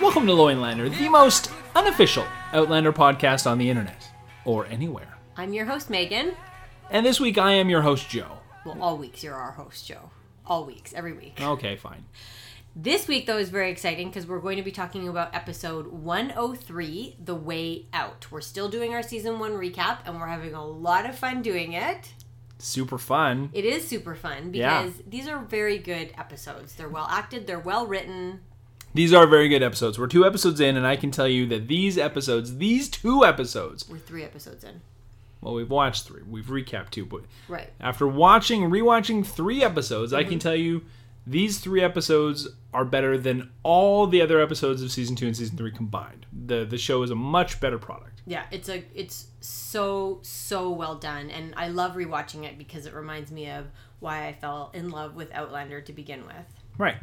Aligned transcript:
Welcome 0.00 0.26
to 0.26 0.32
Loinlander, 0.32 0.96
the 0.96 1.08
most 1.08 1.50
unofficial 1.74 2.24
Outlander 2.52 2.92
podcast 2.92 3.50
on 3.50 3.58
the 3.58 3.68
internet 3.68 4.08
or 4.44 4.66
anywhere. 4.66 5.18
I'm 5.36 5.52
your 5.52 5.66
host, 5.66 5.90
Megan. 5.90 6.34
And 6.90 7.04
this 7.04 7.18
week 7.18 7.36
I 7.38 7.52
am 7.52 7.68
your 7.68 7.82
host, 7.82 8.08
Joe. 8.08 8.38
Well, 8.64 8.80
all 8.80 8.96
weeks 8.96 9.24
you're 9.24 9.34
our 9.34 9.52
host, 9.52 9.86
Joe. 9.86 10.10
All 10.46 10.64
weeks, 10.64 10.92
every 10.94 11.12
week. 11.12 11.40
Okay, 11.40 11.76
fine. 11.76 12.04
This 12.76 13.06
week, 13.06 13.26
though, 13.26 13.38
is 13.38 13.50
very 13.50 13.70
exciting 13.70 14.08
because 14.08 14.26
we're 14.26 14.40
going 14.40 14.56
to 14.56 14.62
be 14.62 14.72
talking 14.72 15.08
about 15.08 15.34
episode 15.34 15.86
103, 15.88 17.16
The 17.24 17.34
Way 17.34 17.86
Out. 17.92 18.30
We're 18.30 18.40
still 18.40 18.68
doing 18.68 18.94
our 18.94 19.02
season 19.02 19.38
one 19.38 19.52
recap 19.52 19.98
and 20.06 20.20
we're 20.20 20.26
having 20.26 20.54
a 20.54 20.66
lot 20.66 21.08
of 21.08 21.18
fun 21.18 21.40
doing 21.42 21.72
it. 21.72 22.12
Super 22.58 22.98
fun. 22.98 23.50
It 23.52 23.64
is 23.64 23.86
super 23.86 24.14
fun 24.14 24.52
Yeah. 24.54 24.82
because 24.84 25.02
these 25.06 25.28
are 25.28 25.38
very 25.40 25.78
good 25.78 26.12
episodes. 26.16 26.74
They're 26.76 26.88
well 26.88 27.06
acted, 27.10 27.46
they're 27.46 27.58
well 27.58 27.86
written. 27.86 28.40
These 28.94 29.12
are 29.12 29.26
very 29.26 29.48
good 29.48 29.62
episodes. 29.62 29.98
We're 29.98 30.06
two 30.06 30.24
episodes 30.24 30.60
in, 30.60 30.76
and 30.76 30.86
I 30.86 30.94
can 30.96 31.10
tell 31.10 31.26
you 31.26 31.46
that 31.48 31.66
these 31.66 31.98
episodes, 31.98 32.58
these 32.58 32.88
two 32.88 33.24
episodes, 33.24 33.88
We're 33.88 33.98
three 33.98 34.22
episodes 34.22 34.62
in. 34.62 34.82
well, 35.40 35.54
we've 35.54 35.68
watched 35.70 36.06
three, 36.06 36.22
we've 36.22 36.46
recapped 36.46 36.90
two, 36.90 37.04
but 37.04 37.22
Right. 37.48 37.70
after 37.80 38.06
watching, 38.06 38.62
rewatching 38.70 39.26
three 39.26 39.62
episodes, 39.64 40.12
I 40.12 40.20
Mm-hmm. 40.22 40.30
can 40.30 40.38
tell 40.38 40.54
you 40.54 40.82
these 41.26 41.58
three 41.58 41.80
episodes 41.82 42.48
are 42.72 42.84
better 42.84 43.18
than 43.18 43.50
all 43.64 44.06
the 44.06 44.22
other 44.22 44.40
episodes 44.40 44.80
of 44.82 44.92
season 44.92 45.16
two 45.16 45.26
and 45.26 45.36
season 45.36 45.56
three 45.56 45.72
combined. 45.72 46.26
The 46.46 46.64
the 46.64 46.78
show 46.78 47.02
is 47.02 47.10
a 47.10 47.14
much 47.16 47.60
better 47.60 47.78
product. 47.78 48.13
Yeah, 48.26 48.44
it's 48.50 48.68
a 48.68 48.82
it's 48.94 49.26
so 49.40 50.20
so 50.22 50.70
well 50.70 50.94
done, 50.94 51.30
and 51.30 51.54
I 51.56 51.68
love 51.68 51.94
rewatching 51.94 52.44
it 52.44 52.56
because 52.56 52.86
it 52.86 52.94
reminds 52.94 53.30
me 53.30 53.50
of 53.50 53.66
why 54.00 54.26
I 54.26 54.32
fell 54.32 54.70
in 54.74 54.90
love 54.90 55.14
with 55.14 55.32
Outlander 55.32 55.80
to 55.82 55.92
begin 55.92 56.26
with. 56.26 56.46
Right. 56.78 56.96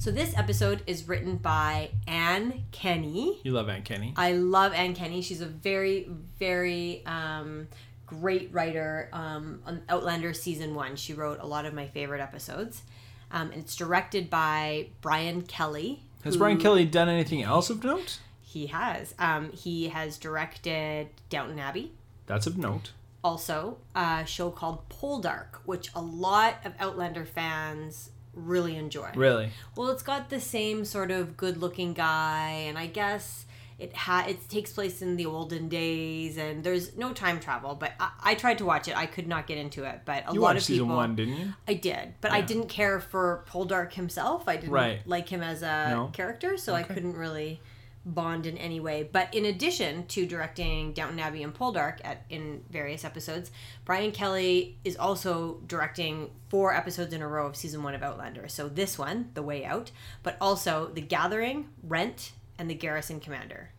So 0.00 0.10
this 0.10 0.36
episode 0.36 0.82
is 0.86 1.08
written 1.08 1.36
by 1.36 1.90
Anne 2.06 2.64
Kenney. 2.72 3.40
You 3.44 3.52
love 3.52 3.68
Anne 3.68 3.82
Kenney. 3.82 4.12
I 4.16 4.32
love 4.32 4.72
Anne 4.74 4.94
Kenney. 4.94 5.22
She's 5.22 5.40
a 5.40 5.46
very 5.46 6.08
very 6.38 7.02
um, 7.06 7.68
great 8.06 8.52
writer. 8.52 9.08
Um, 9.12 9.62
on 9.66 9.82
Outlander 9.88 10.34
season 10.34 10.74
one, 10.74 10.96
she 10.96 11.14
wrote 11.14 11.38
a 11.40 11.46
lot 11.46 11.64
of 11.64 11.74
my 11.74 11.86
favorite 11.86 12.20
episodes. 12.20 12.82
Um, 13.30 13.50
and 13.52 13.62
it's 13.62 13.74
directed 13.76 14.30
by 14.30 14.88
Brian 15.00 15.42
Kelly. 15.42 16.02
Has 16.24 16.34
who- 16.34 16.38
Brian 16.40 16.58
Kelly 16.58 16.84
done 16.84 17.08
anything 17.08 17.42
else 17.42 17.70
of 17.70 17.82
note? 17.84 18.18
He 18.54 18.68
has. 18.68 19.16
Um, 19.18 19.50
he 19.50 19.88
has 19.88 20.16
directed 20.16 21.08
Downton 21.28 21.58
Abbey. 21.58 21.90
That's 22.26 22.46
of 22.46 22.56
note. 22.56 22.92
also 23.24 23.78
a 23.96 24.24
show 24.26 24.48
called 24.50 24.88
Poldark, 24.88 25.56
which 25.64 25.90
a 25.94 26.00
lot 26.00 26.54
of 26.64 26.72
Outlander 26.78 27.24
fans 27.24 28.10
really 28.32 28.76
enjoy. 28.76 29.10
Really? 29.16 29.50
Well, 29.76 29.88
it's 29.90 30.04
got 30.04 30.30
the 30.30 30.38
same 30.38 30.84
sort 30.84 31.10
of 31.10 31.36
good-looking 31.36 31.94
guy, 31.94 32.50
and 32.68 32.78
I 32.78 32.86
guess 32.86 33.46
it 33.76 33.92
ha- 33.96 34.26
it 34.28 34.48
takes 34.48 34.72
place 34.72 35.02
in 35.02 35.16
the 35.16 35.26
olden 35.26 35.68
days, 35.68 36.36
and 36.38 36.62
there's 36.62 36.96
no 36.96 37.12
time 37.12 37.40
travel. 37.40 37.74
But 37.74 37.92
I, 37.98 38.10
I 38.22 38.34
tried 38.36 38.58
to 38.58 38.64
watch 38.64 38.86
it, 38.86 38.96
I 38.96 39.06
could 39.06 39.26
not 39.26 39.48
get 39.48 39.58
into 39.58 39.82
it. 39.82 40.02
But 40.04 40.24
a 40.28 40.32
You 40.32 40.40
lot 40.40 40.50
watched 40.54 40.58
of 40.58 40.64
season 40.66 40.84
people, 40.84 40.96
one, 40.96 41.16
didn't 41.16 41.36
you? 41.38 41.54
I 41.66 41.74
did, 41.74 42.14
but 42.20 42.30
I 42.30 42.40
didn't 42.40 42.68
care 42.68 43.00
for 43.00 43.44
Poldark 43.50 43.94
himself. 43.94 44.46
I 44.48 44.56
didn't 44.56 44.70
Right. 44.70 45.00
like 45.06 45.28
him 45.28 45.42
as 45.42 45.62
a 45.62 45.88
No. 45.90 46.10
character, 46.12 46.56
so 46.56 46.72
I 46.74 46.84
couldn't 46.84 47.16
really 47.16 47.60
bond 48.06 48.46
in 48.46 48.58
any 48.58 48.80
way. 48.80 49.08
But 49.10 49.32
in 49.34 49.46
addition 49.46 50.06
to 50.08 50.26
directing 50.26 50.92
Downton 50.92 51.18
Abbey 51.18 51.42
and 51.42 51.54
Poldark 51.54 51.98
at 52.04 52.24
in 52.28 52.62
various 52.70 53.04
episodes, 53.04 53.50
Brian 53.84 54.12
Kelly 54.12 54.78
is 54.84 54.96
also 54.96 55.60
directing 55.66 56.30
four 56.48 56.74
episodes 56.74 57.14
in 57.14 57.22
a 57.22 57.28
row 57.28 57.46
of 57.46 57.56
season 57.56 57.82
one 57.82 57.94
of 57.94 58.02
Outlander. 58.02 58.48
So 58.48 58.68
this 58.68 58.98
one, 58.98 59.30
The 59.34 59.42
Way 59.42 59.64
Out, 59.64 59.90
but 60.22 60.36
also 60.40 60.90
The 60.92 61.00
Gathering, 61.00 61.68
Rent, 61.82 62.32
and 62.58 62.68
The 62.68 62.74
Garrison 62.74 63.20
Commander. 63.20 63.70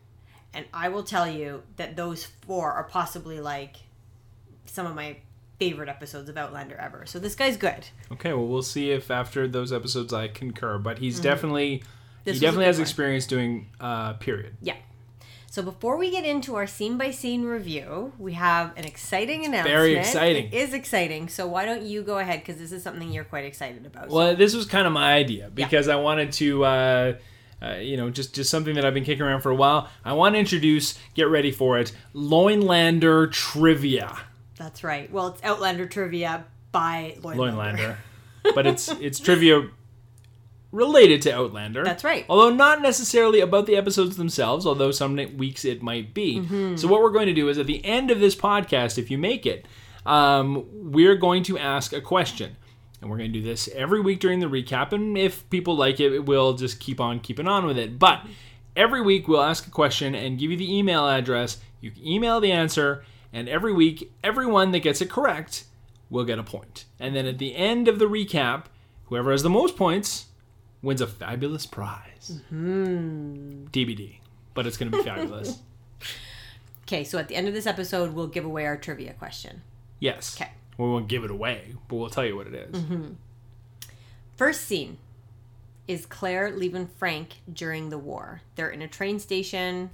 And 0.52 0.66
I 0.72 0.88
will 0.88 1.04
tell 1.04 1.28
you 1.28 1.62
that 1.76 1.96
those 1.96 2.24
four 2.24 2.72
are 2.72 2.84
possibly 2.84 3.40
like 3.40 3.76
some 4.64 4.86
of 4.86 4.94
my 4.94 5.18
favorite 5.58 5.88
episodes 5.88 6.28
of 6.28 6.36
Outlander 6.36 6.76
ever. 6.76 7.06
So 7.06 7.18
this 7.18 7.34
guy's 7.34 7.56
good. 7.56 7.86
Okay, 8.12 8.32
well, 8.32 8.46
we'll 8.46 8.62
see 8.62 8.90
if 8.90 9.10
after 9.10 9.46
those 9.48 9.72
episodes 9.72 10.12
I 10.12 10.28
concur. 10.28 10.78
But 10.78 10.98
he's 10.98 11.20
definitely 11.20 11.78
Mm-hmm. 11.78 11.90
This 12.26 12.34
he 12.34 12.40
definitely 12.40 12.66
has 12.66 12.76
one. 12.76 12.82
experience 12.82 13.24
doing 13.26 13.68
uh, 13.80 14.14
period. 14.14 14.56
Yeah. 14.60 14.74
So 15.48 15.62
before 15.62 15.96
we 15.96 16.10
get 16.10 16.24
into 16.24 16.56
our 16.56 16.66
scene 16.66 16.98
by 16.98 17.12
scene 17.12 17.44
review, 17.44 18.12
we 18.18 18.32
have 18.32 18.76
an 18.76 18.84
exciting 18.84 19.44
announcement. 19.46 19.74
very 19.74 19.96
exciting. 19.96 20.46
It 20.48 20.54
is 20.54 20.74
exciting. 20.74 21.28
So 21.28 21.46
why 21.46 21.64
don't 21.64 21.82
you 21.82 22.02
go 22.02 22.18
ahead 22.18 22.40
because 22.40 22.56
this 22.56 22.72
is 22.72 22.82
something 22.82 23.12
you're 23.12 23.24
quite 23.24 23.44
excited 23.44 23.86
about. 23.86 24.08
Well, 24.08 24.34
this 24.34 24.56
was 24.56 24.66
kind 24.66 24.88
of 24.88 24.92
my 24.92 25.14
idea 25.14 25.48
because 25.54 25.86
I 25.86 25.96
wanted 25.96 26.32
to, 26.32 26.64
uh, 26.64 27.14
uh, 27.62 27.74
you 27.76 27.96
know, 27.96 28.10
just 28.10 28.34
just 28.34 28.50
something 28.50 28.74
that 28.74 28.84
I've 28.84 28.92
been 28.92 29.04
kicking 29.04 29.22
around 29.22 29.42
for 29.42 29.50
a 29.50 29.54
while. 29.54 29.88
I 30.04 30.14
want 30.14 30.34
to 30.34 30.40
introduce, 30.40 30.98
get 31.14 31.28
ready 31.28 31.52
for 31.52 31.78
it, 31.78 31.92
Loinlander 32.12 33.30
trivia. 33.30 34.18
That's 34.58 34.82
right. 34.82 35.10
Well, 35.12 35.28
it's 35.28 35.44
Outlander 35.44 35.86
trivia 35.86 36.44
by 36.72 37.16
Loinlander. 37.20 37.36
Loinlander, 37.36 37.96
but 38.56 38.66
it's 38.66 38.88
it's 38.88 39.20
trivia 39.20 39.70
related 40.76 41.22
to 41.22 41.34
Outlander. 41.34 41.82
That's 41.82 42.04
right. 42.04 42.26
Although 42.28 42.50
not 42.50 42.82
necessarily 42.82 43.40
about 43.40 43.66
the 43.66 43.76
episodes 43.76 44.16
themselves, 44.16 44.66
although 44.66 44.90
some 44.90 45.16
weeks 45.36 45.64
it 45.64 45.82
might 45.82 46.12
be. 46.12 46.40
Mm-hmm. 46.40 46.76
So 46.76 46.86
what 46.86 47.02
we're 47.02 47.10
going 47.10 47.26
to 47.26 47.34
do 47.34 47.48
is 47.48 47.58
at 47.58 47.66
the 47.66 47.84
end 47.84 48.10
of 48.10 48.20
this 48.20 48.36
podcast, 48.36 48.98
if 48.98 49.10
you 49.10 49.16
make 49.16 49.46
it, 49.46 49.66
um, 50.04 50.66
we're 50.92 51.16
going 51.16 51.42
to 51.44 51.58
ask 51.58 51.92
a 51.92 52.00
question. 52.00 52.56
And 53.00 53.10
we're 53.10 53.18
going 53.18 53.32
to 53.32 53.38
do 53.38 53.44
this 53.44 53.68
every 53.74 54.00
week 54.00 54.20
during 54.20 54.40
the 54.40 54.46
recap. 54.46 54.92
And 54.92 55.16
if 55.16 55.48
people 55.50 55.76
like 55.76 55.98
it, 55.98 56.20
we'll 56.20 56.54
just 56.54 56.78
keep 56.78 57.00
on 57.00 57.20
keeping 57.20 57.48
on 57.48 57.66
with 57.66 57.78
it. 57.78 57.98
But 57.98 58.22
every 58.74 59.00
week 59.00 59.28
we'll 59.28 59.42
ask 59.42 59.66
a 59.66 59.70
question 59.70 60.14
and 60.14 60.38
give 60.38 60.50
you 60.50 60.56
the 60.56 60.76
email 60.76 61.08
address. 61.08 61.58
You 61.80 61.90
can 61.90 62.06
email 62.06 62.40
the 62.40 62.52
answer. 62.52 63.04
And 63.32 63.48
every 63.48 63.72
week, 63.72 64.12
everyone 64.22 64.70
that 64.72 64.80
gets 64.80 65.00
it 65.00 65.10
correct 65.10 65.64
will 66.10 66.24
get 66.24 66.38
a 66.38 66.42
point. 66.42 66.84
And 67.00 67.14
then 67.14 67.26
at 67.26 67.38
the 67.38 67.56
end 67.56 67.88
of 67.88 67.98
the 67.98 68.06
recap, 68.06 68.64
whoever 69.04 69.30
has 69.30 69.42
the 69.42 69.50
most 69.50 69.76
points 69.76 70.26
wins 70.86 71.00
a 71.00 71.06
fabulous 71.06 71.66
prize. 71.66 72.40
Mm-hmm. 72.52 73.66
DVD. 73.66 74.18
But 74.54 74.66
it's 74.66 74.76
going 74.76 74.92
to 74.92 74.98
be 74.98 75.04
fabulous. 75.04 75.60
Okay, 76.88 77.02
so 77.02 77.18
at 77.18 77.26
the 77.26 77.34
end 77.34 77.48
of 77.48 77.52
this 77.52 77.66
episode, 77.66 78.14
we'll 78.14 78.28
give 78.28 78.44
away 78.44 78.64
our 78.64 78.76
trivia 78.76 79.12
question. 79.14 79.62
Yes. 79.98 80.40
Okay. 80.40 80.52
We 80.78 80.84
won't 80.84 81.08
give 81.08 81.24
it 81.24 81.32
away, 81.32 81.74
but 81.88 81.96
we'll 81.96 82.10
tell 82.10 82.24
you 82.24 82.36
what 82.36 82.46
it 82.46 82.54
is. 82.54 82.80
Mm-hmm. 82.80 83.06
First 84.36 84.60
scene 84.68 84.98
is 85.88 86.06
Claire 86.06 86.52
leaving 86.52 86.86
Frank 86.86 87.38
during 87.52 87.90
the 87.90 87.98
war. 87.98 88.42
They're 88.54 88.70
in 88.70 88.82
a 88.82 88.86
train 88.86 89.18
station. 89.18 89.90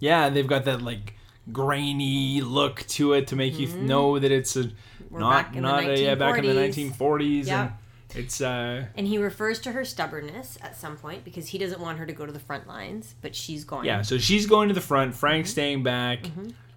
Yeah, 0.00 0.30
they've 0.30 0.48
got 0.48 0.64
that 0.64 0.82
like 0.82 1.14
grainy 1.52 2.40
look 2.40 2.84
to 2.88 3.12
it 3.12 3.28
to 3.28 3.36
make 3.36 3.60
you 3.60 3.68
mm-hmm. 3.68 3.86
know 3.86 4.18
that 4.18 4.32
it's 4.32 4.56
a 4.56 4.68
not 5.12 5.30
back 5.30 5.56
in 5.56 5.62
the 5.62 5.68
not 5.68 5.84
a, 5.84 5.96
yeah, 5.96 6.16
back 6.16 6.38
in 6.38 6.44
the 6.44 6.54
1940s. 6.54 6.96
1940s 6.98 7.46
Yeah. 7.46 7.62
and 7.62 7.72
it's 8.14 8.40
uh 8.40 8.84
And 8.96 9.06
he 9.06 9.18
refers 9.18 9.58
to 9.60 9.72
her 9.72 9.84
stubbornness 9.84 10.58
at 10.62 10.76
some 10.76 10.96
point 10.96 11.24
because 11.24 11.48
he 11.48 11.58
doesn't 11.58 11.80
want 11.80 11.98
her 11.98 12.06
to 12.06 12.12
go 12.12 12.26
to 12.26 12.32
the 12.32 12.40
front 12.40 12.66
lines, 12.66 13.14
but 13.22 13.34
she's 13.34 13.64
going. 13.64 13.84
yeah, 13.86 14.02
so 14.02 14.18
she's 14.18 14.46
going 14.46 14.68
to 14.68 14.74
the 14.74 14.80
front, 14.80 15.14
Frank's 15.14 15.48
Mm-hmm. 15.50 15.52
staying 15.52 15.82
back. 15.82 16.20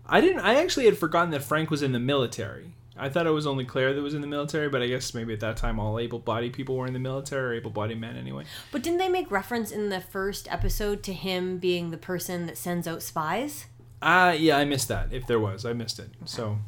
I 0.07 0.21
didn't 0.21 0.41
I 0.41 0.55
actually 0.55 0.85
had 0.85 0.97
forgotten 0.97 1.31
that 1.31 1.43
Frank 1.43 1.69
was 1.71 1.81
in 1.81 1.91
the 1.91 1.99
military. 1.99 2.73
I 2.95 3.09
thought 3.09 3.25
it 3.25 3.31
was 3.31 3.47
only 3.47 3.65
Claire 3.65 3.93
that 3.95 4.01
was 4.03 4.13
in 4.13 4.21
the 4.21 4.27
military, 4.27 4.69
but 4.69 4.83
I 4.83 4.87
guess 4.87 5.15
maybe 5.15 5.33
at 5.33 5.39
that 5.39 5.57
time 5.57 5.79
all 5.79 5.97
able-bodied 5.97 6.53
people 6.53 6.75
were 6.77 6.85
in 6.85 6.93
the 6.93 6.99
military, 6.99 7.55
or 7.55 7.59
able-bodied 7.59 7.99
men 7.99 8.15
anyway. 8.17 8.43
But 8.71 8.83
didn't 8.83 8.99
they 8.99 9.09
make 9.09 9.31
reference 9.31 9.71
in 9.71 9.89
the 9.89 9.99
first 9.99 10.47
episode 10.51 11.01
to 11.03 11.13
him 11.13 11.57
being 11.57 11.89
the 11.89 11.97
person 11.97 12.45
that 12.45 12.55
sends 12.55 12.87
out 12.87 13.01
spies? 13.01 13.65
Ah, 14.03 14.31
yeah, 14.33 14.57
I 14.57 14.65
missed 14.65 14.89
that. 14.89 15.11
If 15.11 15.25
there 15.25 15.39
was, 15.39 15.65
I 15.65 15.73
missed 15.73 15.97
it. 15.97 16.09
So 16.25 16.59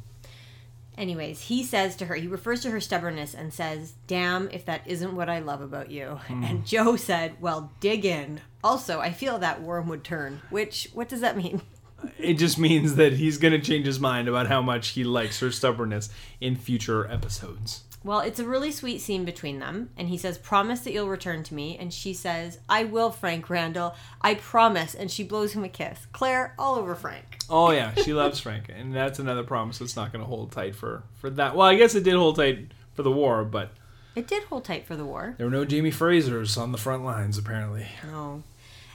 Anyways, 0.98 1.42
he 1.42 1.64
says 1.64 1.96
to 1.98 2.06
her, 2.06 2.16
he 2.16 2.28
refers 2.28 2.62
to 2.62 2.72
her 2.72 2.80
stubbornness 2.80 3.34
and 3.34 3.54
says, 3.54 3.94
Damn, 4.08 4.50
if 4.50 4.66
that 4.66 4.82
isn't 4.86 5.16
what 5.16 5.30
I 5.30 5.40
love 5.40 5.62
about 5.62 5.92
you. 5.92 6.20
Hmm. 6.26 6.44
And 6.44 6.66
Joe 6.66 6.96
said, 6.96 7.36
Well, 7.40 7.72
dig 7.80 8.04
in. 8.04 8.42
Also, 8.64 9.00
I 9.00 9.12
feel 9.12 9.38
that 9.40 9.62
worm 9.62 9.88
would 9.90 10.04
turn. 10.04 10.42
Which, 10.50 10.90
what 10.94 11.08
does 11.08 11.22
that 11.22 11.38
mean? 11.38 11.62
it 12.18 12.36
just 12.36 12.58
means 12.58 12.96
that 12.96 13.14
he's 13.14 13.38
gonna 13.38 13.62
change 13.62 13.86
his 13.86 14.00
mind 14.00 14.28
about 14.28 14.48
how 14.48 14.62
much 14.62 14.90
he 14.90 15.04
likes 15.04 15.40
her 15.40 15.52
stubbornness 15.52 16.10
in 16.42 16.56
future 16.56 17.10
episodes. 17.12 17.84
Well, 18.06 18.20
it's 18.20 18.40
a 18.40 18.46
really 18.46 18.72
sweet 18.72 19.02
scene 19.02 19.26
between 19.26 19.58
them. 19.60 19.90
And 19.98 20.08
he 20.08 20.18
says, 20.18 20.38
Promise 20.38 20.82
that 20.82 20.94
you'll 20.94 21.10
return 21.10 21.42
to 21.44 21.56
me. 21.56 21.76
And 21.78 21.92
she 21.92 22.14
says, 22.14 22.60
I 22.70 22.84
will, 22.84 23.10
Frank 23.10 23.50
Randall. 23.50 23.96
I 24.22 24.36
promise. 24.36 24.94
And 24.94 25.10
she 25.10 25.24
blows 25.24 25.54
him 25.54 25.64
a 25.64 25.70
kiss. 25.70 26.06
Claire, 26.14 26.54
all 26.60 26.76
over 26.76 26.94
Frank. 26.94 27.40
Oh 27.50 27.72
yeah, 27.72 27.94
she 27.96 28.14
loves 28.14 28.40
Frank, 28.40 28.70
and 28.70 28.94
that's 28.96 29.18
another 29.20 29.44
promise 29.44 29.80
that's 29.80 29.96
not 29.96 30.12
gonna 30.12 30.24
hold 30.26 30.52
tight 30.52 30.76
for 30.76 31.04
for 31.20 31.30
that. 31.32 31.56
Well, 31.56 31.68
I 31.68 31.76
guess 31.76 31.96
it 31.96 32.04
did 32.04 32.14
hold 32.16 32.36
tight 32.38 32.72
for 32.94 33.02
the 33.04 33.12
war, 33.12 33.44
but 33.44 33.72
It 34.16 34.28
did 34.28 34.44
hold 34.44 34.66
tight 34.66 34.86
for 34.86 34.96
the 34.96 35.06
war. 35.06 35.36
there 35.38 35.48
were 35.48 35.52
no 35.52 35.66
Jamie 35.66 35.92
Frasers 35.92 36.58
on 36.62 36.72
the 36.72 36.78
front 36.78 37.04
lines 37.06 37.38
apparently. 37.38 37.88
No. 38.04 38.44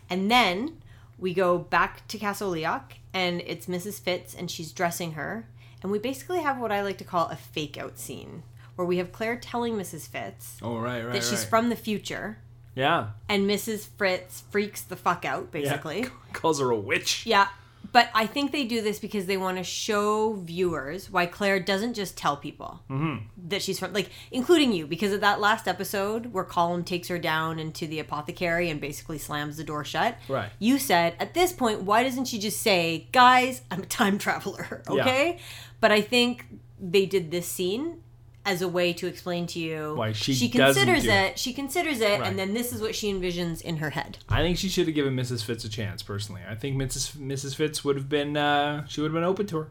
And 0.09 0.31
then 0.31 0.79
we 1.19 1.35
go 1.35 1.59
back 1.59 2.07
to 2.09 2.19
Castle 2.19 2.51
Leoch, 2.51 2.95
and 3.12 3.41
it's 3.47 3.67
Mrs. 3.67 4.01
Fitz, 4.01 4.35
and 4.35 4.51
she's 4.51 4.73
dressing 4.73 5.12
her. 5.12 5.47
And 5.83 5.91
we 5.93 5.99
basically 5.99 6.41
have 6.43 6.59
what 6.59 6.73
I 6.73 6.83
like 6.83 6.99
to 6.99 7.05
call 7.05 7.27
a 7.29 7.37
fake 7.37 7.77
out 7.79 7.99
scene, 7.99 8.43
where 8.81 8.87
we 8.87 8.97
have 8.97 9.12
Claire 9.12 9.37
telling 9.37 9.75
Mrs. 9.75 10.09
Fitz 10.09 10.56
Oh 10.62 10.79
right, 10.79 11.03
right, 11.05 11.12
that 11.12 11.23
she's 11.23 11.41
right. 11.41 11.49
from 11.50 11.69
the 11.69 11.77
future, 11.77 12.38
yeah, 12.75 13.09
and 13.29 13.47
Mrs. 13.49 13.87
Fitz 13.99 14.43
freaks 14.50 14.81
the 14.81 14.97
fuck 14.97 15.27
out, 15.27 15.43
yeah. 15.53 15.61
basically. 15.61 16.06
calls 16.32 16.61
her 16.61 16.71
a 16.71 16.77
witch. 16.77 17.27
Yeah. 17.27 17.49
But 17.93 18.09
I 18.15 18.27
think 18.27 18.53
they 18.53 18.65
do 18.65 18.81
this 18.82 18.99
because 19.00 19.27
they 19.27 19.37
want 19.37 19.56
to 19.59 19.65
show 19.65 20.35
viewers 20.35 21.11
why 21.11 21.27
Claire 21.27 21.59
doesn't 21.61 21.94
just 21.94 22.17
tell 22.17 22.37
people 22.37 22.81
Mm-hmm. 22.88 23.25
that 23.49 23.62
she's 23.62 23.79
from, 23.81 23.93
like, 23.93 24.11
including 24.31 24.73
you, 24.73 24.87
because 24.87 25.12
of 25.12 25.21
that 25.23 25.41
last 25.41 25.67
episode 25.67 26.33
where 26.33 26.44
Colum 26.44 26.85
takes 26.85 27.09
her 27.09 27.19
down 27.19 27.59
into 27.59 27.87
the 27.88 27.99
apothecary 27.99 28.71
and 28.71 28.81
basically 28.81 29.19
slams 29.19 29.56
the 29.56 29.65
door 29.65 29.85
shut. 29.85 30.17
Right. 30.29 30.50
You 30.59 30.79
said, 30.79 31.17
at 31.19 31.35
this 31.35 31.53
point, 31.53 31.83
why 31.83 32.03
doesn't 32.05 32.26
she 32.26 32.38
just 32.38 32.61
say, 32.62 33.09
guys, 33.12 33.61
I'm 33.71 33.83
a 33.83 33.87
time 33.87 34.19
traveler, 34.19 34.83
Yeah. 34.91 35.00
okay? 35.03 35.38
But 35.81 35.91
I 35.91 36.00
think 36.00 36.47
they 36.81 37.05
did 37.06 37.31
this 37.31 37.47
scene 37.49 38.03
as 38.50 38.62
a 38.62 38.69
way 38.69 38.93
to 38.93 39.06
explain 39.06 39.47
to 39.47 39.58
you 39.58 39.94
Why 39.94 40.12
she 40.12 40.35
she 40.35 40.49
considers 40.49 41.05
do 41.05 41.11
it, 41.11 41.38
she 41.38 41.52
considers 41.52 42.00
it 42.00 42.20
Right. 42.20 42.29
and 42.29 42.38
then 42.38 42.52
this 42.55 42.73
is 42.73 42.81
what 42.82 42.94
she 42.94 43.12
envisions 43.12 43.61
in 43.62 43.76
her 43.79 43.91
head 43.91 44.19
I 44.29 44.43
think 44.43 44.58
she 44.58 44.69
should 44.69 44.87
have 44.87 44.94
given 44.94 45.14
Mrs. 45.17 45.44
Fitz 45.44 45.64
a 45.64 45.69
chance. 45.69 46.02
Personally, 46.02 46.43
I 46.49 46.55
think 46.55 46.76
Mrs. 46.76 47.12
Mrs. 47.17 47.55
Fitz 47.55 47.85
would 47.85 47.97
have 47.97 48.08
been 48.08 48.37
uh, 48.37 48.87
she 48.87 49.00
would 49.00 49.08
have 49.12 49.14
been 49.14 49.25
open 49.25 49.47
to 49.49 49.58
her. 49.58 49.69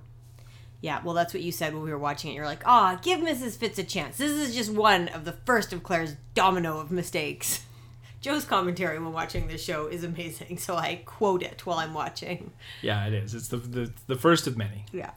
Yeah, 0.82 1.02
well, 1.04 1.14
that's 1.14 1.34
what 1.34 1.44
you 1.44 1.52
said 1.52 1.74
when 1.74 1.84
we 1.84 1.92
were 1.92 1.98
watching 1.98 2.32
it. 2.32 2.36
You're 2.36 2.46
like, 2.46 2.64
ah, 2.66 2.98
give 3.02 3.20
Mrs. 3.20 3.58
Fitz 3.58 3.78
a 3.80 3.84
chance. 3.84 4.18
This 4.18 4.32
is 4.32 4.56
just 4.56 4.72
one 4.72 5.10
of 5.10 5.26
the 5.26 5.34
first 5.34 5.74
of 5.74 5.84
Claire's 5.84 6.16
domino 6.36 6.80
of 6.80 6.90
mistakes. 6.90 7.66
Joe's 8.22 8.46
commentary 8.46 8.98
when 9.00 9.12
watching 9.14 9.48
this 9.48 9.64
show 9.64 9.88
is 9.88 10.04
amazing, 10.06 10.58
so 10.58 10.76
I 10.76 11.02
quote 11.06 11.42
it 11.44 11.66
while 11.66 11.80
I'm 11.80 11.94
watching. 11.94 12.52
Yeah, 12.82 13.06
it 13.08 13.14
is. 13.14 13.34
It's 13.34 13.48
the 13.50 13.58
the, 13.58 13.92
the 14.08 14.16
first 14.16 14.48
of 14.48 14.58
many. 14.58 14.86
Yeah. 14.94 15.12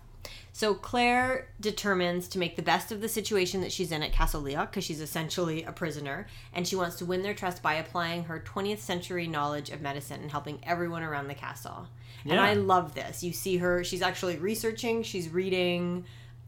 So 0.55 0.75
Claire 0.75 1.49
determines 1.61 2.29
to 2.29 2.39
make 2.39 2.57
the 2.57 2.63
best 2.63 2.93
of 2.93 3.01
the 3.01 3.09
situation 3.09 3.63
that 3.63 3.73
she's 3.73 3.91
in 3.91 4.03
at 4.03 4.13
Castle 4.13 4.43
Leoch 4.43 4.71
because 4.71 4.85
she's 4.85 5.01
essentially 5.01 5.63
a 5.65 5.73
prisoner, 5.73 6.27
and 6.53 6.69
she 6.69 6.77
wants 6.77 6.97
to 6.97 7.07
win 7.07 7.23
their 7.23 7.33
trust 7.33 7.63
by 7.63 7.75
applying 7.75 8.25
her 8.25 8.39
20th 8.39 8.79
century 8.81 9.27
knowledge 9.27 9.71
of 9.71 9.81
medicine 9.81 10.21
and 10.21 10.31
helping 10.31 10.59
everyone 10.63 11.03
around 11.03 11.29
the 11.29 11.35
castle. 11.35 11.89
And 12.27 12.39
I 12.39 12.53
love 12.55 12.95
this. 12.95 13.25
You 13.25 13.33
see 13.33 13.57
her; 13.57 13.83
she's 13.83 14.03
actually 14.03 14.37
researching, 14.37 15.03
she's 15.03 15.29
reading 15.31 16.05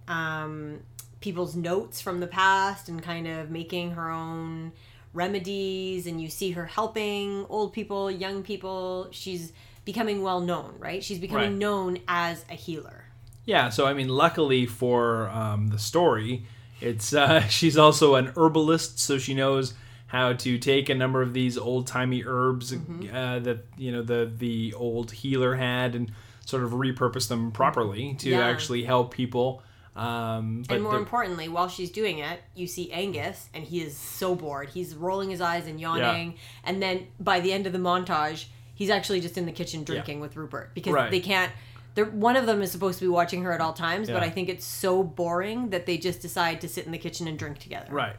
um, 0.06 0.80
people's 1.20 1.56
notes 1.56 2.00
from 2.02 2.20
the 2.20 2.26
past, 2.26 2.88
and 2.90 3.02
kind 3.02 3.26
of 3.26 3.50
making 3.50 3.92
her 3.92 4.10
own 4.10 4.72
remedies. 5.14 6.06
And 6.06 6.20
you 6.20 6.28
see 6.28 6.50
her 6.52 6.66
helping 6.66 7.46
old 7.48 7.72
people, 7.72 8.10
young 8.10 8.42
people. 8.42 9.08
She's 9.12 9.52
becoming 9.84 10.22
well 10.22 10.40
known, 10.40 10.74
right? 10.78 11.02
She's 11.02 11.18
becoming 11.18 11.50
Right. 11.52 11.58
known 11.58 11.98
as 12.06 12.44
a 12.50 12.54
healer. 12.54 13.03
Yeah, 13.46 13.68
so 13.68 13.86
I 13.86 13.94
mean, 13.94 14.08
luckily 14.08 14.66
for 14.66 15.28
um, 15.28 15.68
the 15.68 15.78
story, 15.78 16.46
it's 16.80 17.12
uh, 17.14 17.40
she's 17.48 17.76
also 17.76 18.14
an 18.14 18.32
herbalist, 18.36 18.98
so 18.98 19.18
she 19.18 19.34
knows 19.34 19.74
how 20.06 20.32
to 20.32 20.58
take 20.58 20.88
a 20.88 20.94
number 20.94 21.22
of 21.22 21.32
these 21.34 21.58
old 21.58 21.86
timey 21.86 22.22
herbs 22.24 22.72
Mm-hmm. 22.72 23.14
uh, 23.14 23.38
that 23.40 23.66
you 23.76 23.90
know 23.92 24.02
the 24.02 24.30
the 24.36 24.72
old 24.74 25.10
healer 25.10 25.56
had 25.56 25.94
and 25.94 26.12
sort 26.46 26.62
of 26.62 26.70
repurpose 26.72 27.28
them 27.28 27.50
properly 27.52 28.14
to 28.20 28.30
Yeah. 28.30 28.46
actually 28.46 28.84
help 28.84 29.12
people. 29.14 29.62
Um, 29.96 30.64
but 30.68 30.74
and 30.76 30.82
more 30.84 30.92
the- 30.94 30.98
importantly, 30.98 31.48
while 31.48 31.68
she's 31.68 31.90
doing 31.90 32.18
it, 32.18 32.40
you 32.54 32.66
see 32.66 32.90
Angus, 32.92 33.48
and 33.54 33.64
he 33.64 33.80
is 33.80 33.96
so 33.96 34.34
bored. 34.34 34.68
He's 34.70 34.94
rolling 34.94 35.30
his 35.30 35.40
eyes 35.40 35.66
and 35.66 35.80
yawning. 35.80 36.34
And 36.64 36.82
then 36.82 37.06
by 37.20 37.40
the 37.40 37.52
end 37.52 37.66
of 37.66 37.72
the 37.72 37.78
montage, 37.78 38.46
he's 38.74 38.90
actually 38.90 39.20
just 39.20 39.38
in 39.38 39.46
the 39.46 39.52
kitchen 39.52 39.84
drinking 39.84 40.20
with 40.20 40.36
Rupert 40.36 40.74
because 40.74 40.92
Right. 40.92 41.10
they 41.10 41.20
can't. 41.20 41.52
They're, 41.94 42.04
one 42.06 42.36
of 42.36 42.46
them 42.46 42.60
is 42.62 42.72
supposed 42.72 42.98
to 42.98 43.04
be 43.04 43.08
watching 43.08 43.42
her 43.42 43.52
at 43.52 43.60
all 43.60 43.72
times, 43.72 44.08
but 44.10 44.22
I 44.22 44.30
think 44.30 44.48
it's 44.48 44.64
so 44.64 45.02
boring 45.04 45.70
that 45.70 45.86
they 45.86 45.96
just 45.96 46.20
decide 46.20 46.60
to 46.62 46.68
sit 46.68 46.86
in 46.86 46.92
the 46.92 46.98
kitchen 46.98 47.28
and 47.28 47.38
drink 47.38 47.58
together, 47.58 47.92
right, 47.92 48.16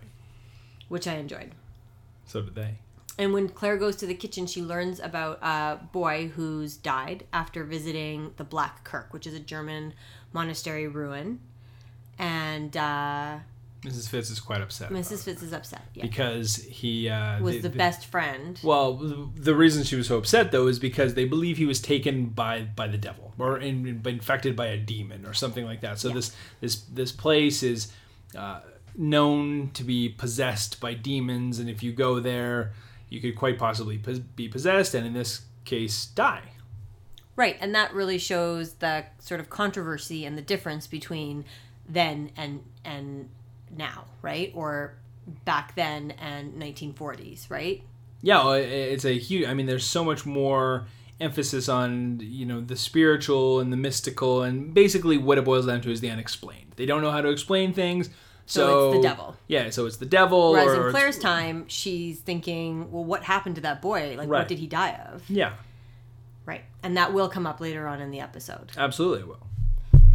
which 0.88 1.08
I 1.08 1.16
enjoyed. 1.16 1.52
so 2.26 2.42
did 2.42 2.56
they. 2.56 2.76
And 3.18 3.32
when 3.34 3.48
Claire 3.48 3.78
goes 3.78 3.96
to 3.98 4.06
the 4.06 4.14
kitchen, 4.14 4.46
she 4.46 4.62
learns 4.62 5.00
about 5.00 5.40
a 5.42 5.80
boy 5.94 6.28
who's 6.36 6.76
died 6.76 7.26
after 7.32 7.64
visiting 7.64 8.34
the 8.36 8.44
Black 8.44 8.84
Kirk, 8.84 9.14
which 9.14 9.26
is 9.26 9.34
a 9.34 9.40
German 9.40 9.94
monastery 10.34 10.88
ruin. 10.88 11.40
And 12.20 12.76
uh, 12.76 13.38
Mrs. 13.82 14.10
Fitz 14.10 14.32
is 14.32 14.40
quite 14.40 14.62
upset 14.62 14.90
Mrs. 14.90 15.12
it 15.12 15.20
Fitz 15.20 15.44
is 15.44 15.54
upset. 15.54 15.82
Yeah. 15.94 16.04
because 16.04 16.56
he 16.56 17.08
uh, 17.08 17.40
was 17.42 17.56
they- 17.56 17.62
the 17.62 17.70
best 17.70 18.06
friend. 18.08 18.60
Well, 18.64 18.96
the- 19.36 19.56
reason 19.56 19.84
she 19.84 19.96
was 19.96 20.08
so 20.08 20.18
upset 20.18 20.52
though 20.52 20.68
is 20.68 20.80
because 20.80 21.14
they 21.14 21.26
believe 21.26 21.58
he 21.58 21.66
was 21.66 21.80
taken 21.80 22.28
by 22.28 22.62
by 22.62 22.88
the 22.88 22.98
devil 22.98 23.34
or 23.38 23.60
in, 23.60 24.02
infected 24.06 24.56
by 24.56 24.68
a 24.68 24.78
demon 24.78 25.26
or 25.26 25.34
something 25.34 25.66
like 25.66 25.82
that. 25.82 26.00
So 26.00 26.10
this 26.10 26.36
this 26.62 26.82
this 26.82 27.12
place 27.12 27.64
is 27.64 27.92
uh, 28.36 28.62
known 28.98 29.72
to 29.74 29.84
be 29.84 30.10
possessed 30.10 30.80
by 30.80 30.94
demons, 30.94 31.60
and 31.60 31.70
if 31.70 31.84
you 31.84 31.92
go 31.92 32.20
there, 32.20 32.74
you 33.10 33.22
could 33.22 33.36
quite 33.36 33.58
possibly 33.58 34.02
be 34.36 34.48
possessed, 34.48 34.94
and 34.94 35.06
in 35.06 35.14
this 35.14 35.42
case, 35.64 36.06
die. 36.08 36.44
Right, 37.36 37.58
and 37.60 37.76
that 37.76 37.94
really 37.94 38.18
shows 38.18 38.76
the 38.76 39.06
sort 39.20 39.40
of 39.42 39.50
controversy 39.50 40.26
and 40.26 40.38
the 40.38 40.42
difference 40.42 40.88
between 40.88 41.46
then 41.88 42.32
and 42.38 42.64
and 42.84 43.30
now, 43.78 44.06
right? 44.22 44.52
Or 44.56 44.94
back 45.44 45.76
then 45.76 46.12
and 46.12 46.54
1940s, 46.54 47.50
right? 47.50 47.84
Yeah, 48.22 48.44
well, 48.44 48.54
it's 48.54 49.06
a 49.06 49.18
huge. 49.18 49.48
I 49.48 49.54
mean, 49.54 49.66
there's 49.66 49.86
so 49.86 50.04
much 50.04 50.26
more 50.26 50.88
emphasis 51.22 51.70
on 51.70 52.20
you 52.22 52.46
know 52.46 52.60
the 52.62 52.76
spiritual 52.76 53.60
and 53.60 53.72
the 53.72 53.78
mystical, 53.78 54.42
and 54.44 54.74
basically 54.74 55.18
what 55.18 55.38
it 55.38 55.46
boils 55.46 55.66
down 55.68 55.82
to 55.82 55.92
is 55.92 56.02
the 56.02 56.10
unexplained. 56.10 56.74
They 56.76 56.86
don't 56.86 57.02
know 57.02 57.12
how 57.12 57.22
to 57.22 57.30
explain 57.30 57.74
things, 57.74 58.10
so, 58.48 58.68
So 58.68 58.88
it's 58.90 58.98
the 58.98 59.02
devil. 59.08 59.38
Yeah, 59.48 59.70
so 59.70 59.86
it's 59.86 59.98
the 59.98 60.06
devil. 60.06 60.52
Whereas 60.54 60.68
or 60.78 60.88
in 60.88 60.92
Claire's 60.92 61.18
time, 61.20 61.66
she's 61.68 62.20
thinking, 62.20 62.92
well, 62.92 63.04
what 63.04 63.24
happened 63.24 63.56
to 63.56 63.62
that 63.62 63.82
boy? 63.82 64.10
Like, 64.18 64.28
Right. 64.30 64.40
what 64.40 64.48
did 64.48 64.60
he 64.60 64.68
die 64.68 65.00
of? 65.14 65.30
Yeah, 65.30 65.54
Right, 66.46 66.64
and 66.84 66.96
that 66.98 67.14
will 67.14 67.30
come 67.30 67.48
up 67.48 67.60
later 67.60 67.88
on 67.88 68.02
in 68.02 68.12
the 68.12 68.20
episode. 68.20 68.72
absolutely. 68.78 69.22
it 69.22 69.28
Will. 69.28 69.48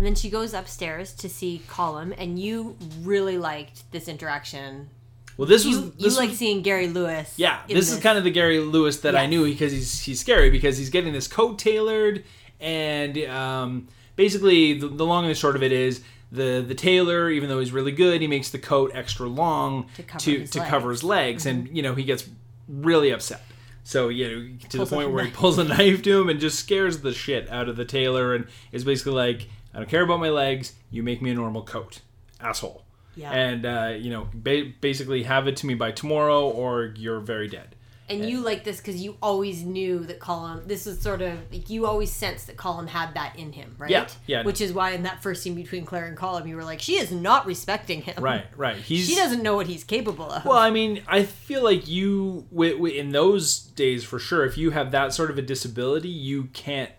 And 0.01 0.07
then 0.07 0.15
she 0.15 0.31
goes 0.31 0.55
upstairs 0.55 1.13
to 1.17 1.29
see 1.29 1.61
Colum, 1.69 2.15
and 2.17 2.39
you 2.39 2.75
really 3.03 3.37
liked 3.37 3.83
this 3.93 4.09
interaction. 4.09 4.89
Well, 5.37 5.47
this 5.47 5.67
was 5.67 5.77
You, 5.77 5.83
you 5.99 6.05
this 6.05 6.17
like 6.17 6.31
was, 6.31 6.39
seeing 6.39 6.63
Gary 6.63 6.89
Lewis. 6.89 7.35
yeah. 7.37 7.61
in 7.69 7.77
This, 7.77 7.93
is 7.93 8.01
kind 8.01 8.17
of 8.17 8.25
the 8.25 8.31
Gary 8.31 8.61
Lewis 8.61 9.01
that 9.01 9.15
I 9.15 9.27
knew 9.27 9.45
because 9.45 9.73
he's 9.73 10.01
he's 10.01 10.19
scary 10.19 10.49
because 10.49 10.79
he's 10.79 10.89
getting 10.89 11.13
this 11.13 11.29
coat 11.29 11.59
tailored 11.59 12.25
and 12.59 13.19
um, 13.27 13.89
basically 14.17 14.73
the, 14.79 14.89
the 14.89 15.05
long 15.05 15.25
and 15.25 15.33
the 15.33 15.35
short 15.35 15.55
of 15.55 15.63
it 15.63 15.71
is. 15.71 16.01
The, 16.33 16.65
the 16.67 16.75
tailor, 16.75 17.29
even 17.29 17.51
though 17.51 17.59
he's 17.59 17.73
really 17.73 17.93
good, 17.93 18.23
he 18.23 18.27
makes 18.27 18.49
the 18.49 18.59
coat 18.59 18.93
extra 18.95 19.29
long 19.29 19.87
To 19.97 20.03
cover 20.03 20.25
to, 20.25 20.39
his 20.39 20.51
to 20.53 20.61
legs. 20.61 20.65
Mm-hmm. 20.65 20.71
cover 20.71 20.91
his 20.93 21.05
legs, 21.05 21.45
and 21.45 21.69
you 21.77 21.83
know 21.83 21.95
he 21.95 22.05
gets 22.05 22.27
really 22.69 23.11
upset. 23.11 23.43
So 23.85 24.09
you 24.09 24.25
know 24.27 24.57
to 24.71 24.79
Pulls 24.79 24.89
the 24.89 24.97
point 24.97 25.11
where 25.11 25.25
he 25.27 25.31
pulls 25.31 25.59
a 25.59 25.65
knife 25.65 26.01
to 26.05 26.21
him 26.23 26.31
and 26.31 26.41
just 26.41 26.59
scares 26.59 27.01
the 27.01 27.13
shit 27.13 27.51
out 27.51 27.69
of 27.69 27.77
the 27.77 27.85
tailor, 27.85 28.35
and 28.35 28.47
is 28.73 28.85
basically 28.85 29.13
like, 29.13 29.49
"I 29.75 29.79
don't 29.79 29.89
care 29.89 30.03
about 30.03 30.21
my 30.21 30.31
legs. 30.31 30.75
You 30.91 31.03
make 31.03 31.23
me 31.23 31.31
a 31.31 31.35
normal 31.35 31.63
coat, 31.63 32.01
asshole." 32.41 32.85
Yeah. 33.17 33.33
And 33.33 33.67
uh, 33.67 33.95
you 33.99 34.11
know, 34.11 34.29
ba- 34.33 34.73
basically 34.81 35.25
have 35.25 35.47
it 35.47 35.57
to 35.57 35.67
me 35.67 35.75
by 35.75 35.93
tomorrow, 35.93 36.49
or 36.49 36.95
you're 36.97 37.21
very 37.21 37.49
dead. 37.49 37.77
And 38.11 38.29
you 38.29 38.41
like 38.41 38.65
this 38.65 38.79
because 38.79 39.01
you 39.01 39.17
always 39.23 39.63
knew 39.63 40.01
that 40.01 40.19
Colum. 40.19 40.63
This 40.67 40.87
is 40.87 41.01
sort 41.01 41.23
of 41.23 41.39
like 41.53 41.71
you 41.71 41.87
always 41.87 42.11
sensed 42.11 42.49
that 42.49 42.57
Colum 42.57 42.89
had 42.89 43.15
that 43.15 43.39
in 43.39 43.53
him, 43.53 43.77
right? 43.79 43.91
Yeah, 43.91 44.09
yeah. 44.27 44.43
Which 44.43 44.61
is 44.61 44.73
why 44.73 44.91
in 44.91 45.05
that 45.05 45.23
first 45.23 45.45
scene 45.45 45.55
between 45.55 45.85
Claire 45.85 46.07
and 46.07 46.17
Colum, 46.17 46.49
you 46.49 46.57
were 46.57 46.65
like, 46.65 46.81
she 46.81 46.97
is 46.97 47.13
not 47.13 47.47
respecting 47.47 48.03
him. 48.03 48.21
Right, 48.21 48.47
right. 48.57 48.77
He's 48.77 49.09
She 49.09 49.15
doesn't 49.15 49.45
know 49.45 49.55
what 49.55 49.69
he's 49.69 49.85
capable 49.85 50.29
of. 50.29 50.45
Well, 50.45 50.59
I 50.59 50.71
mean, 50.71 51.03
I 51.07 51.23
feel 51.23 51.63
like 51.63 51.87
you, 51.87 52.47
in 52.53 53.11
those 53.11 53.61
days 53.61 54.03
for 54.03 54.19
sure, 54.19 54.45
if 54.45 54.59
you 54.59 54.71
have 54.71 54.91
that 54.91 55.15
sort 55.15 55.31
of 55.31 55.39
a 55.39 55.43
disability, 55.43 56.09
you 56.09 56.45
can't. 56.53 56.91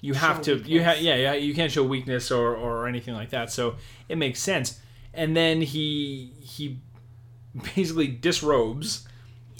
You 0.00 0.14
have 0.14 0.36
Show 0.44 0.58
to. 0.58 0.70
You 0.70 0.82
have. 0.82 1.00
Yeah, 1.00 1.16
yeah. 1.16 1.34
You 1.34 1.54
can't 1.54 1.72
show 1.72 1.82
weakness 1.82 2.30
or 2.30 2.54
or 2.54 2.86
anything 2.86 3.14
like 3.14 3.30
that. 3.30 3.50
So 3.50 3.76
it 4.08 4.16
makes 4.16 4.40
sense. 4.40 4.80
And 5.12 5.36
then 5.36 5.60
he 5.62 6.32
he 6.40 6.78
basically 7.74 8.06
disrobes. 8.08 9.06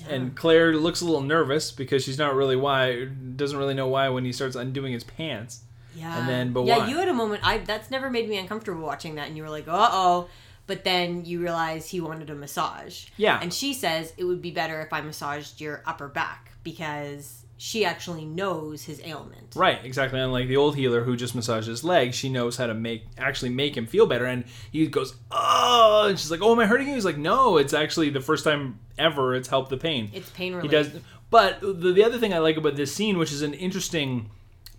And 0.09 0.35
Claire 0.35 0.75
looks 0.75 1.02
a 1.02 1.04
little 1.04 1.21
nervous 1.21 1.71
because 1.71 2.02
she's 2.02 2.18
not 2.18 2.35
really 2.35 2.57
why 2.57 3.04
doesn't 3.37 3.59
really 3.59 3.75
know 3.75 3.88
why 3.88 4.09
when 4.09 4.25
he 4.25 4.33
starts 4.33 4.57
undoing 4.57 4.92
his 4.92 5.04
pants. 5.04 5.64
yeah. 5.95 6.18
and 6.18 6.28
then, 6.28 6.52
but 6.52 6.64
yeah, 6.64 6.78
why? 6.78 6.88
you 6.88 6.97
had 6.97 7.09
a 7.09 7.12
moment. 7.12 7.47
I 7.47 7.59
that's 7.59 7.90
never 7.90 8.09
made 8.09 8.26
me 8.28 8.38
uncomfortable 8.38 8.80
watching 8.80 9.16
that, 9.16 9.28
and 9.28 9.37
you 9.37 9.42
were 9.42 9.50
like, 9.50 9.68
uh 9.68 9.88
oh. 9.90 10.28
But 10.66 10.85
then 10.85 11.25
you 11.25 11.40
realize 11.40 11.88
he 11.90 12.00
wanted 12.00 12.30
a 12.30 12.35
massage. 12.35 13.07
Yeah. 13.16 13.38
And 13.42 13.52
she 13.52 13.75
says 13.75 14.12
it 14.16 14.25
would 14.25 14.40
be 14.40 14.50
better 14.50 14.80
if 14.83 14.92
I 14.92 15.00
massaged 15.00 15.61
your 15.61 15.83
upper 15.85 16.09
back 16.09 16.52
because 16.62 17.45
she 17.60 17.84
actually 17.84 18.24
knows 18.24 18.84
his 18.84 19.00
ailment. 19.04 19.54
Right, 19.56 19.84
exactly. 19.84 20.20
Unlike 20.20 20.46
the 20.48 20.56
old 20.56 20.76
healer 20.76 21.02
who 21.02 21.16
just 21.16 21.34
massaged 21.34 21.66
his 21.66 21.82
legs, 21.84 22.14
she 22.16 22.28
knows 22.28 22.56
how 22.56 22.66
to 22.68 22.74
make 22.74 23.02
actually 23.18 23.50
make 23.50 23.76
him 23.76 23.86
feel 23.86 24.06
better. 24.06 24.24
And 24.26 24.44
he 24.72 24.86
goes, 24.86 25.14
"Oh," 25.30 26.06
and 26.08 26.18
she's 26.18 26.30
like, 26.30 26.40
"Oh, 26.40 26.52
am 26.52 26.60
I 26.60 26.66
hurting 26.66 26.86
you?" 26.88 26.94
He's 26.94 27.04
like, 27.04 27.18
"No, 27.18 27.56
it's 27.58 27.74
actually 27.74 28.10
the 28.10 28.20
first 28.20 28.44
time 28.44 28.78
ever 28.96 29.34
it's 29.34 29.48
helped 29.48 29.70
the 29.70 29.76
pain." 29.76 30.10
It's 30.14 30.30
pain 30.30 30.54
relief. 30.54 30.70
he 30.70 30.76
does. 30.76 30.90
But 31.30 31.60
the, 31.60 31.92
the 31.92 32.04
other 32.04 32.16
thing 32.18 32.32
I 32.32 32.38
like 32.38 32.56
about 32.56 32.76
this 32.76 32.94
scene, 32.94 33.18
which 33.18 33.32
is 33.32 33.42
an 33.42 33.52
interesting 33.54 34.30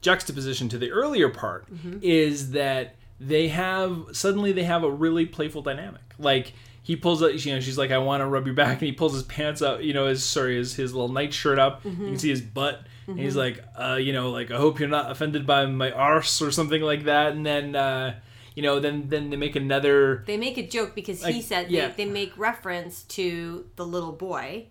juxtaposition 0.02 0.70
to 0.70 0.78
the 0.78 0.92
earlier 0.92 1.30
part, 1.30 1.70
Mm-hmm. 1.74 2.00
is 2.02 2.52
that 2.52 2.96
they 3.20 3.50
have 3.50 4.06
suddenly 4.14 4.52
they 4.54 4.64
have 4.64 4.84
a 4.84 4.90
really 4.90 5.26
playful 5.26 5.62
dynamic. 5.62 6.02
Like 6.18 6.54
he 6.90 6.96
pulls 6.96 7.22
up. 7.22 7.32
You 7.46 7.54
know, 7.54 7.60
she's 7.60 7.78
like, 7.78 7.92
"I 7.92 8.00
want 8.00 8.22
to 8.22 8.26
rub 8.26 8.46
your 8.48 8.56
back," 8.56 8.74
and 8.80 8.88
he 8.88 8.92
pulls 8.92 9.14
his 9.14 9.22
pants 9.24 9.62
up. 9.62 9.84
You 9.84 9.94
know, 9.94 10.08
his 10.08 10.24
sorry, 10.24 10.58
his 10.58 10.74
his 10.74 10.92
little 10.92 11.10
nightshirt 11.10 11.60
up. 11.60 11.86
You 11.86 11.92
can 11.92 12.18
see 12.18 12.30
his 12.30 12.42
butt. 12.42 12.82
And 13.08 13.20
he's 13.20 13.36
like, 13.36 13.64
uh, 13.76 13.96
you 14.02 14.12
know, 14.14 14.32
like 14.32 14.50
I 14.52 14.58
hope 14.58 14.80
you're 14.80 14.90
not 14.90 15.10
offended 15.12 15.46
by 15.46 15.66
my 15.68 15.92
arse 15.92 16.42
or 16.42 16.50
something 16.52 16.82
like 16.82 17.04
that. 17.06 17.34
And 17.34 17.44
then, 17.46 17.76
uh, 17.76 18.16
you 18.56 18.64
know, 18.64 18.80
then 18.80 19.08
then 19.10 19.30
they 19.30 19.36
make 19.38 19.56
another. 19.56 20.24
They 20.26 20.38
make 20.38 20.58
a 20.58 20.66
joke 20.68 20.94
because 20.96 21.24
he 21.24 21.34
Like, 21.34 21.44
said 21.44 21.70
yeah. 21.72 21.90
they, 21.90 22.06
they 22.06 22.10
make 22.10 22.36
reference 22.38 23.04
to 23.18 23.66
the 23.78 23.86
little 23.86 24.12
boy, 24.12 24.66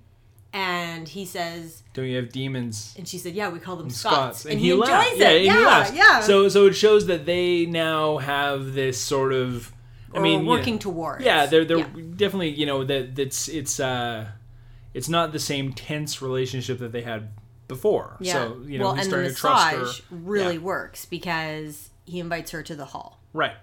and 0.53 1.09
he 1.09 1.25
says, 1.25 1.83
Don't 1.95 2.07
you 2.07 2.17
have 2.17 2.31
demons? 2.31 2.95
and 2.97 3.07
she 3.07 3.19
said, 3.19 3.35
"Yeah, 3.35 3.49
we 3.51 3.59
call 3.59 3.77
them 3.77 3.91
Scots,", 3.91 4.41
Scots, 4.41 4.47
and, 4.47 4.59
he, 4.61 4.71
enjoys 4.71 4.89
laughs. 4.89 5.11
it. 5.15 5.19
Yeah, 5.19 5.59
yeah, 5.61 5.91
he 5.91 5.97
yeah. 5.99 6.21
So 6.21 6.49
so 6.49 6.67
it 6.67 6.75
shows 6.75 7.07
that 7.07 7.27
they 7.27 7.67
now 7.67 8.19
have 8.19 8.75
this 8.75 9.01
sort 9.01 9.33
of. 9.33 9.73
I 10.15 10.21
mean, 10.21 10.43
you 10.43 10.49
working 10.49 10.75
know, 10.75 10.81
towards. 10.81 11.25
Yeah, 11.25 11.47
they're 11.47 11.65
they're 11.65 11.79
Yeah. 11.79 11.87
definitely 12.17 12.51
you 12.51 12.67
know 12.67 12.85
that 12.85 13.15
that's 13.17 13.49
it's 13.49 13.79
uh, 13.81 14.29
it's 14.95 15.09
not 15.09 15.33
the 15.33 15.39
same 15.39 15.73
tense 15.73 16.23
relationship 16.23 16.79
that 16.79 16.93
they 16.93 17.03
had 17.03 17.29
before. 17.69 18.17
Yeah. 18.21 18.33
So 18.33 18.63
you 18.67 18.79
know 18.79 18.85
well, 18.87 18.95
he's 18.95 19.07
and 19.07 19.13
the 19.27 19.31
starting 19.31 19.35
to 19.35 19.37
trust 19.37 19.71
her. 19.73 19.79
massage 19.81 20.01
really 20.11 20.55
Yeah. 20.55 20.61
works 20.63 21.05
because 21.05 21.91
he 22.07 22.21
invites 22.21 22.51
her 22.53 22.63
to 22.63 22.75
the 22.75 22.87
hall, 22.87 23.21
Right. 23.35 23.57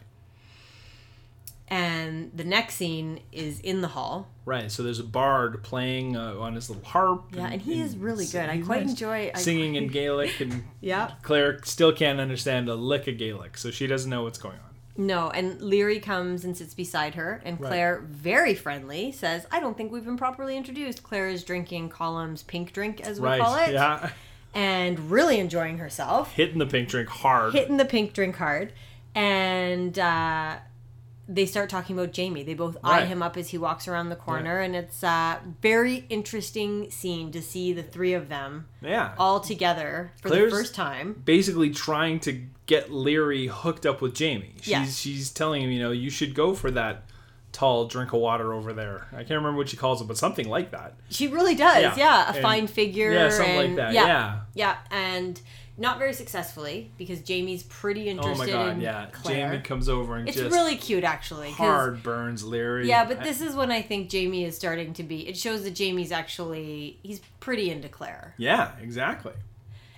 and 1.67 2.31
the 2.35 2.43
next 2.43 2.75
scene 2.75 3.21
is 3.31 3.59
in 3.61 3.81
the 3.81 3.87
hall. 3.89 4.27
Right. 4.45 4.71
So 4.71 4.83
there's 4.83 4.99
a 4.99 5.03
bard 5.03 5.63
playing 5.63 6.15
uh, 6.15 6.35
on 6.39 6.53
his 6.53 6.69
little 6.69 6.85
harp. 6.85 7.23
Yeah, 7.33 7.47
and 7.47 7.59
he 7.61 7.81
is 7.81 7.97
really 7.97 8.27
good. 8.27 8.47
I 8.49 8.59
quite 8.61 8.81
nice. 8.81 8.91
enjoy 8.91 9.31
I, 9.33 9.39
singing 9.39 9.73
in 9.75 9.87
Gaelic, 9.87 10.39
and 10.41 10.63
Yeah. 10.81 11.13
Claire 11.23 11.59
still 11.63 11.91
can't 11.91 12.19
understand 12.19 12.69
a 12.69 12.75
lick 12.75 13.07
of 13.07 13.17
Gaelic, 13.17 13.57
so 13.57 13.71
she 13.71 13.87
doesn't 13.87 14.11
know 14.11 14.21
what's 14.23 14.37
going 14.37 14.57
on. 14.57 14.74
No, 14.97 15.29
and 15.29 15.59
Laoghaire 15.59 16.01
comes 16.01 16.45
and 16.45 16.55
sits 16.55 16.73
beside 16.73 17.15
her, 17.15 17.41
and 17.43 17.59
Right. 17.59 17.67
Claire, 17.67 18.01
very 18.07 18.55
friendly, 18.55 19.11
says, 19.11 19.45
"I 19.51 19.59
don't 19.59 19.75
think 19.75 19.91
we've 19.91 20.05
been 20.05 20.15
properly 20.17 20.55
introduced." 20.55 21.03
Claire 21.03 21.27
is 21.27 21.43
drinking 21.43 21.89
Colum's 21.89 22.43
pink 22.43 22.71
drink, 22.71 23.01
as 23.01 23.19
we 23.19 23.27
Right. 23.27 23.41
call 23.41 23.55
it, 23.57 23.71
Yeah. 23.73 24.11
and 24.53 25.11
really 25.11 25.39
enjoying 25.39 25.79
herself, 25.79 26.31
Hitting 26.33 26.59
the 26.59 26.65
pink 26.65 26.87
drink 26.87 27.09
hard. 27.09 27.53
hitting 27.53 27.75
the 27.77 27.83
pink 27.85 28.13
drink 28.13 28.37
hard, 28.37 28.71
and 29.13 29.99
uh, 29.99 30.55
they 31.27 31.45
start 31.45 31.69
talking 31.69 31.97
about 31.97 32.11
Jamie. 32.13 32.43
They 32.43 32.53
both 32.53 32.77
eye 32.83 33.05
him 33.05 33.21
up 33.23 33.35
as 33.37 33.49
he 33.49 33.57
walks 33.57 33.87
around 33.87 34.09
the 34.09 34.15
corner, 34.15 34.59
and 34.59 34.75
it's 34.75 35.01
a 35.03 35.39
very 35.61 36.05
interesting 36.09 36.89
scene 36.91 37.31
to 37.31 37.41
see 37.41 37.73
the 37.73 37.83
three 37.83 38.13
of 38.13 38.29
them 38.29 38.67
yeah. 38.81 39.13
all 39.17 39.39
together 39.39 40.11
for 40.21 40.29
Claire's- 40.29 40.51
the 40.51 40.57
first 40.59 40.75
time. 40.75 41.21
basically 41.25 41.69
trying 41.71 42.19
to 42.21 42.41
get 42.67 42.89
Laoghaire 42.91 43.47
hooked 43.49 43.85
up 43.85 44.01
with 44.01 44.13
Jamie. 44.15 44.53
She's 44.61 44.67
Yeah. 44.71 44.85
she's 44.85 45.29
telling 45.31 45.61
him, 45.63 45.71
you 45.71 45.79
know, 45.79 45.91
you 45.91 46.09
should 46.09 46.33
go 46.35 46.53
for 46.53 46.69
that 46.71 47.03
tall 47.51 47.85
drink 47.87 48.11
of 48.11 48.19
water 48.19 48.53
over 48.53 48.73
there. 48.73 49.07
I 49.13 49.17
can't 49.19 49.29
remember 49.31 49.57
what 49.57 49.69
she 49.69 49.77
calls 49.77 50.01
it, 50.01 50.07
but 50.07 50.17
something 50.17 50.49
like 50.49 50.71
that. 50.71 50.95
She 51.09 51.27
really 51.27 51.55
does, 51.55 51.81
Yeah. 51.81 51.95
yeah. 51.95 52.25
A 52.31 52.33
And- 52.33 52.41
fine 52.41 52.67
figure, 52.67 53.11
yeah, 53.13 53.29
something 53.29 53.55
like 53.55 53.67
and- 53.69 53.77
that, 53.77 53.93
Yeah, 53.93 54.05
yeah. 54.07 54.39
yeah, 54.53 54.75
and 54.91 55.39
not 55.77 55.97
very 55.99 56.13
successfully 56.13 56.91
because 56.97 57.21
Jamie's 57.21 57.63
pretty 57.63 58.07
interested. 58.07 58.53
Oh 58.53 58.57
my 58.63 58.71
god, 58.73 58.81
yeah. 58.81 59.07
Claire. 59.11 59.49
Jamie 59.51 59.61
comes 59.63 59.89
over 59.89 60.15
and 60.15 60.27
it's 60.27 60.37
really 60.39 60.77
cute, 60.77 61.03
actually. 61.03 61.51
hard 61.51 62.01
burns 62.03 62.43
Laoghaire. 62.43 62.85
Yeah, 62.85 63.05
but 63.05 63.19
I- 63.19 63.23
this 63.23 63.41
is 63.41 63.55
when 63.55 63.71
I 63.71 63.81
think 63.81 64.09
Jamie 64.09 64.45
is 64.45 64.55
starting 64.55 64.93
to 64.93 65.03
be. 65.03 65.27
It 65.27 65.37
shows 65.37 65.63
that 65.63 65.71
Jamie's 65.71 66.11
actually 66.11 66.99
he's 67.03 67.19
pretty 67.39 67.69
into 67.69 67.89
Claire, 67.89 68.33
yeah, 68.37 68.71
exactly. 68.81 69.33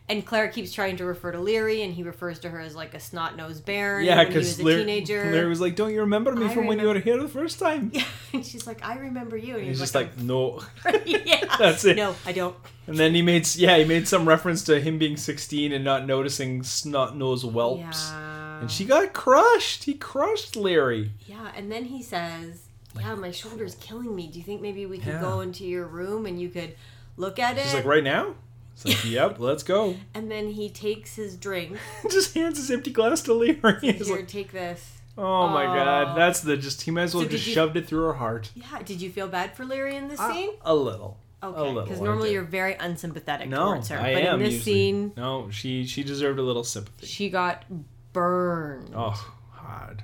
And 0.09 0.25
Claire 0.25 0.47
keeps 0.47 0.71
trying 0.71 0.95
to 0.97 1.05
refer 1.05 1.33
to 1.33 1.37
Laoghaire, 1.37 1.83
and 1.83 1.93
he 1.93 2.01
refers 2.01 2.39
to 2.39 2.49
her 2.49 2.61
as 2.61 2.75
like 2.75 2.93
a 2.93 2.99
snot 2.99 3.35
nosed 3.35 3.65
baron. 3.65 4.05
Yeah, 4.05 4.17
when 4.19 4.31
he 4.31 4.37
was 4.37 4.55
because 4.55 4.65
Laoghaire, 4.65 4.79
teenager. 4.79 5.25
Laoghaire 5.25 5.49
was 5.49 5.59
like, 5.59 5.75
"Don't 5.75 5.91
you 5.91 5.99
remember 5.99 6.33
me 6.33 6.45
I 6.45 6.53
from 6.53 6.65
when 6.65 6.79
you 6.79 6.87
were 6.87 6.97
here 6.99 7.21
the 7.21 7.27
first 7.27 7.59
time?" 7.59 7.91
yeah, 7.93 8.05
and 8.31 8.45
she's 8.45 8.65
like, 8.65 8.81
"I 8.85 8.99
remember 8.99 9.35
you," 9.35 9.55
and 9.55 9.57
And 9.57 9.67
he's 9.67 9.79
he's 9.79 9.91
just 9.91 9.95
like, 9.95 10.17
"No." 10.17 10.63
yeah, 11.05 11.43
That's 11.59 11.83
it. 11.83 11.97
No, 11.97 12.15
I 12.25 12.31
don't. 12.31 12.55
And 12.87 12.97
then 12.97 13.13
he 13.15 13.21
made 13.21 13.53
yeah 13.57 13.77
he 13.77 13.83
made 13.83 14.07
some 14.07 14.25
reference 14.25 14.63
to 14.65 14.79
him 14.79 14.97
being 14.97 15.17
16 15.17 15.73
and 15.73 15.83
not 15.83 16.05
noticing 16.05 16.63
snot 16.63 17.17
nose 17.17 17.43
whelps. 17.43 18.09
Yeah. 18.09 18.61
And 18.61 18.71
she 18.71 18.85
got 18.85 19.11
crushed. 19.11 19.83
He 19.83 19.93
crushed 19.93 20.53
Laoghaire. 20.55 21.09
Yeah, 21.27 21.51
and 21.53 21.69
then 21.69 21.83
he 21.83 22.01
says, 22.01 22.63
"Yeah, 22.97 23.13
my 23.15 23.31
shoulder's 23.31 23.75
killing 23.75 24.15
me. 24.15 24.27
Do 24.27 24.39
you 24.39 24.45
think 24.45 24.61
maybe 24.61 24.85
we 24.85 24.99
could 24.99 25.13
Yeah. 25.15 25.21
go 25.21 25.41
into 25.41 25.65
your 25.65 25.85
room 25.85 26.25
and 26.25 26.39
you 26.41 26.47
could 26.47 26.75
look 27.17 27.39
at 27.39 27.57
it?" 27.57 27.63
She's 27.63 27.73
like, 27.73 27.83
right 27.83 28.05
now? 28.05 28.35
It's 28.77 28.86
like, 28.86 29.05
yep, 29.12 29.39
let's 29.39 29.63
go. 29.63 29.96
And 30.13 30.29
then 30.29 30.50
he 30.51 30.69
takes 30.69 31.15
his 31.15 31.36
drink. 31.36 31.77
Just 32.12 32.34
hands 32.36 32.57
his 32.57 32.69
empty 32.69 32.91
glass 32.91 33.22
to 33.24 33.31
Laoghaire. 33.31 33.79
He's 33.81 34.07
Here, 34.07 34.17
like, 34.17 34.27
take 34.27 34.51
this. 34.51 35.00
oh 35.17 35.48
my 35.48 35.65
god, 35.65 36.15
that's 36.15 36.41
the 36.41 36.55
just. 36.57 36.84
He 36.84 36.91
might 36.91 37.03
as 37.03 37.15
well 37.15 37.24
So 37.24 37.29
just 37.29 37.43
did 37.46 37.50
you- 37.50 37.53
shoved 37.55 37.75
it 37.75 37.88
through 37.88 38.03
her 38.03 38.13
heart. 38.13 38.51
Yeah. 38.55 38.81
Did 38.86 39.01
you 39.01 39.10
feel 39.10 39.27
bad 39.27 39.55
for 39.55 39.65
Laoghaire 39.65 39.91
in 39.91 40.07
this 40.10 40.19
ah, 40.19 40.31
scene? 40.31 40.51
A 40.62 40.75
little. 40.75 41.17
a 41.41 41.48
Okay, 41.48 41.60
little. 41.60 41.81
because 41.84 42.00
I 42.00 42.03
normally 42.03 42.27
did. 42.29 42.34
you're 42.36 42.43
very 42.43 42.75
unsympathetic 42.75 43.50
no, 43.50 43.65
towards 43.74 43.89
her, 43.89 43.98
I 44.00 44.13
but 44.13 44.24
am 44.24 44.36
in 44.36 44.39
this 44.46 44.53
usually. 44.53 44.74
scene, 44.75 45.13
No, 45.17 45.50
she 45.50 45.86
she 45.88 46.03
deserved 46.03 46.38
a 46.38 46.43
little 46.43 46.63
sympathy. 46.63 47.07
she 47.07 47.29
got 47.31 47.65
burned. 48.13 48.91
Oh, 48.96 49.27
hard. 49.53 50.03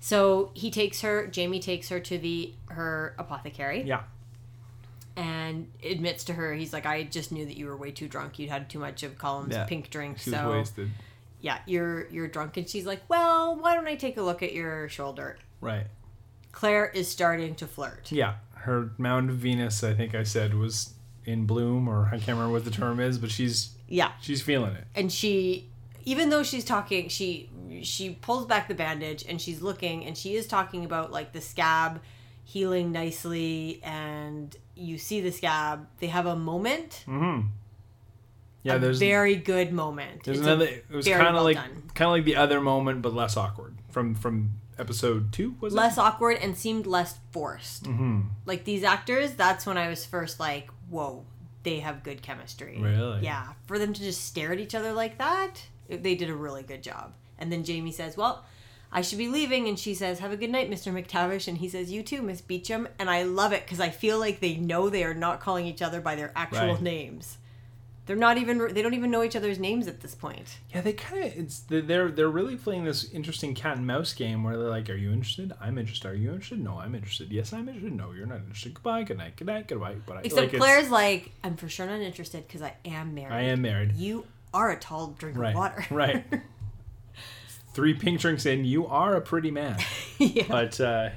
So 0.00 0.50
he 0.54 0.70
takes 0.70 1.00
her. 1.02 1.26
Jamie 1.26 1.60
takes 1.60 1.88
her 1.90 2.00
to 2.00 2.16
the 2.16 2.54
her 2.68 3.14
apothecary. 3.18 3.82
Yeah. 3.82 4.02
And 5.16 5.70
admits 5.82 6.24
to 6.24 6.32
her 6.34 6.52
he's 6.54 6.72
like 6.72 6.84
i 6.86 7.02
just 7.02 7.32
knew 7.32 7.44
that 7.46 7.56
you 7.56 7.66
were 7.66 7.76
way 7.76 7.90
too 7.90 8.06
drunk 8.08 8.38
you'd 8.38 8.50
had 8.50 8.68
too 8.68 8.78
much 8.78 9.02
of 9.02 9.16
Colum's 9.18 9.54
Yeah. 9.54 9.64
pink 9.64 9.88
drink 9.90 10.18
She 10.18 10.30
so 10.30 10.50
wasted. 10.52 10.90
yeah 11.40 11.58
you're 11.66 12.06
you're 12.10 12.28
drunk 12.28 12.56
and 12.58 12.68
she's 12.68 12.84
like 12.86 13.00
well 13.08 13.56
why 13.56 13.74
don't 13.74 13.86
i 13.86 13.94
take 13.94 14.16
a 14.18 14.22
look 14.22 14.42
at 14.42 14.52
your 14.52 14.88
shoulder 14.88 15.38
Right. 15.60 15.86
claire 16.52 16.86
is 16.86 17.08
starting 17.08 17.54
to 17.56 17.66
flirt 17.66 18.12
Yeah. 18.12 18.34
Her 18.54 18.90
Mound 18.98 19.30
of 19.30 19.36
Venus, 19.36 19.84
I 19.84 19.94
think 19.94 20.12
I 20.16 20.24
said, 20.24 20.52
was 20.52 20.94
in 21.24 21.46
bloom, 21.46 21.86
or 21.88 22.06
I 22.06 22.18
can't 22.18 22.30
remember 22.36 22.50
what 22.50 22.64
the 22.64 22.70
term 22.72 22.98
is, 22.98 23.16
but 23.16 23.30
she's 23.30 23.70
yeah 23.88 24.10
she's 24.20 24.42
feeling 24.42 24.74
it. 24.74 24.84
and 24.94 25.12
she 25.12 25.68
even 26.04 26.30
though 26.30 26.42
she's 26.42 26.64
talking 26.64 27.08
she 27.08 27.48
she 27.82 28.10
pulls 28.10 28.44
back 28.46 28.66
the 28.66 28.74
bandage 28.74 29.24
and 29.28 29.40
she's 29.40 29.62
looking 29.62 30.04
and 30.04 30.18
she 30.18 30.34
is 30.34 30.48
talking 30.48 30.84
about 30.84 31.12
like 31.12 31.32
the 31.32 31.40
scab 31.40 32.00
healing 32.46 32.92
nicely 32.92 33.80
and 33.82 34.56
you 34.74 34.96
see 34.96 35.20
the 35.20 35.32
scab 35.32 35.86
they 35.98 36.06
have 36.06 36.26
a 36.26 36.36
moment 36.36 37.04
Mm-hmm. 37.06 37.48
Yeah, 38.62 38.76
a 38.76 38.78
there's 38.78 38.98
very 38.98 39.36
good 39.36 39.72
moment 39.72 40.24
there's 40.24 40.38
It's 40.38 40.46
another. 40.46 40.66
It 40.66 40.90
was 40.90 41.06
kind 41.06 41.28
of 41.28 41.34
well 41.34 41.44
like 41.44 41.56
kind 41.56 42.08
of 42.08 42.10
like 42.10 42.24
the 42.24 42.36
other 42.36 42.60
moment, 42.60 43.00
but 43.00 43.14
less 43.14 43.36
awkward 43.36 43.76
from 43.90 44.16
from 44.16 44.54
episode 44.78 45.32
two. 45.32 45.54
Was 45.60 45.72
less 45.72 45.98
awkward 45.98 46.38
and 46.38 46.56
seemed 46.56 46.84
less 46.86 47.18
forced. 47.30 47.84
Mm-hmm. 47.84 48.22
Like 48.44 48.64
these 48.64 48.82
actors, 48.82 49.34
that's 49.34 49.66
when 49.66 49.78
I 49.78 49.88
was 49.88 50.04
first 50.04 50.40
like, 50.40 50.68
whoa, 50.90 51.24
they 51.62 51.78
have 51.78 52.02
good 52.02 52.22
chemistry. 52.22 52.78
Really? 52.80 53.22
Yeah. 53.22 53.52
For 53.66 53.78
them 53.78 53.92
to 53.92 54.00
just 54.00 54.24
stare 54.24 54.52
at 54.52 54.58
each 54.58 54.74
other 54.74 54.92
like 54.92 55.18
that, 55.18 55.62
they 55.88 56.14
did 56.16 56.28
a 56.28 56.34
really 56.34 56.62
good 56.64 56.82
job. 56.82 57.14
And 57.38 57.52
then 57.52 57.64
Jamie 57.64 57.92
says, 57.92 58.16
well, 58.16 58.44
I 58.92 59.02
should 59.02 59.18
be 59.18 59.28
leaving. 59.28 59.68
And 59.68 59.78
she 59.78 59.94
says, 59.94 60.20
have 60.20 60.32
a 60.32 60.36
good 60.36 60.50
night, 60.50 60.70
Mr. 60.70 60.92
McTavish. 60.92 61.48
And 61.48 61.58
he 61.58 61.68
says, 61.68 61.90
you 61.92 62.02
too, 62.02 62.22
Miss 62.22 62.40
Beauchamp. 62.40 62.88
And 62.98 63.10
I 63.10 63.24
love 63.24 63.52
it 63.52 63.64
because 63.64 63.80
I 63.80 63.90
feel 63.90 64.18
like 64.18 64.40
they 64.40 64.56
know 64.56 64.88
they 64.88 65.04
are 65.04 65.14
not 65.14 65.40
calling 65.40 65.66
each 65.66 65.82
other 65.82 66.00
by 66.00 66.14
their 66.14 66.32
actual 66.36 66.74
Right. 66.74 66.82
names. 66.82 67.38
They're 68.06 68.14
not 68.14 68.38
even, 68.38 68.72
they 68.72 68.82
don't 68.82 68.94
even 68.94 69.10
know 69.10 69.24
each 69.24 69.34
other's 69.34 69.58
names 69.58 69.88
at 69.88 70.00
this 70.00 70.14
point. 70.14 70.58
Yeah, 70.72 70.80
they 70.80 70.92
kind 70.92 71.24
of 71.24 71.36
it's 71.36 71.58
they're 71.68 72.08
they're 72.12 72.28
really 72.28 72.54
playing 72.54 72.84
this 72.84 73.10
interesting 73.10 73.52
cat 73.52 73.78
and 73.78 73.84
mouse 73.84 74.12
game 74.12 74.44
where 74.44 74.56
they're 74.56 74.68
like, 74.70 74.88
"Are 74.88 74.94
you 74.94 75.10
interested? 75.10 75.52
I'm 75.60 75.76
interested. 75.76 76.06
Are 76.10 76.14
you 76.14 76.28
interested? 76.30 76.62
No, 76.62 76.78
I'm 76.78 76.94
interested. 76.94 77.32
Yes, 77.32 77.52
I'm 77.52 77.66
interested. 77.68 77.92
No, 77.94 78.12
you're 78.12 78.26
not 78.28 78.36
interested. 78.38 78.74
Goodbye. 78.74 79.02
Good 79.02 79.18
night. 79.18 79.34
Good 79.34 79.48
night. 79.48 79.66
Goodbye. 79.66 79.96
But 80.06 80.18
I 80.18 80.20
Except 80.22 80.52
like, 80.52 80.60
Claire's 80.60 80.88
like, 80.88 81.32
I'm 81.42 81.56
for 81.56 81.68
sure 81.68 81.84
not 81.86 81.98
interested 82.00 82.46
because 82.46 82.62
I 82.62 82.74
am 82.84 83.12
married. 83.12 83.34
I 83.34 83.40
am 83.42 83.60
married. 83.62 83.96
You 83.96 84.24
are 84.54 84.70
a 84.70 84.78
tall 84.78 85.08
drink 85.18 85.36
Right. 85.36 85.48
of 85.50 85.56
water. 85.56 85.84
Right. 85.90 86.24
Three 87.76 87.92
pink 87.92 88.20
drinks 88.20 88.46
in, 88.46 88.64
you 88.64 88.86
are 88.86 89.16
a 89.16 89.20
pretty 89.20 89.50
man. 89.50 89.76
yeah. 90.18 90.44
But 90.48 90.80
uh, 90.80 91.10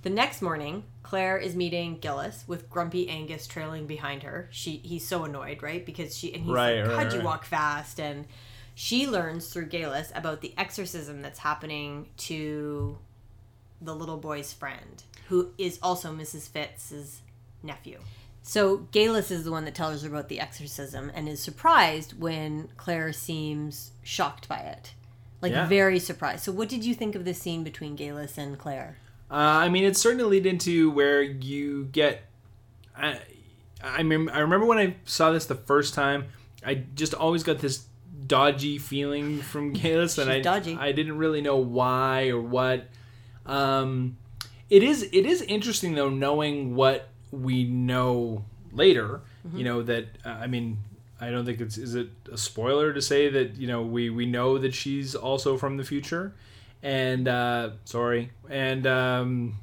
The 0.00 0.08
next 0.08 0.40
morning, 0.40 0.84
Claire 1.02 1.36
is 1.36 1.54
meeting 1.54 1.98
Geillis 2.00 2.48
with 2.48 2.70
grumpy 2.70 3.10
Angus 3.10 3.46
trailing 3.46 3.86
behind 3.86 4.22
her. 4.22 4.48
She 4.50 4.78
he's 4.78 5.06
so 5.06 5.24
annoyed, 5.24 5.62
right? 5.62 5.84
Because 5.84 6.16
she 6.16 6.32
and 6.32 6.44
he's 6.44 6.50
Right, 6.54 6.80
like, 6.80 6.88
right, 6.88 6.96
"How'd 6.96 7.12
you 7.12 7.18
right. 7.18 7.26
walk 7.26 7.44
fast?" 7.44 8.00
And 8.00 8.24
she 8.74 9.06
learns 9.06 9.48
through 9.52 9.68
Geillis 9.68 10.16
about 10.16 10.40
the 10.40 10.54
exorcism 10.56 11.20
that's 11.20 11.40
happening 11.40 12.08
to 12.16 12.96
the 13.82 13.94
little 13.94 14.16
boy's 14.16 14.50
friend, 14.50 15.02
who 15.28 15.50
is 15.58 15.78
also 15.82 16.10
Mrs. 16.10 16.48
Fitz's 16.48 17.20
nephew. 17.62 17.98
So 18.42 18.88
Geillis 18.92 19.30
is 19.30 19.44
the 19.44 19.50
one 19.52 19.66
that 19.66 19.74
tells 19.74 20.02
her 20.04 20.08
about 20.08 20.30
the 20.30 20.40
exorcism 20.40 21.12
and 21.14 21.28
is 21.28 21.40
surprised 21.42 22.18
when 22.18 22.70
Claire 22.78 23.12
seems 23.12 23.90
shocked 24.02 24.48
by 24.48 24.56
it. 24.56 24.94
Like 25.42 25.52
Yeah. 25.52 25.66
very 25.66 25.98
surprised. 25.98 26.44
So 26.44 26.52
what 26.52 26.68
did 26.68 26.84
you 26.84 26.94
think 26.94 27.14
of 27.14 27.24
the 27.24 27.34
scene 27.34 27.64
between 27.64 27.96
Geillis 27.96 28.38
and 28.38 28.56
Claire? 28.58 28.96
uh, 29.30 29.34
I 29.34 29.68
mean, 29.68 29.84
it's 29.84 29.98
starting 29.98 30.18
to 30.20 30.26
lead 30.26 30.46
into 30.46 30.90
where 30.90 31.20
you 31.22 31.84
get. 31.92 32.22
I, 32.96 33.18
I 33.82 34.02
mean, 34.02 34.28
I 34.28 34.38
remember 34.40 34.66
when 34.66 34.78
I 34.78 34.96
saw 35.04 35.32
this 35.32 35.46
the 35.46 35.54
first 35.56 35.94
time. 35.94 36.26
I 36.64 36.74
just 36.94 37.12
always 37.14 37.42
got 37.42 37.58
this 37.58 37.86
dodgy 38.26 38.78
feeling 38.78 39.40
from 39.40 39.74
Geillis, 39.74 40.18
and 40.18 40.30
I 40.30 40.40
dodgy. 40.40 40.76
I 40.78 40.92
didn't 40.92 41.18
really 41.18 41.40
know 41.40 41.56
why 41.56 42.28
or 42.28 42.40
what. 42.40 42.86
Um, 43.46 44.16
it 44.70 44.82
is 44.82 45.02
it 45.02 45.26
is 45.26 45.42
interesting 45.42 45.94
though 45.94 46.08
knowing 46.08 46.76
what 46.76 47.08
we 47.32 47.64
know 47.64 48.44
later. 48.70 49.22
Mm-hmm. 49.46 49.58
You 49.58 49.64
know 49.64 49.82
that 49.82 50.06
uh, 50.24 50.28
I 50.28 50.46
mean 50.46 50.78
I 51.22 51.30
don't 51.30 51.44
think 51.44 51.60
it's 51.60 51.78
is 51.78 51.94
it 51.94 52.08
a 52.32 52.36
spoiler 52.36 52.92
to 52.92 53.00
say 53.00 53.28
that 53.28 53.54
you 53.56 53.68
know 53.68 53.82
we 53.82 54.10
we 54.10 54.26
know 54.26 54.58
that 54.58 54.74
she's 54.74 55.14
also 55.14 55.56
from 55.56 55.76
the 55.76 55.84
future, 55.84 56.34
and 56.82 57.28
uh, 57.28 57.70
sorry 57.84 58.32
and 58.50 58.84
um, 58.88 59.54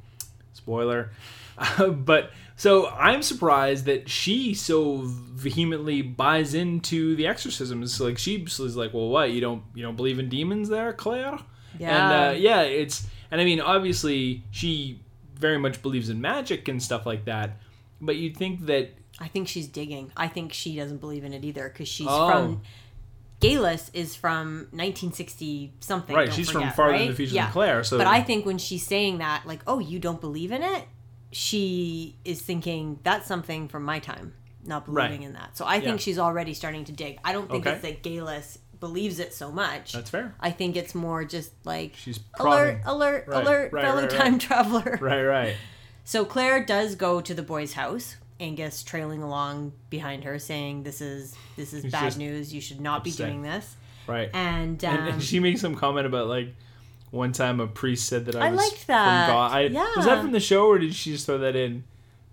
spoiler, 0.53 1.11
but 1.89 2.31
so 2.55 2.87
I'm 2.87 3.21
surprised 3.21 3.85
that 3.85 4.07
she 4.07 4.53
so 4.53 5.01
vehemently 5.03 6.01
buys 6.01 6.53
into 6.53 7.17
the 7.17 7.27
exorcism. 7.27 7.83
It's 7.83 7.99
like 7.99 8.17
she 8.17 8.37
is 8.37 8.77
like, 8.77 8.93
well, 8.93 9.09
what 9.09 9.31
you 9.31 9.41
don't 9.41 9.63
you 9.75 9.83
don't 9.83 9.97
believe 9.97 10.17
in 10.17 10.29
demons 10.29 10.69
there, 10.69 10.93
Claire? 10.93 11.39
Yeah. 11.77 11.89
And 11.89 12.37
uh, 12.37 12.39
yeah, 12.39 12.61
it's 12.61 13.05
and 13.31 13.41
I 13.41 13.43
mean 13.43 13.59
obviously 13.59 14.43
she 14.51 15.01
very 15.35 15.57
much 15.57 15.81
believes 15.81 16.07
in 16.07 16.21
magic 16.21 16.69
and 16.69 16.81
stuff 16.81 17.05
like 17.05 17.25
that, 17.25 17.57
but 17.99 18.15
you'd 18.15 18.37
think 18.37 18.65
that 18.67 18.91
I 19.19 19.27
think 19.27 19.47
she's 19.47 19.67
digging. 19.67 20.11
I 20.15 20.27
think 20.27 20.53
she 20.53 20.75
doesn't 20.77 20.97
believe 20.99 21.23
in 21.23 21.33
it 21.33 21.43
either 21.43 21.67
because 21.69 21.87
she's 21.87 22.07
Oh. 22.09 22.29
from. 22.29 22.61
Geillis 23.41 23.89
is 23.93 24.15
from 24.17 24.67
1960 24.71 25.71
something. 25.79 26.13
right, 26.15 26.33
she's 26.33 26.49
from 26.49 26.61
forget, 26.61 26.75
farther 26.75 26.91
right? 26.93 27.01
in 27.03 27.07
the 27.09 27.15
future 27.15 27.35
yeah. 27.35 27.45
than 27.45 27.53
Claire. 27.53 27.83
So 27.85 27.97
But 27.97 28.07
I 28.07 28.21
think 28.21 28.45
when 28.45 28.57
she's 28.57 28.85
saying 28.85 29.19
that, 29.19 29.45
like, 29.45 29.61
oh, 29.65 29.79
you 29.79 29.97
don't 29.97 30.19
believe 30.19 30.51
in 30.51 30.61
it, 30.61 30.83
she 31.31 32.17
is 32.25 32.41
thinking 32.41 32.99
that's 33.03 33.27
something 33.27 33.67
from 33.69 33.83
my 33.83 33.99
time, 33.99 34.33
not 34.65 34.85
believing 34.85 35.19
Right. 35.21 35.27
in 35.27 35.33
that. 35.33 35.55
So 35.55 35.65
I 35.65 35.79
think 35.79 35.99
Yeah. 35.99 36.03
she's 36.03 36.19
already 36.19 36.53
starting 36.53 36.83
to 36.85 36.91
dig. 36.91 37.17
I 37.23 37.31
don't 37.31 37.49
think 37.49 37.65
Okay. 37.65 37.75
it's 37.75 37.81
that 37.83 38.03
Geillis 38.03 38.57
believes 38.79 39.19
it 39.19 39.33
so 39.33 39.51
much. 39.51 39.93
that's 39.93 40.09
fair. 40.09 40.35
I 40.39 40.51
think 40.51 40.75
it's 40.75 40.93
more 40.95 41.23
just 41.23 41.51
like 41.65 41.93
She's 41.95 42.19
alert, 42.39 42.81
prodding. 42.81 42.81
alert, 42.85 43.25
Right, 43.27 43.43
alert, 43.45 43.71
fellow 43.71 44.07
time 44.07 44.37
traveler. 44.39 44.97
Right, 45.01 45.23
right. 45.23 45.55
So 46.03 46.25
Claire 46.25 46.63
does 46.65 46.95
go 46.95 47.21
to 47.21 47.33
the 47.33 47.43
boy's 47.43 47.73
house. 47.73 48.15
Angus 48.39 48.83
trailing 48.83 49.21
along 49.21 49.73
behind 49.89 50.23
her, 50.23 50.39
saying, 50.39 50.83
"This 50.83 51.01
is 51.01 51.35
this 51.55 51.73
is 51.73 51.83
He's 51.83 51.91
bad 51.91 52.17
news. 52.17 52.53
You 52.53 52.61
should 52.61 52.79
not 52.81 53.03
be 53.03 53.11
doing 53.11 53.41
this." 53.41 53.75
Right. 54.07 54.29
And, 54.33 54.83
um, 54.85 54.95
and, 54.97 55.07
and 55.09 55.23
she 55.23 55.39
makes 55.39 55.61
some 55.61 55.75
comment 55.75 56.07
about 56.07 56.27
like 56.27 56.55
one 57.11 57.31
time 57.31 57.59
a 57.59 57.67
priest 57.67 58.07
said 58.07 58.25
that 58.25 58.35
I, 58.35 58.47
I 58.47 58.51
was 58.51 58.57
liked 58.59 58.87
that. 58.87 59.25
from 59.27 59.35
God. 59.35 59.51
I, 59.51 59.61
Yeah. 59.63 59.95
Was 59.97 60.05
that 60.05 60.21
from 60.21 60.31
the 60.31 60.39
show 60.39 60.67
or 60.67 60.79
did 60.79 60.93
she 60.95 61.11
just 61.11 61.25
throw 61.25 61.37
that 61.39 61.55
in? 61.55 61.83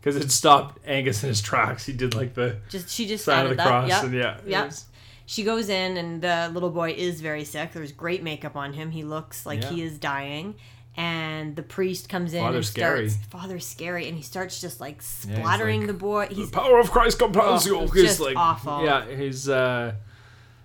Because 0.01 0.17
it 0.17 0.31
stopped 0.31 0.79
Angus 0.87 1.23
in 1.23 1.29
his 1.29 1.41
tracks. 1.43 1.85
He 1.85 1.93
did 1.93 2.15
like 2.15 2.35
the 2.35 2.59
just 2.69 2.89
she 2.89 3.07
just 3.07 3.25
sign 3.25 3.45
of 3.45 3.51
the 3.51 3.57
that. 3.57 3.67
cross. 3.67 3.89
Yep. 3.89 4.05
And 4.05 4.15
yeah. 4.15 4.39
Yep. 4.47 4.65
was- 4.67 4.85
She 5.29 5.43
goes 5.43 5.69
in, 5.69 5.97
and 5.97 6.23
the 6.23 6.49
little 6.55 6.71
boy 6.71 6.93
is 6.97 7.21
very 7.21 7.45
sick. 7.45 7.73
There's 7.73 7.91
great 7.93 8.23
makeup 8.23 8.55
on 8.55 8.73
him. 8.75 8.93
He 8.93 9.03
looks 9.03 9.45
like 9.45 9.63
Yeah. 9.63 9.71
he 9.71 9.83
is 9.83 9.99
dying. 9.99 10.55
And 10.99 11.55
the 11.57 11.63
priest 11.63 12.09
comes 12.09 12.33
in 12.33 12.41
Father 12.41 12.57
and 12.57 12.65
Scary. 12.67 13.09
starts 13.11 13.27
Father 13.29 13.59
Scary, 13.59 14.09
and 14.09 14.17
he 14.17 14.23
starts 14.23 14.61
just 14.61 14.81
like 14.81 15.03
splattering 15.03 15.81
like, 15.81 15.87
the 15.89 15.93
boy. 15.93 16.27
He's 16.31 16.51
the 16.51 16.57
power 16.59 16.79
of 16.79 16.91
Christ 16.91 17.19
compels 17.19 17.67
Oh, 17.69 17.71
you. 17.71 17.83
it's 17.83 17.93
He's 17.93 18.03
just 18.05 18.21
like 18.21 18.37
awful. 18.37 18.83
Yeah, 18.85 19.07
he's 19.15 19.49
uh 19.49 19.93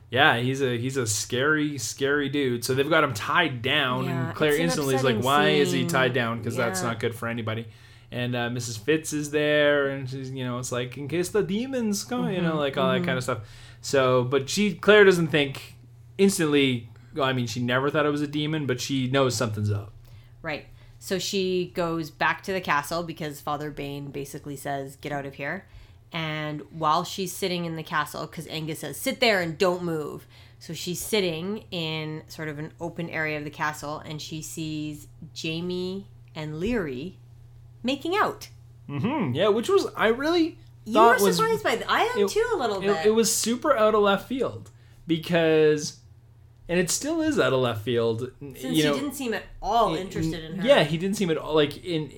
yeah, 0.10 0.38
he's 0.38 0.62
a 0.62 0.78
he's 0.78 0.96
a 0.98 1.06
scary, 1.08 1.78
scary 1.78 2.30
dude. 2.30 2.64
So 2.64 2.74
they've 2.74 2.90
got 2.90 3.04
him 3.04 3.14
tied 3.14 3.62
down, 3.62 4.06
Yeah, 4.06 4.28
and 4.28 4.36
Claire 4.36 4.56
an 4.56 4.62
instantly 4.62 4.96
is 4.96 5.04
like, 5.04 5.22
"Why 5.22 5.50
is 5.50 5.72
he 5.74 5.86
tied 5.86 6.14
down? 6.14 6.38
Because 6.40 6.56
that's 6.56 6.82
not 6.84 7.00
good 7.00 7.14
for 7.16 7.28
anybody." 7.28 7.68
And 8.14 8.36
uh, 8.36 8.50
Mrs. 8.50 8.78
Fitz 8.80 9.14
is 9.14 9.32
there, 9.32 9.88
and 9.88 10.10
she's 10.10 10.30
you 10.32 10.44
know 10.46 10.60
it's 10.60 10.72
like 10.72 10.98
in 10.98 11.08
case 11.08 11.30
the 11.30 11.44
demons 11.44 12.04
come, 12.04 12.30
you 12.30 12.38
Mm-hmm, 12.38 12.46
know, 12.46 12.58
like 12.58 12.78
all 12.78 12.92
that 12.92 13.04
kind 13.06 13.18
of 13.18 13.24
stuff. 13.24 13.40
So, 13.82 14.24
but 14.24 14.50
she 14.50 14.74
Claire 14.76 15.04
doesn't 15.06 15.28
think 15.28 15.76
instantly. 16.18 16.90
I 17.22 17.34
mean, 17.34 17.48
she 17.48 17.62
never 17.62 17.90
thought 17.90 18.06
it 18.06 18.10
was 18.12 18.22
a 18.22 18.28
demon, 18.28 18.66
but 18.66 18.80
she 18.82 19.10
knows 19.10 19.36
something's 19.36 19.72
up. 19.72 19.94
Right. 20.42 20.66
So 21.00 21.18
she 21.20 21.72
goes 21.74 22.10
back 22.12 22.44
to 22.44 22.54
the 22.54 22.62
castle 22.62 23.04
because 23.04 23.42
Father 23.42 23.72
Bain 23.72 24.12
basically 24.12 24.56
says, 24.56 24.96
"Get 24.98 25.12
out 25.12 25.26
of 25.26 25.36
here." 25.36 25.66
And 26.14 26.62
while 26.72 27.04
she's 27.04 27.32
sitting 27.32 27.66
in 27.66 27.76
the 27.76 27.84
castle, 27.84 28.28
because 28.28 28.46
Angus 28.48 28.80
says, 28.80 28.98
"Sit 28.98 29.20
there 29.20 29.40
and 29.42 29.58
don't 29.58 29.84
move," 29.84 30.28
so 30.60 30.74
she's 30.74 31.00
sitting 31.00 31.64
in 31.72 32.24
sort 32.28 32.50
of 32.50 32.60
an 32.60 32.72
open 32.80 33.10
area 33.10 33.38
of 33.38 33.44
the 33.46 33.50
castle, 33.50 34.00
and 34.00 34.22
she 34.22 34.42
sees 34.42 35.08
Jamie 35.34 36.08
and 36.36 36.56
Laoghaire 36.62 37.14
making 37.82 38.16
out. 38.16 38.50
Mm-hmm. 38.90 39.34
Yeah, 39.34 39.48
which 39.48 39.70
was 39.70 39.88
I 39.96 40.08
really 40.10 40.58
You 40.86 41.00
were 41.00 41.18
was 41.20 41.38
surprised 41.38 41.64
by 41.64 41.78
that. 41.78 41.90
I 41.90 42.04
am 42.04 42.20
it- 42.26 42.30
too 42.30 42.46
a 42.54 42.58
little 42.58 42.80
bit. 42.82 42.90
it, 42.90 43.06
it 43.08 43.12
was 43.12 43.34
super 43.34 43.76
out 43.76 43.96
of 43.96 44.02
left 44.02 44.28
field 44.28 44.70
because 45.08 45.98
and 46.72 46.80
it 46.80 46.90
still 46.90 47.22
is 47.22 47.38
out 47.38 47.52
of 47.54 47.60
left 47.60 47.84
field 47.84 48.32
Since 48.40 48.64
you 48.64 48.84
know 48.86 48.94
he 48.94 49.00
didn't 49.02 49.16
seem 49.16 49.34
at 49.34 49.44
all 49.62 49.94
interested 49.94 50.44
in 50.44 50.58
her. 50.60 50.66
yeah 50.68 50.84
he 50.84 50.98
didn't 50.98 51.18
seem 51.18 51.30
at 51.30 51.38
all 51.38 51.54
like 51.54 51.84
in 51.86 52.12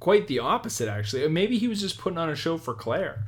quite 0.00 0.28
the 0.28 0.38
opposite 0.38 0.88
actually 0.88 1.26
maybe 1.28 1.58
he 1.58 1.66
was 1.68 1.80
just 1.80 1.98
putting 1.98 2.16
on 2.16 2.30
a 2.30 2.36
show 2.36 2.56
for 2.56 2.72
claire 2.72 3.24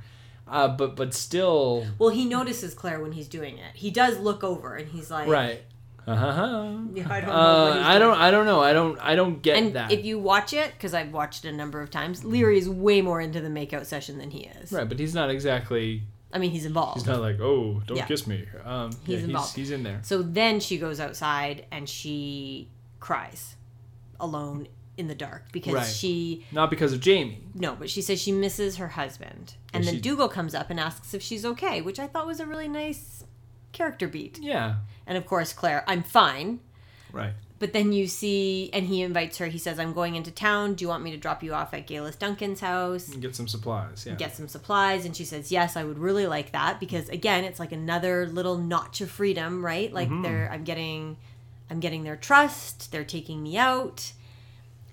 uh, 0.50 0.68
but 0.68 0.96
but 0.96 1.12
still 1.12 1.86
Well, 1.98 2.08
he 2.08 2.24
notices 2.24 2.72
Claire 2.72 3.00
when 3.00 3.12
he's 3.12 3.28
doing 3.28 3.58
it. 3.58 3.72
He 3.74 3.90
does 3.90 4.18
look 4.18 4.42
over, 4.42 4.76
and 4.76 4.88
he's 4.88 5.10
like, 5.10 5.28
right 5.28 5.60
uh-huh. 6.06 6.78
Yeah, 6.94 7.06
I 7.10 7.20
don't 7.20 7.28
know. 7.28 7.34
uh, 7.34 7.82
I 7.84 7.98
don't 7.98 8.16
I 8.16 8.30
don't 8.30 8.46
know 8.46 8.60
I 8.62 8.72
don't 8.72 8.98
I 8.98 9.14
don't 9.14 9.42
get 9.42 9.58
And 9.58 9.74
that 9.74 9.92
if 9.92 10.06
you 10.06 10.18
watch 10.18 10.54
it, 10.54 10.72
because 10.72 10.94
I've 10.94 11.12
watched 11.12 11.44
it 11.44 11.50
a 11.50 11.56
number 11.56 11.82
of 11.82 11.90
times, 11.90 12.22
Laoghaire 12.22 12.56
is 12.56 12.66
way 12.68 13.02
more 13.02 13.20
into 13.20 13.40
the 13.42 13.48
makeout 13.48 13.84
session 13.84 14.16
than 14.16 14.30
he 14.30 14.46
is. 14.62 14.72
right 14.72 14.88
but 14.88 14.98
he's 14.98 15.14
not 15.14 15.28
exactly 15.28 16.02
I 16.32 16.38
mean, 16.38 16.50
he's 16.50 16.66
involved. 16.66 16.98
he's 16.98 17.06
not 17.06 17.20
like 17.20 17.40
oh 17.40 17.82
don't 17.86 17.96
Yeah. 17.96 18.06
kiss 18.06 18.26
me 18.26 18.46
um 18.64 18.90
He's 19.06 19.20
yeah, 19.20 19.24
involved. 19.26 19.56
he's, 19.56 19.68
he's 19.68 19.70
in 19.70 19.82
there 19.82 20.00
So 20.02 20.22
then 20.22 20.60
she 20.60 20.76
goes 20.78 21.00
outside 21.00 21.64
and 21.70 21.88
she 21.88 22.68
cries 23.00 23.56
alone 24.20 24.68
in 24.96 25.06
the 25.06 25.14
dark 25.14 25.44
because 25.52 25.74
Right. 25.74 25.86
she 25.86 26.44
not 26.52 26.70
because 26.70 26.92
of 26.92 27.00
Jamie 27.00 27.44
no, 27.54 27.74
but 27.76 27.88
she 27.88 28.02
says 28.02 28.20
she 28.20 28.32
misses 28.32 28.76
her 28.76 28.88
husband. 28.88 29.54
And 29.72 29.84
Yeah, 29.84 29.90
then 29.92 29.94
she- 29.96 30.00
Dougal 30.02 30.28
comes 30.28 30.54
up 30.54 30.70
and 30.70 30.78
asks 30.80 31.14
if 31.14 31.22
she's 31.22 31.44
okay, 31.44 31.80
which 31.80 31.98
I 31.98 32.06
thought 32.08 32.26
was 32.26 32.40
a 32.40 32.46
really 32.46 32.68
nice 32.68 33.24
character 33.72 34.08
beat. 34.08 34.38
yeah 34.42 34.76
And 35.06 35.16
of 35.16 35.24
course, 35.26 35.52
Claire, 35.52 35.84
I'm 35.86 36.02
fine. 36.02 36.60
right 37.12 37.32
But 37.60 37.72
then 37.72 37.92
you 37.92 38.06
see, 38.06 38.70
and 38.72 38.86
he 38.86 39.02
invites 39.02 39.38
her. 39.38 39.46
He 39.46 39.58
says, 39.58 39.78
"I'm 39.80 39.92
going 39.92 40.14
into 40.14 40.30
town. 40.30 40.74
Do 40.74 40.84
you 40.84 40.88
want 40.88 41.02
me 41.02 41.10
to 41.10 41.16
drop 41.16 41.42
you 41.42 41.54
off 41.54 41.74
at 41.74 41.88
Geillis 41.88 42.16
Duncan's 42.18 42.60
house?" 42.60 43.08
get 43.08 43.34
some 43.34 43.48
supplies 43.48 44.04
yeah 44.06 44.14
get 44.14 44.36
some 44.36 44.46
supplies 44.48 45.04
and 45.04 45.16
she 45.16 45.24
says 45.24 45.50
yes 45.50 45.76
i 45.76 45.82
would 45.82 45.98
really 45.98 46.26
like 46.26 46.52
that 46.52 46.78
because 46.78 47.08
again 47.08 47.42
it's 47.44 47.58
like 47.58 47.72
another 47.72 48.26
little 48.26 48.56
notch 48.56 49.00
of 49.00 49.10
freedom 49.10 49.64
right 49.64 49.92
like 49.92 50.08
Mm-hmm. 50.08 50.22
they're 50.22 50.48
i'm 50.52 50.62
getting 50.64 51.16
i'm 51.70 51.80
getting 51.80 52.04
their 52.04 52.16
trust 52.16 52.92
they're 52.92 53.04
taking 53.04 53.42
me 53.42 53.56
out 53.56 54.12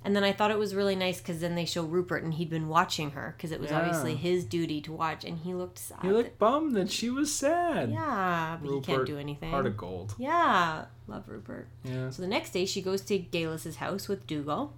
and 0.05 0.15
then 0.15 0.23
i 0.23 0.31
thought 0.31 0.51
it 0.51 0.57
was 0.57 0.73
really 0.73 0.95
nice 0.95 1.19
because 1.19 1.41
then 1.41 1.55
they 1.55 1.65
show 1.65 1.83
rupert 1.83 2.23
and 2.23 2.35
he'd 2.35 2.49
been 2.49 2.69
watching 2.69 3.11
her 3.11 3.33
because 3.35 3.51
it 3.51 3.59
was 3.59 3.71
Yeah. 3.71 3.79
obviously 3.79 4.15
his 4.15 4.45
duty 4.45 4.79
to 4.81 4.93
watch 4.93 5.25
and 5.25 5.39
he 5.39 5.53
looked 5.53 5.77
sad 5.79 5.97
he 6.01 6.09
looked 6.09 6.39
bummed 6.39 6.75
that 6.77 6.89
she 6.91 7.09
was 7.09 7.33
sad 7.33 7.91
yeah 7.91 8.57
but 8.61 8.71
he 8.71 8.79
can't 8.81 9.05
do 9.05 9.17
anything 9.17 9.49
Heart 9.51 9.65
of 9.65 9.75
gold. 9.75 10.15
yeah 10.17 10.85
love 11.07 11.23
rupert 11.27 11.67
Yeah. 11.83 12.09
so 12.11 12.21
the 12.21 12.27
next 12.29 12.51
day, 12.51 12.65
she 12.65 12.81
goes 12.81 13.01
to 13.01 13.19
Geillis's 13.19 13.75
house 13.77 14.07
with 14.07 14.25
Dougal, 14.25 14.73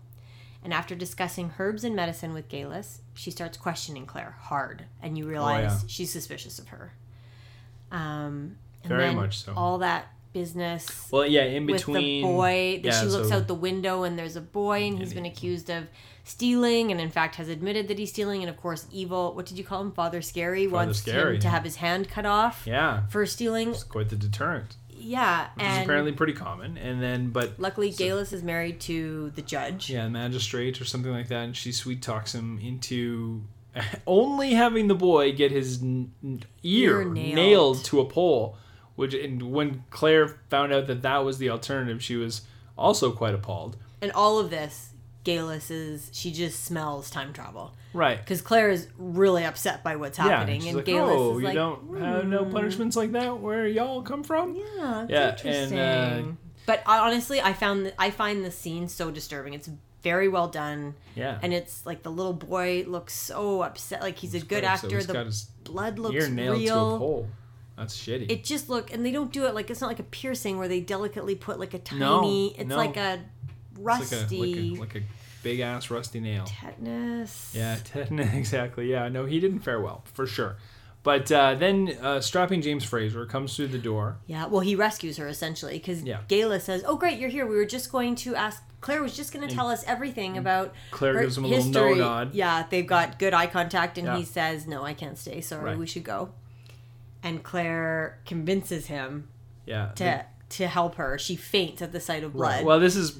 and 0.63 0.73
after 0.73 0.95
discussing 0.95 1.53
herbs 1.59 1.83
and 1.83 1.95
medicine 1.95 2.33
with 2.33 2.49
Geillis, 2.49 2.99
she 3.13 3.29
starts 3.31 3.57
questioning 3.57 4.05
Claire 4.05 4.35
hard, 4.39 4.85
and 5.01 5.17
you 5.17 5.25
realize 5.27 5.71
Oh, 5.71 5.75
yeah. 5.83 5.87
she's 5.87 6.11
suspicious 6.11 6.57
of 6.59 6.67
her. 6.69 6.93
Um, 7.91 8.57
and 8.83 8.89
Very 8.89 9.13
much 9.13 9.43
so. 9.45 9.53
All 9.55 9.77
that 9.79 10.07
business 10.41 11.07
Well, 11.11 11.25
yeah, 11.25 11.43
in 11.43 11.65
with 11.65 11.77
between. 11.77 12.21
the 12.23 12.27
boy 12.27 12.79
that 12.83 12.89
yeah, 12.93 12.99
she 13.01 13.07
looks 13.07 13.29
so- 13.29 13.37
out 13.37 13.47
the 13.47 13.55
window 13.55 14.03
and 14.03 14.17
there's 14.19 14.35
a 14.35 14.41
boy 14.41 14.83
and 14.87 14.99
he's 14.99 15.09
And 15.11 15.15
been 15.15 15.25
accused 15.25 15.69
of 15.69 15.87
stealing 16.23 16.91
and 16.91 16.99
in 16.99 17.09
fact 17.09 17.35
has 17.35 17.47
admitted 17.49 17.87
that 17.87 17.97
he's 17.97 18.09
stealing 18.09 18.41
and 18.43 18.49
of 18.49 18.57
course 18.57 18.85
evil 18.91 19.33
what 19.33 19.45
did 19.45 19.57
you 19.57 19.63
call 19.63 19.79
him 19.81 19.91
father 19.93 20.21
scary 20.21 20.67
wants 20.67 20.99
Scary. 20.99 21.35
him 21.35 21.41
to 21.41 21.49
have 21.49 21.63
his 21.63 21.77
hand 21.77 22.09
cut 22.09 22.25
off 22.25 22.63
Yeah, 22.65 23.07
for 23.07 23.25
stealing 23.25 23.69
it's 23.69 23.83
quite 23.83 24.09
the 24.09 24.17
deterrent. 24.17 24.75
yeah 24.89 25.47
Which 25.55 25.65
is 25.65 25.77
apparently 25.83 26.11
pretty 26.11 26.33
common. 26.33 26.77
And 26.77 27.01
then, 27.01 27.29
but 27.29 27.57
luckily 27.59 27.91
Geillis 27.91 28.33
is 28.33 28.43
married 28.43 28.79
to 28.81 29.31
the 29.35 29.41
judge 29.41 29.89
yeah, 29.89 30.07
magistrate 30.09 30.81
or 30.81 30.85
something 30.85 31.11
like 31.11 31.29
that, 31.29 31.43
and 31.45 31.55
she 31.55 31.71
sweet 31.71 32.01
talks 32.01 32.35
him 32.35 32.59
into 32.59 33.43
only 34.05 34.53
having 34.53 34.87
the 34.89 34.95
boy 34.95 35.31
get 35.31 35.51
his 35.51 35.81
n- 35.81 36.11
n- 36.23 36.43
ear, 36.63 37.01
Ear 37.01 37.05
nailed. 37.05 37.35
nailed. 37.35 37.85
to 37.85 38.01
a 38.01 38.05
pole. 38.05 38.57
Which, 38.97 39.13
and 39.13 39.53
when 39.53 39.85
Claire 39.89 40.39
found 40.49 40.73
out 40.73 40.87
that 40.87 41.01
that 41.03 41.19
was 41.19 41.37
the 41.37 41.49
alternative, 41.49 42.03
she 42.03 42.17
was 42.17 42.41
also 42.77 43.11
quite 43.13 43.33
appalled. 43.33 43.77
And 44.01 44.11
all 44.11 44.37
of 44.39 44.49
this, 44.49 44.89
Geillis 45.23 45.71
is 45.71 46.09
she 46.13 46.31
just 46.31 46.63
smells 46.63 47.09
time 47.09 47.31
travel 47.33 47.73
Right. 47.93 48.17
because 48.17 48.41
Claire 48.41 48.69
is 48.69 48.87
really 48.97 49.43
upset 49.45 49.83
by 49.83 49.95
what's 49.97 50.17
Yeah, 50.17 50.25
happening, 50.29 50.61
she's 50.61 50.69
and 50.69 50.77
like, 50.77 50.85
Geillis 50.85 51.15
oh, 51.17 51.31
is 51.35 51.39
you 51.41 51.45
like, 51.47 51.55
don't 51.55 51.99
have 51.99 52.25
no 52.27 52.43
"Hmm, 52.45 52.51
punishments 52.51 52.95
like 52.95 53.11
that 53.13 53.39
where 53.39 53.67
y'all 53.67 54.01
come 54.01 54.23
from? 54.23 54.55
Yeah, 54.55 55.05
that's 55.07 55.11
Yeah, 55.11 55.29
interesting. 55.29 55.77
and, 55.79 56.27
uh, 56.29 56.31
but 56.65 56.81
honestly, 56.85 57.39
I 57.41 57.53
found 57.53 57.85
that 57.85 57.93
I 57.99 58.09
find 58.09 58.43
the 58.43 58.51
scene 58.51 58.87
so 58.89 59.09
disturbing. 59.11 59.53
It's 59.53 59.69
very 60.03 60.27
well 60.29 60.47
done, 60.47 60.95
Yeah. 61.15 61.39
and 61.41 61.53
it's 61.53 61.85
like 61.85 62.03
the 62.03 62.11
little 62.11 62.33
boy 62.33 62.85
looks 62.87 63.13
so 63.13 63.61
upset. 63.63 64.01
Like 64.01 64.17
he's 64.17 64.33
a 64.33 64.39
good 64.39 64.63
so 64.63 64.69
actor. 64.69 64.95
he's 64.95 65.07
the 65.07 65.13
got 65.13 65.25
his 65.25 65.43
blood 65.63 65.99
looks 65.99 66.15
ear 66.15 66.29
nailed 66.29 66.57
to 66.65 66.73
a 66.73 66.97
real. 66.99 67.27
That's 67.77 67.95
shitty. 67.95 68.31
It 68.31 68.43
just 68.43 68.69
look, 68.69 68.91
and 68.91 69.05
they 69.05 69.11
don't 69.11 69.31
do 69.31 69.45
it 69.45 69.53
like 69.53 69.69
it's 69.69 69.81
not 69.81 69.87
like 69.87 69.99
a 69.99 70.03
piercing 70.03 70.57
where 70.57 70.67
they 70.67 70.79
delicately 70.81 71.35
put 71.35 71.59
like 71.59 71.73
a 71.73 71.81
No, 71.95 72.21
tiny. 72.21 72.55
it's 72.57 72.67
no. 72.69 72.75
like 72.75 72.97
a 72.97 73.19
rusty. 73.79 74.15
like 74.15 74.31
a, 74.31 74.35
like 74.35 74.57
a, 74.57 74.79
like 74.79 74.95
a 74.95 75.01
big 75.43 75.59
ass 75.59 75.89
rusty 75.91 76.19
nail. 76.19 76.45
Tetanus. 76.45 77.51
Yeah, 77.55 77.77
tetanus. 77.83 78.33
Exactly. 78.33 78.89
Yeah, 78.91 79.07
no, 79.09 79.25
he 79.25 79.39
didn't 79.39 79.59
fare 79.59 79.79
well 79.79 80.03
for 80.13 80.25
sure. 80.25 80.57
But 81.03 81.31
uh, 81.31 81.55
then 81.55 81.95
uh, 82.01 82.19
strapping 82.19 82.61
James 82.61 82.83
Fraser 82.83 83.25
comes 83.25 83.55
through 83.55 83.67
the 83.67 83.77
door. 83.77 84.17
Yeah, 84.25 84.47
well, 84.47 84.59
he 84.59 84.75
rescues 84.75 85.15
her 85.17 85.27
essentially 85.27 85.73
because 85.77 86.03
Yeah. 86.03 86.21
Geillis 86.27 86.61
says, 86.61 86.83
"Oh, 86.85 86.97
great, 86.97 87.17
you're 87.19 87.29
here. 87.29 87.45
We 87.45 87.55
were 87.55 87.65
just 87.65 87.91
going 87.91 88.15
to 88.15 88.35
ask. 88.35 88.61
Claire 88.81 89.01
was 89.01 89.15
just 89.15 89.31
going 89.33 89.47
to 89.47 89.53
tell 89.53 89.69
us 89.69 89.83
everything 89.85 90.37
about 90.37 90.73
Claire 90.91 91.21
gives 91.21 91.37
him 91.37 91.45
a 91.45 91.47
little 91.47 91.63
history." 91.63 91.93
no 91.95 91.95
nod. 91.95 92.33
Yeah, 92.33 92.65
they've 92.69 92.85
got 92.85 93.19
good 93.19 93.33
eye 93.33 93.47
contact, 93.47 93.97
and 93.97 94.07
Yeah. 94.07 94.17
he 94.17 94.25
says, 94.25 94.67
"No, 94.67 94.83
I 94.83 94.93
can't 94.93 95.17
stay. 95.17 95.39
Sorry, 95.41 95.63
Right. 95.63 95.77
we 95.77 95.85
should 95.87 96.03
go." 96.03 96.31
And 97.23 97.43
Claire 97.43 98.19
convinces 98.25 98.87
him 98.87 99.27
Yeah. 99.65 99.91
to 99.95 100.25
to 100.49 100.67
help 100.67 100.95
her. 100.95 101.17
She 101.17 101.35
faints 101.35 101.81
at 101.81 101.91
the 101.91 101.99
sight 101.99 102.23
of 102.23 102.33
blood. 102.33 102.47
Right. 102.57 102.65
Well, 102.65 102.79
this 102.79 102.95
is 102.95 103.19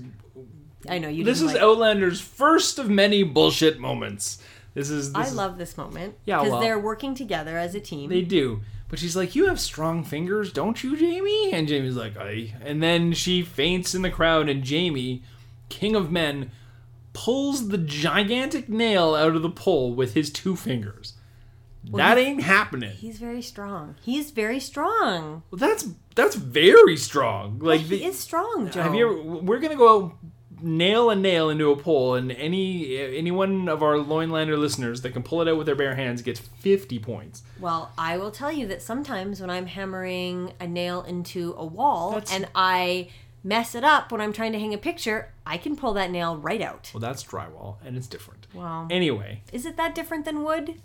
I 0.88 0.98
know 1.00 1.10
you. 1.10 1.24
this 1.26 1.42
is 1.42 1.54
like- 1.54 1.62
Outlander's 1.62 2.22
first 2.22 2.80
of 2.80 2.90
many 2.90 3.24
bullshit 3.24 3.80
moments. 3.80 4.42
This 4.74 4.90
is. 4.90 5.12
This 5.12 5.26
I 5.26 5.28
is- 5.28 5.36
love 5.36 5.58
this 5.58 5.78
moment. 5.78 6.16
Yeah, 6.26 6.38
because 6.38 6.52
well- 6.54 6.62
they're 6.62 6.80
working 6.80 7.16
together 7.16 7.58
as 7.58 7.76
a 7.76 7.80
team. 7.80 8.10
They 8.10 8.22
do. 8.22 8.62
But 8.90 9.00
she's 9.00 9.18
like, 9.18 9.36
You 9.36 9.48
have 9.48 9.60
strong 9.60 10.04
fingers, 10.06 10.54
don't 10.54 10.82
you, 10.82 10.96
Jamie? 10.96 11.52
And 11.52 11.68
Jamie's 11.68 11.98
like, 11.98 12.16
I. 12.18 12.54
And 12.64 12.82
then 12.82 13.12
she 13.12 13.42
faints 13.42 13.94
in 13.94 14.02
the 14.04 14.10
crowd, 14.10 14.48
and 14.48 14.64
Jamie, 14.64 15.24
king 15.68 15.94
of 15.96 16.10
men, 16.10 16.52
pulls 17.12 17.68
the 17.68 17.78
gigantic 17.78 18.70
nail 18.70 19.14
out 19.16 19.36
of 19.36 19.42
the 19.42 19.50
pole 19.50 19.94
with 19.94 20.14
his 20.14 20.30
two 20.30 20.56
fingers. 20.56 21.14
That 21.94 22.18
he's- 22.18 22.28
ain't 22.30 22.44
happening. 22.44 22.92
He's 22.92 23.18
very 23.20 23.42
strong. 23.42 23.96
He's 24.02 24.32
very 24.32 24.60
strong. 24.60 25.44
Well, 25.52 25.60
that's 25.60 25.88
that's 26.16 26.36
very 26.36 26.98
strong. 26.98 27.60
Like 27.60 27.82
he 27.82 27.88
the, 28.00 28.04
is 28.06 28.18
strong, 28.20 28.70
Joe. 28.72 28.82
have 28.84 28.96
you 28.96 29.06
ever? 29.10 29.22
We're 29.42 29.60
gonna 29.60 29.76
go 29.76 30.14
nail 30.60 31.12
a 31.12 31.16
nail 31.16 31.50
into 31.52 31.70
a 31.72 31.76
pole, 31.78 32.16
and 32.16 32.32
any 32.32 32.98
any 32.98 33.30
one 33.32 33.70
of 33.70 33.84
our 33.84 33.94
Loinlander 33.96 34.58
listeners 34.58 35.02
that 35.04 35.12
can 35.12 35.22
pull 35.24 35.42
it 35.42 35.48
out 35.48 35.58
with 35.58 35.68
their 35.68 35.76
bare 35.76 35.96
hands 35.96 36.22
gets 36.22 36.40
fifty 36.40 36.98
points. 37.00 37.44
Well, 37.60 37.92
I 37.98 38.18
will 38.18 38.32
tell 38.32 38.52
you 38.52 38.66
that 38.68 38.82
sometimes 38.82 39.40
when 39.40 39.50
I'm 39.52 39.68
hammering 39.68 40.54
a 40.60 40.68
nail 40.68 41.04
into 41.04 41.54
a 41.58 41.66
wall 41.66 42.12
That's- 42.14 42.34
and 42.34 42.48
I 42.56 43.10
mess 43.44 43.76
it 43.76 43.84
up 43.84 44.12
when 44.12 44.20
I'm 44.20 44.34
trying 44.34 44.52
to 44.54 44.60
hang 44.60 44.74
a 44.74 44.78
picture, 44.80 45.32
I 45.46 45.58
can 45.58 45.76
pull 45.78 45.94
that 45.94 46.10
nail 46.12 46.36
right 46.36 46.62
out. 46.62 46.90
Well, 46.94 47.00
that's 47.02 47.24
drywall, 47.24 47.76
and 47.86 47.96
it's 47.96 48.08
different. 48.08 48.48
Wow. 48.54 48.88
Anyway, 48.90 49.44
Is 49.54 49.66
it 49.66 49.78
that 49.78 49.94
different 49.96 50.26
than 50.26 50.44
wood? 50.44 50.82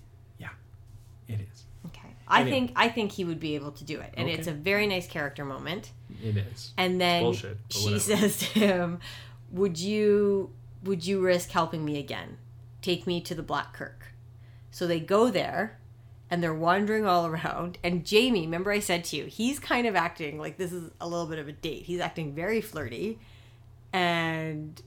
It 1.32 1.40
is. 1.52 1.64
Okay. 1.86 2.08
I 2.28 2.40
Anyway. 2.42 2.50
think 2.50 2.72
I 2.76 2.88
think 2.88 3.12
he 3.12 3.24
would 3.24 3.40
be 3.40 3.54
able 3.54 3.72
to 3.72 3.84
do 3.84 4.00
it. 4.00 4.14
And 4.16 4.28
Okay. 4.28 4.38
it's 4.38 4.46
a 4.46 4.52
very 4.52 4.86
nice 4.86 5.06
character 5.06 5.44
moment. 5.44 5.90
It 6.22 6.36
is. 6.36 6.72
And 6.76 7.00
then 7.00 7.22
bullshit, 7.22 7.58
she 7.68 7.98
says 7.98 8.38
to 8.38 8.46
him, 8.46 8.98
"Would 9.50 9.78
you 9.78 10.50
would 10.84 11.06
you 11.06 11.20
risk 11.20 11.50
helping 11.50 11.84
me 11.84 11.98
again? 11.98 12.38
Take 12.80 13.06
me 13.06 13.20
to 13.22 13.34
the 13.34 13.42
Black 13.42 13.72
Kirk." 13.72 14.12
So 14.70 14.86
they 14.86 15.00
go 15.00 15.30
there 15.30 15.78
and 16.30 16.42
they're 16.42 16.54
wandering 16.54 17.04
all 17.06 17.26
around 17.26 17.76
and 17.84 18.06
Jamie, 18.06 18.42
remember 18.42 18.72
I 18.72 18.78
said 18.78 19.04
to 19.06 19.16
you, 19.16 19.26
he's 19.26 19.58
kind 19.58 19.86
of 19.86 19.94
acting 19.94 20.38
like 20.38 20.56
this 20.56 20.72
is 20.72 20.90
a 21.00 21.06
little 21.06 21.26
bit 21.26 21.38
of 21.38 21.46
a 21.46 21.52
date. 21.52 21.82
He's 21.84 22.00
acting 22.00 22.34
very 22.34 22.60
flirty 22.62 23.18
and 23.92 24.80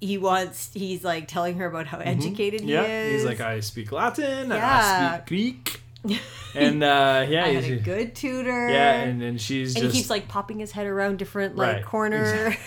he 0.00 0.18
wants 0.18 0.70
he's 0.74 1.04
like 1.04 1.28
telling 1.28 1.56
her 1.58 1.66
about 1.66 1.86
how 1.86 1.98
educated 1.98 2.60
he 2.60 2.68
Mm-hmm. 2.70 2.84
yeah, 2.84 3.02
is. 3.02 3.22
he's 3.22 3.24
like, 3.28 3.40
I 3.40 3.60
speak 3.60 3.92
Latin, 3.92 4.48
Yeah. 4.50 5.12
I 5.12 5.16
speak 5.18 5.26
Greek, 5.26 5.80
and 6.54 6.82
uh, 6.82 7.26
yeah, 7.28 7.44
I 7.44 7.48
had 7.54 7.64
a 7.64 7.76
good 7.76 8.14
tutor. 8.14 8.68
yeah, 8.68 9.00
and 9.02 9.20
then 9.20 9.38
she's 9.38 9.74
and 9.74 9.84
just 9.84 9.94
he 9.94 10.00
keeps 10.00 10.10
like 10.10 10.28
popping 10.28 10.58
his 10.58 10.72
head 10.72 10.86
around 10.86 11.18
different 11.18 11.56
like 11.56 11.76
Right. 11.76 11.84
corners. 11.84 12.56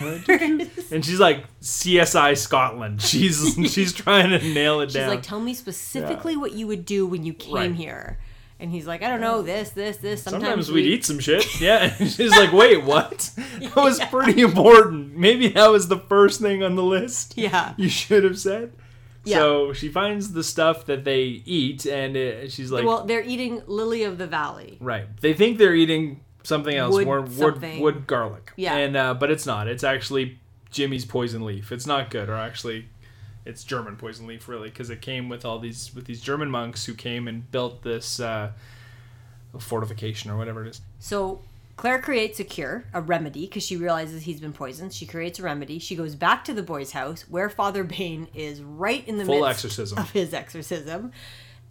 and 0.90 1.04
she's 1.04 1.20
like 1.20 1.44
CSI 1.60 2.36
Scotland. 2.36 3.02
She's 3.02 3.54
she's 3.72 3.92
trying 3.92 4.30
to 4.30 4.38
nail 4.52 4.80
it 4.80 4.86
She's 4.86 4.94
down. 4.94 5.04
She's 5.08 5.14
like, 5.16 5.22
tell 5.22 5.40
me 5.40 5.54
specifically 5.54 6.36
what 6.36 6.52
you 6.52 6.66
would 6.66 6.84
do 6.84 7.06
when 7.06 7.24
you 7.24 7.32
came 7.34 7.54
Right. 7.54 7.74
here. 7.74 8.18
And 8.58 8.70
he's 8.70 8.86
like, 8.86 9.02
I 9.02 9.08
don't 9.08 9.22
know, 9.22 9.40
this, 9.40 9.70
this, 9.70 9.96
this. 9.96 10.22
Sometimes, 10.22 10.42
Sometimes 10.44 10.68
we 10.68 10.82
we'd 10.82 10.92
eat 10.92 11.04
some 11.06 11.18
shit. 11.18 11.60
Yeah. 11.62 11.94
And 11.98 12.10
she's 12.10 12.30
like, 12.30 12.52
wait, 12.52 12.84
what? 12.84 13.30
That 13.58 13.74
was 13.74 13.98
pretty 14.10 14.42
important. 14.42 15.16
Maybe 15.16 15.48
that 15.48 15.68
was 15.70 15.88
the 15.88 15.96
first 15.96 16.42
thing 16.42 16.62
on 16.62 16.74
the 16.76 16.82
list. 16.82 17.38
Yeah. 17.38 17.72
You 17.78 17.88
should 17.88 18.22
have 18.22 18.38
said. 18.38 18.72
Yeah. 19.24 19.36
So 19.36 19.72
she 19.72 19.88
finds 19.88 20.32
the 20.32 20.42
stuff 20.42 20.86
that 20.86 21.04
they 21.04 21.42
eat, 21.44 21.84
and 21.86 22.16
uh, 22.16 22.48
she's 22.48 22.70
like, 22.72 22.84
well, 22.84 23.04
they're 23.04 23.22
eating 23.22 23.62
Lily 23.66 24.04
of 24.04 24.18
the 24.18 24.26
Valley. 24.26 24.78
right. 24.80 25.06
They 25.20 25.34
think 25.34 25.58
they're 25.58 25.74
eating 25.74 26.20
something 26.42 26.74
else, 26.74 26.94
Wood 26.94 27.04
more 27.06 27.20
wood, 27.20 27.62
wood 27.80 28.06
garlic. 28.06 28.52
Yeah. 28.56 28.76
And 28.76 28.96
uh, 28.96 29.14
but 29.14 29.30
it's 29.30 29.44
not. 29.44 29.68
It's 29.68 29.84
actually 29.84 30.38
Jimmy's 30.70 31.04
poison 31.04 31.44
leaf. 31.44 31.70
It's 31.70 31.86
not 31.86 32.10
good, 32.10 32.28
or 32.30 32.34
actually, 32.34 32.86
it's 33.44 33.62
German 33.62 33.96
poison 33.96 34.26
leaf, 34.26 34.48
really, 34.48 34.70
because 34.70 34.88
it 34.88 35.02
came 35.02 35.28
with 35.28 35.44
all 35.44 35.58
these 35.58 35.94
with 35.94 36.06
these 36.06 36.22
German 36.22 36.50
monks 36.50 36.86
who 36.86 36.94
came 36.94 37.28
and 37.28 37.50
built 37.50 37.82
this 37.82 38.20
uh, 38.20 38.52
fortification 39.58 40.30
or 40.30 40.36
whatever 40.38 40.64
it 40.64 40.68
is. 40.68 40.80
So 40.98 41.42
Claire 41.80 41.98
creates 42.02 42.38
a 42.38 42.44
cure, 42.44 42.84
a 42.92 43.00
remedy, 43.00 43.46
because 43.46 43.62
she 43.62 43.74
realizes 43.74 44.24
he's 44.24 44.38
been 44.38 44.52
poisoned. 44.52 44.92
She 44.92 45.06
creates 45.06 45.38
a 45.38 45.42
remedy. 45.42 45.78
She 45.78 45.96
goes 45.96 46.14
back 46.14 46.44
to 46.44 46.52
the 46.52 46.62
boy's 46.62 46.90
house 46.92 47.22
where 47.22 47.48
Father 47.48 47.84
Bain 47.84 48.28
is 48.34 48.60
right 48.60 49.02
in 49.08 49.16
the 49.16 49.24
Full 49.24 49.36
midst 49.40 49.64
exorcism. 49.64 49.96
of 49.96 50.10
his 50.10 50.34
exorcism. 50.34 51.10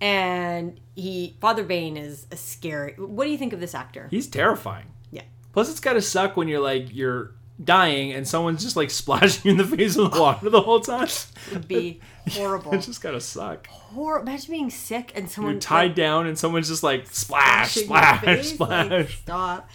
And 0.01 0.79
he, 0.95 1.37
Father 1.39 1.63
Bain 1.63 1.95
is 1.95 2.25
a 2.31 2.37
scary. 2.37 2.93
What 2.97 3.25
do 3.25 3.29
you 3.29 3.37
think 3.37 3.53
of 3.53 3.59
this 3.59 3.75
actor? 3.75 4.07
He's 4.09 4.25
terrifying. 4.27 4.87
Yeah. 5.11 5.21
Plus, 5.53 5.69
it's 5.69 5.79
gotta 5.79 6.01
suck 6.01 6.35
when 6.35 6.47
you're 6.47 6.59
like 6.59 6.87
you're 6.91 7.35
dying 7.63 8.11
and 8.13 8.27
someone's 8.27 8.63
just 8.63 8.75
like 8.75 8.89
splashing 9.03 9.41
you 9.45 9.51
in 9.51 9.57
the 9.69 9.77
face 9.77 9.95
with 9.95 10.15
water 10.17 10.49
the 10.49 10.61
whole 10.61 10.79
time. 10.79 11.07
It'd 11.51 11.67
be 11.67 11.99
horrible. 12.31 12.73
It's 12.73 12.87
just 12.87 13.01
gotta 13.03 13.21
suck. 13.21 13.67
Hor- 13.67 14.21
Imagine 14.21 14.51
being 14.51 14.69
sick 14.71 15.11
and 15.15 15.29
someone 15.29 15.53
You're 15.53 15.61
tied 15.61 15.87
like, 15.89 15.95
down 15.95 16.25
and 16.25 16.35
someone's 16.39 16.67
just 16.69 16.81
like 16.81 17.05
splash, 17.05 17.75
splash, 17.75 18.47
splash. 18.53 18.89
like, 18.89 19.09
stop. 19.09 19.69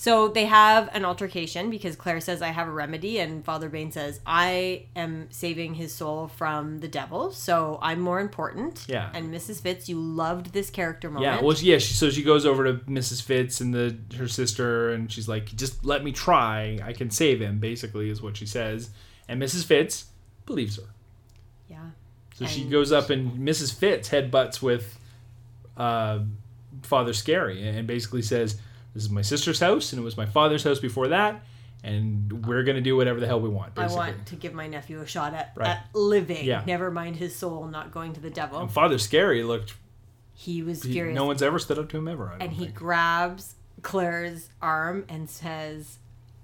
So 0.00 0.28
they 0.28 0.46
have 0.46 0.88
an 0.94 1.04
altercation 1.04 1.68
because 1.68 1.94
Claire 1.94 2.22
says, 2.22 2.40
I 2.40 2.48
have 2.48 2.66
a 2.68 2.70
remedy, 2.70 3.18
and 3.18 3.44
Father 3.44 3.68
Bain 3.68 3.92
says, 3.92 4.18
I 4.24 4.86
am 4.96 5.26
saving 5.30 5.74
his 5.74 5.94
soul 5.94 6.28
from 6.28 6.78
the 6.80 6.88
devil, 6.88 7.32
so 7.32 7.78
I'm 7.82 8.00
more 8.00 8.18
important. 8.18 8.86
Yeah. 8.88 9.10
And 9.12 9.30
Mrs. 9.30 9.60
Fitz, 9.60 9.90
you 9.90 10.00
loved 10.00 10.54
this 10.54 10.70
character 10.70 11.10
moment. 11.10 11.30
Yeah, 11.34 11.42
well, 11.44 11.54
she- 11.54 11.66
yeah. 11.70 11.76
She, 11.76 11.92
so 11.92 12.08
she 12.08 12.22
goes 12.22 12.46
over 12.46 12.64
to 12.64 12.78
Mrs. 12.86 13.20
Fitz 13.22 13.60
and 13.60 13.74
the 13.74 13.94
her 14.16 14.26
sister, 14.26 14.88
and 14.88 15.12
she's 15.12 15.28
like, 15.28 15.54
"Just 15.54 15.84
let 15.84 16.02
me 16.02 16.12
try. 16.12 16.78
I 16.82 16.94
can 16.94 17.10
save 17.10 17.42
him." 17.42 17.58
Basically, 17.58 18.08
is 18.08 18.22
what 18.22 18.38
she 18.38 18.46
says, 18.46 18.88
and 19.28 19.38
Mrs. 19.42 19.66
Fitz 19.66 20.06
believes 20.46 20.76
her. 20.78 20.88
yeah. 21.68 21.90
So 22.36 22.46
she 22.46 22.64
goes 22.64 22.90
up 22.90 23.10
and 23.10 23.46
Mrs. 23.46 23.74
Fitz 23.78 24.08
headbutts 24.08 24.62
with 24.62 24.98
uh, 25.76 26.20
Father 26.84 27.12
Scary 27.12 27.68
and 27.68 27.86
basically 27.86 28.22
says, 28.22 28.58
"This 28.94 29.04
is 29.04 29.10
my 29.10 29.22
sister's 29.22 29.60
house, 29.60 29.92
and 29.92 30.00
it 30.00 30.04
was 30.04 30.16
my 30.16 30.26
father's 30.26 30.64
house 30.64 30.78
before 30.80 31.08
that, 31.08 31.42
and 31.84 32.46
we're 32.46 32.62
gonna 32.62 32.80
do 32.80 32.96
whatever 32.96 33.20
the 33.20 33.26
hell 33.26 33.40
we 33.40 33.48
want." 33.48 33.78
I 33.78 33.86
want 33.88 34.26
to 34.26 34.36
give 34.36 34.52
my 34.54 34.66
nephew 34.66 35.00
a 35.00 35.06
shot 35.06 35.34
at, 35.34 35.52
Right. 35.56 35.68
at 35.70 35.86
living. 35.94 36.44
Yeah. 36.44 36.62
Never 36.66 36.90
mind 36.90 37.16
his 37.16 37.34
soul 37.36 37.66
not 37.68 37.90
going 37.92 38.12
to 38.14 38.20
the 38.20 38.30
devil. 38.30 38.58
And 38.60 38.70
Father 38.70 38.98
Scary 38.98 39.42
looked. 39.42 39.74
He 40.34 40.62
was 40.62 40.82
he- 40.82 40.92
furious. 40.92 41.14
no 41.14 41.26
one's 41.26 41.42
ever 41.42 41.58
stood 41.58 41.78
up 41.78 41.88
to 41.90 41.98
him 41.98 42.08
ever. 42.08 42.34
And 42.40 42.52
he 42.52 42.64
think. 42.64 42.74
grabs 42.76 43.56
Claire's 43.82 44.48
arm 44.62 45.04
and 45.08 45.28
says, 45.28 45.98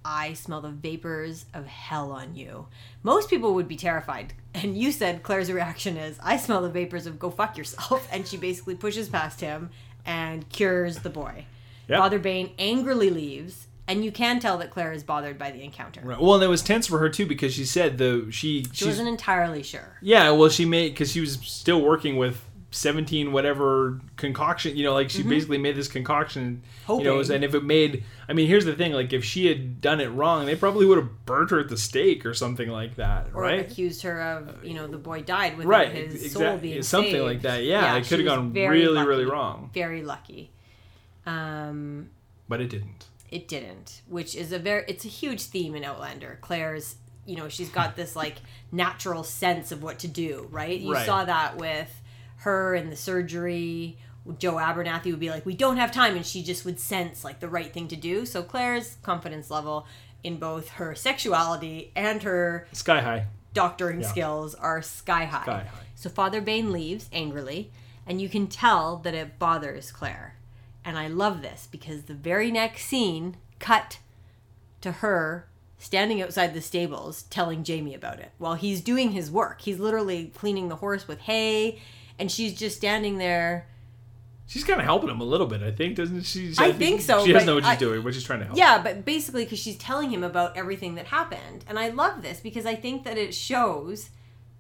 I 0.05 0.35
smell 0.35 0.61
the 0.61 0.69
vapors 0.71 1.47
of 1.53 1.67
hell 1.67 2.13
on 2.13 2.37
you. 2.37 2.67
Most 3.03 3.29
people 3.29 3.55
would 3.55 3.67
be 3.69 3.77
terrified. 3.77 4.35
And 4.55 4.77
you 4.79 4.93
said 4.93 5.23
Claire's 5.23 5.51
reaction 5.51 5.97
is, 5.97 6.19
I 6.23 6.37
smell 6.37 6.63
the 6.63 6.69
vapors 6.71 7.07
of 7.07 7.19
go 7.19 7.31
fuck 7.31 7.57
yourself. 7.59 8.07
And 8.13 8.27
she 8.27 8.37
basically 8.37 8.75
pushes 8.75 9.09
past 9.09 9.41
him 9.41 9.71
and 10.05 10.49
cures 10.49 10.99
the 11.01 11.11
boy. 11.11 11.47
Yep. 11.89 11.99
Father 11.99 12.19
Bain 12.19 12.51
angrily 12.59 13.11
leaves. 13.11 13.67
And 13.89 14.05
you 14.05 14.11
can 14.11 14.41
tell 14.41 14.59
that 14.59 14.73
Claire 14.73 14.93
is 14.93 15.05
bothered 15.05 15.39
by 15.39 15.53
the 15.53 15.63
encounter. 15.63 16.01
Right. 16.03 16.21
Well, 16.21 16.35
and 16.35 16.43
it 16.43 16.49
was 16.49 16.61
tense 16.61 16.89
for 16.89 16.99
her 16.99 17.09
too 17.09 17.25
because 17.25 17.55
she 17.55 17.65
said 17.65 17.99
the 17.99 18.27
she 18.33 18.67
She 18.73 18.85
wasn't 18.85 19.09
entirely 19.09 19.63
sure. 19.63 19.97
Yeah, 20.03 20.33
well, 20.33 20.49
she 20.49 20.65
made 20.65 20.93
because 20.93 21.13
she 21.13 21.21
was 21.21 21.39
still 21.43 21.81
working 21.81 22.17
with 22.17 22.45
seventeen 22.73 23.31
whatever 23.31 24.01
concoction. 24.17 24.77
You 24.77 24.83
know, 24.85 24.93
like 24.93 25.09
she 25.11 25.21
mm-hmm. 25.21 25.29
basically 25.29 25.59
made 25.59 25.77
this 25.77 25.87
concoction. 25.87 26.63
You 26.89 27.03
know, 27.03 27.21
and 27.21 27.45
if 27.45 27.55
it 27.55 27.63
made, 27.63 28.03
I 28.29 28.33
mean, 28.33 28.49
here's 28.49 28.65
the 28.65 28.75
thing: 28.75 28.93
like 28.93 29.13
if 29.13 29.25
she 29.25 29.47
had 29.47 29.81
done 29.81 30.01
it 30.01 30.09
wrong, 30.09 30.47
they 30.47 30.57
probably 30.57 30.85
would 30.87 30.99
have 30.99 31.25
burnt 31.25 31.51
her 31.51 31.61
at 31.61 31.69
the 31.69 31.77
stake 31.77 32.27
or 32.27 32.35
something 32.35 32.69
like 32.69 32.97
that, 32.97 33.29
Or 33.35 33.43
right? 33.43 33.61
accused 33.61 34.03
her 34.03 34.21
of, 34.21 34.65
you 34.65 34.75
know, 34.75 34.87
the 34.87 34.99
boy 34.99 35.23
died 35.23 35.57
without 35.57 35.69
Right, 35.69 35.93
his 35.93 36.25
ex- 36.25 36.33
soul 36.33 36.43
exactly, 36.43 36.71
being 36.71 36.83
something 36.83 37.13
saved. 37.13 37.25
like 37.25 37.43
that. 37.43 37.63
Yeah, 37.65 37.97
it 37.97 38.07
could 38.07 38.19
have 38.19 38.27
gone 38.27 38.53
really, 38.53 39.05
really 39.05 39.25
wrong, 39.25 39.71
Very 39.73 40.03
lucky. 40.03 40.51
Um, 41.27 42.11
but 42.49 42.61
it 42.61 42.69
didn't. 42.71 43.07
it 43.31 43.49
didn't 43.49 44.03
which 44.07 44.37
is 44.37 44.53
a 44.53 44.59
very 44.59 44.85
it's 44.87 45.05
a 45.05 45.09
huge 45.09 45.43
theme 45.43 45.75
in 45.75 45.83
outlander 45.83 46.39
claire's 46.41 46.95
you 47.25 47.37
know 47.37 47.49
she's 47.49 47.69
got 47.71 47.97
this 47.97 48.15
like 48.15 48.37
natural 48.71 49.25
sense 49.25 49.73
of 49.73 49.83
what 49.83 49.99
to 49.99 50.07
do 50.09 50.47
right 50.53 50.79
you 50.79 50.93
Right. 50.93 51.05
saw 51.05 51.25
that 51.25 51.57
with 51.57 51.91
her 52.39 52.77
and 52.77 52.93
the 52.93 52.97
surgery 52.97 53.99
joe 54.39 54.55
abernathy 54.55 55.11
would 55.11 55.19
be 55.19 55.31
like 55.31 55.45
we 55.45 55.55
don't 55.57 55.77
have 55.77 55.91
time 55.91 56.15
and 56.15 56.25
she 56.25 56.45
just 56.45 56.65
would 56.65 56.79
sense 56.79 57.25
like 57.25 57.41
the 57.41 57.49
right 57.49 57.73
thing 57.75 57.89
to 57.89 57.97
do 57.97 58.25
so 58.25 58.45
claire's 58.45 58.97
confidence 59.03 59.51
level 59.51 59.87
in 60.23 60.37
both 60.37 60.69
her 60.71 60.95
sexuality 60.95 61.91
and 61.97 62.23
her 62.23 62.69
Sky 62.73 63.01
high. 63.01 63.27
doctoring 63.55 64.03
Yeah. 64.03 64.09
skills 64.09 64.55
are 64.55 64.83
sky 64.83 65.25
high. 65.25 65.43
Sky 65.43 65.65
high. 65.69 65.87
So 65.97 66.09
Father 66.11 66.41
Bain 66.41 66.71
leaves 66.73 67.09
angrily, 67.13 67.71
and 68.07 68.21
you 68.21 68.29
can 68.29 68.47
tell 68.49 68.97
that 68.99 69.15
it 69.15 69.39
bothers 69.39 69.91
Claire. 69.93 70.36
And 70.87 70.97
I 70.97 71.09
love 71.09 71.43
this 71.43 71.69
because 71.71 72.05
the 72.05 72.15
very 72.15 72.51
next 72.51 72.85
scene 72.87 73.37
cut 73.59 73.99
to 74.81 74.93
her 74.93 75.49
standing 75.79 76.23
outside 76.23 76.55
the 76.55 76.61
stables 76.63 77.25
telling 77.25 77.65
Jamie 77.65 77.93
about 77.95 78.21
it 78.21 78.31
while 78.39 78.55
he's 78.55 78.81
doing 78.81 79.11
his 79.11 79.31
work. 79.31 79.61
He's 79.63 79.79
literally 79.81 80.33
cleaning 80.35 80.69
the 80.69 80.77
horse 80.77 81.07
with 81.09 81.19
hay, 81.23 81.81
and 82.19 82.31
she's 82.31 82.55
just 82.55 82.77
standing 82.77 83.19
there. 83.19 83.67
She's 84.47 84.63
kind 84.63 84.79
of 84.79 84.85
helping 84.87 85.11
him 85.11 85.21
a 85.21 85.25
little 85.25 85.49
bit, 85.49 85.61
I 85.61 85.73
think, 85.73 85.97
doesn't 85.97 86.23
she? 86.23 86.55
I 86.57 86.71
think 86.71 87.01
so, 87.01 87.27
She 87.27 87.33
doesn't 87.33 87.47
know 87.49 87.57
what 87.57 87.65
she's 87.65 87.73
I- 87.73 87.77
doing, 87.77 88.03
but 88.03 88.15
she's 88.15 88.23
trying 88.23 88.39
to 88.39 88.45
help. 88.47 88.57
Yeah, 88.57 88.81
but 88.81 89.05
basically 89.05 89.43
because 89.43 89.59
she's 89.59 89.77
telling 89.77 90.11
him 90.11 90.23
about 90.23 90.57
everything 90.57 90.95
that 90.95 91.07
happened. 91.07 91.65
And 91.69 91.81
I 91.81 91.89
love 91.89 92.23
this 92.23 92.39
because 92.39 92.65
I 92.65 92.77
think 92.77 93.03
that 93.05 93.19
it 93.19 93.35
shows 93.35 94.11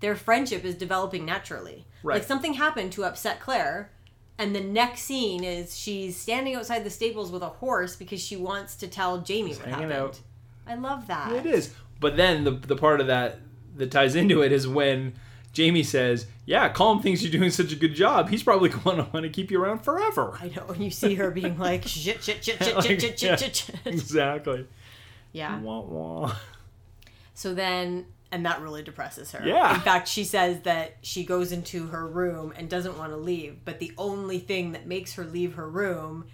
their 0.00 0.16
friendship 0.16 0.64
is 0.64 0.74
developing 0.74 1.24
naturally. 1.24 1.86
Right. 2.02 2.14
Like 2.14 2.24
something 2.24 2.54
happened 2.54 2.90
to 2.92 3.04
upset 3.04 3.38
Claire, 3.38 3.92
and 4.38 4.54
the 4.54 4.60
next 4.60 5.02
scene 5.02 5.44
is 5.44 5.76
she's 5.76 6.16
standing 6.16 6.54
outside 6.54 6.84
the 6.84 6.90
stables 6.90 7.30
with 7.30 7.42
a 7.42 7.48
horse 7.48 7.96
because 7.96 8.20
she 8.20 8.36
wants 8.36 8.76
to 8.76 8.88
tell 8.88 9.18
Jamie 9.18 9.54
what 9.54 9.66
happened. 9.68 9.92
out. 9.92 10.20
I 10.66 10.74
love 10.74 11.06
that. 11.06 11.32
It 11.32 11.46
is. 11.46 11.72
But 12.00 12.16
then 12.16 12.44
the 12.44 12.50
the 12.52 12.76
part 12.76 13.00
of 13.00 13.06
that 13.06 13.38
that 13.76 13.90
ties 13.90 14.14
into 14.14 14.42
it 14.42 14.52
is 14.52 14.66
when 14.68 15.14
Jamie 15.52 15.82
says, 15.82 16.26
"Yeah, 16.44 16.68
Colum 16.68 17.00
thinks 17.00 17.22
you're 17.22 17.32
doing 17.32 17.50
such 17.50 17.72
a 17.72 17.76
good 17.76 17.94
job. 17.94 18.28
He's 18.28 18.42
probably 18.42 18.68
going 18.68 18.96
to 18.98 19.08
want 19.12 19.24
to 19.24 19.30
keep 19.30 19.50
you 19.50 19.62
around 19.62 19.78
forever." 19.80 20.38
I 20.40 20.48
know, 20.48 20.66
and 20.68 20.82
you 20.84 20.90
see 20.90 21.14
her 21.14 21.30
being 21.30 21.58
like 21.58 21.84
shit, 21.86 22.22
shit, 22.22 22.44
shit, 22.44 22.62
shit, 22.62 22.74
Like, 22.76 22.84
shit, 22.84 23.00
shit, 23.00 23.22
yeah. 23.22 23.36
shit, 23.36 23.56
shit, 23.56 23.78
shit. 23.84 23.86
Exactly. 23.86 24.66
Yeah. 25.32 25.58
Wah, 25.60 25.80
wah. 25.80 26.34
So 27.34 27.54
then, 27.54 28.06
and 28.32 28.44
that 28.46 28.60
really 28.60 28.82
depresses 28.82 29.30
her. 29.32 29.46
Yeah. 29.46 29.74
In 29.74 29.80
fact, 29.80 30.08
she 30.08 30.24
says 30.24 30.60
that 30.62 30.96
she 31.02 31.24
goes 31.24 31.52
into 31.52 31.86
her 31.88 32.06
room 32.06 32.52
and 32.56 32.68
doesn't 32.68 32.98
want 32.98 33.12
to 33.12 33.16
leave, 33.16 33.58
but 33.64 33.78
the 33.78 33.92
only 33.96 34.38
thing 34.38 34.72
that 34.72 34.86
makes 34.86 35.14
her 35.14 35.24
leave 35.24 35.54
her 35.54 35.68
room 35.68 36.26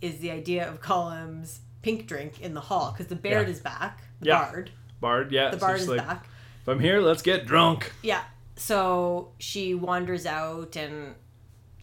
is 0.00 0.18
the 0.18 0.30
idea 0.30 0.68
of 0.68 0.80
Colum's 0.80 1.60
pink 1.82 2.06
drink 2.06 2.40
in 2.40 2.54
the 2.54 2.60
hall 2.60 2.92
because 2.92 3.08
the 3.08 3.16
Baird 3.16 3.46
Yeah. 3.48 3.52
is 3.52 3.60
back. 3.60 4.02
The 4.20 4.28
Yeah. 4.28 4.44
Bard. 4.44 4.70
Bard, 5.00 5.32
yeah. 5.32 5.50
The 5.50 5.56
Bard 5.56 5.80
is 5.80 5.88
like, 5.88 6.06
back. 6.06 6.26
If 6.62 6.68
I'm 6.68 6.78
here, 6.80 7.00
let's 7.00 7.22
get 7.22 7.46
drunk. 7.46 7.92
Yeah. 8.02 8.22
So 8.56 9.32
she 9.38 9.74
wanders 9.74 10.26
out 10.26 10.76
and 10.76 11.14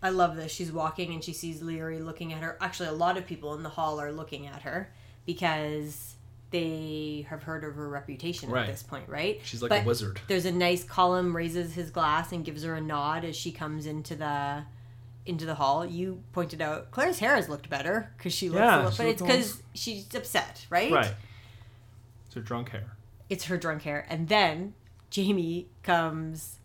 I 0.02 0.10
love 0.12 0.36
this. 0.36 0.52
She's 0.52 0.72
walking 0.72 1.12
and 1.14 1.24
she 1.24 1.34
sees 1.34 1.62
Laoghaire 1.62 2.04
looking 2.06 2.32
at 2.34 2.42
her. 2.44 2.58
Actually, 2.62 2.90
a 2.90 2.94
lot 2.94 3.18
of 3.18 3.26
people 3.26 3.56
in 3.56 3.64
the 3.64 3.70
hall 3.70 4.00
are 4.00 4.12
looking 4.12 4.46
at 4.46 4.62
her 4.62 4.94
because 5.26 6.16
they 6.52 7.26
have 7.30 7.44
heard 7.44 7.64
of 7.64 7.76
her 7.76 7.90
reputation 7.90 8.50
Right. 8.50 8.62
at 8.62 8.68
this 8.68 8.84
point, 8.84 9.10
right? 9.10 9.40
She's 9.44 9.62
like 9.62 9.70
But 9.70 9.84
a 9.84 9.86
wizard. 9.86 10.22
There's 10.28 10.46
a 10.46 10.52
nice 10.52 10.84
Colum 10.84 11.36
raises 11.36 11.74
his 11.74 11.90
glass 11.92 12.32
and 12.32 12.46
gives 12.46 12.64
her 12.64 12.74
a 12.76 12.82
nod 12.82 13.26
as 13.26 13.36
she 13.36 13.52
comes 13.52 13.86
into 13.86 14.16
the 14.16 14.64
into 15.26 15.46
the 15.46 15.56
hall. 15.56 15.86
You 15.86 16.24
pointed 16.32 16.62
out 16.62 16.90
Claire's 16.92 17.20
hair 17.20 17.36
has 17.36 17.50
looked 17.50 17.70
better 17.70 18.14
because 18.18 18.32
she 18.34 18.48
looks 18.48 18.60
Yeah, 18.62 18.76
a 18.76 18.78
little, 18.78 18.92
she 18.92 18.98
but 18.98 19.08
it's 19.08 19.22
because 19.22 19.64
she's 19.74 20.16
upset, 20.16 20.66
right? 20.70 20.90
Right. 20.92 21.14
It's 22.28 22.36
her 22.36 22.42
drunk 22.42 22.70
hair. 22.70 22.96
it's 23.30 23.46
her 23.46 23.58
drunk 23.58 23.82
hair 23.84 24.06
and 24.10 24.28
then 24.30 24.74
jamie 25.10 25.68
comes 25.84 26.60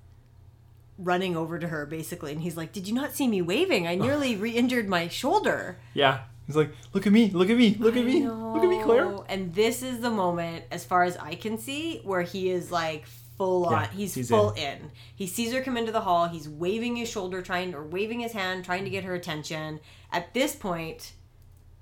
running 0.99 1.37
over 1.37 1.59
to 1.59 1.69
her 1.69 1.87
basically 1.87 2.33
and 2.33 2.43
he's 2.43 2.57
like 2.57 2.73
did 2.73 2.87
you 2.87 2.95
not 2.95 3.13
see 3.13 3.27
me 3.27 3.41
waving 3.41 3.87
i 3.87 3.95
nearly 4.07 4.37
re-injured 4.37 4.89
my 4.89 5.09
shoulder 5.09 5.79
Yeah. 5.95 6.21
He's 6.47 6.57
like, 6.57 6.73
look 6.93 7.07
at 7.07 7.13
me, 7.13 7.31
look 7.31 7.51
at 7.51 7.57
me, 7.57 7.77
look 7.79 7.97
at 7.97 8.05
me, 8.05 8.27
look 8.29 8.63
at 8.65 8.69
me, 8.69 8.83
Claire. 8.83 9.17
and 9.29 9.55
this 9.55 9.83
is 9.83 10.01
the 10.01 10.11
moment 10.11 10.65
as 10.71 10.85
far 10.85 11.05
as 11.05 11.17
i 11.19 11.35
can 11.37 11.57
see 11.57 12.01
where 12.05 12.23
he 12.23 12.51
is 12.51 12.71
like 12.73 13.07
full 13.39 13.65
on 13.67 13.89
he's, 13.91 14.15
he's 14.15 14.29
full 14.29 14.51
in. 14.53 14.91
he 15.15 15.27
sees 15.27 15.53
her 15.53 15.63
come 15.63 15.77
into 15.77 15.93
the 15.93 16.01
hall 16.03 16.29
he's 16.29 16.49
waving 16.49 16.97
his 16.97 17.09
shoulder 17.09 17.41
trying 17.43 17.75
or 17.75 17.83
waving 17.85 18.21
his 18.21 18.33
hand 18.33 18.65
trying 18.65 18.85
to 18.85 18.91
get 18.91 19.05
her 19.05 19.15
attention 19.15 19.81
at 20.11 20.35
this 20.35 20.55
point 20.55 21.13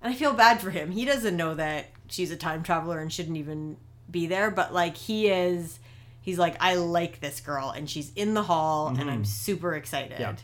and 0.03 0.12
i 0.12 0.16
feel 0.16 0.33
bad 0.35 0.61
for 0.61 0.70
him 0.70 0.90
he 0.92 1.05
doesn't 1.05 1.37
know 1.37 1.55
that 1.55 1.87
she's 2.09 2.31
a 2.31 2.37
time 2.37 2.62
traveler 2.62 3.01
and 3.01 3.12
shouldn't 3.12 3.37
even 3.38 3.77
be 4.11 4.27
there 4.27 4.51
but 4.51 4.73
like 4.73 4.96
he 4.96 5.29
is 5.29 5.79
he's 6.20 6.38
like 6.38 6.55
i 6.61 6.75
like 6.77 7.20
this 7.20 7.40
girl 7.40 7.70
and 7.70 7.88
she's 7.90 8.12
in 8.14 8.35
the 8.35 8.42
hall 8.42 8.88
and 8.88 9.11
i'm 9.11 9.25
super 9.25 9.75
excited 9.75 10.12
Mm-hmm. 10.12 10.23
Yeah. 10.23 10.37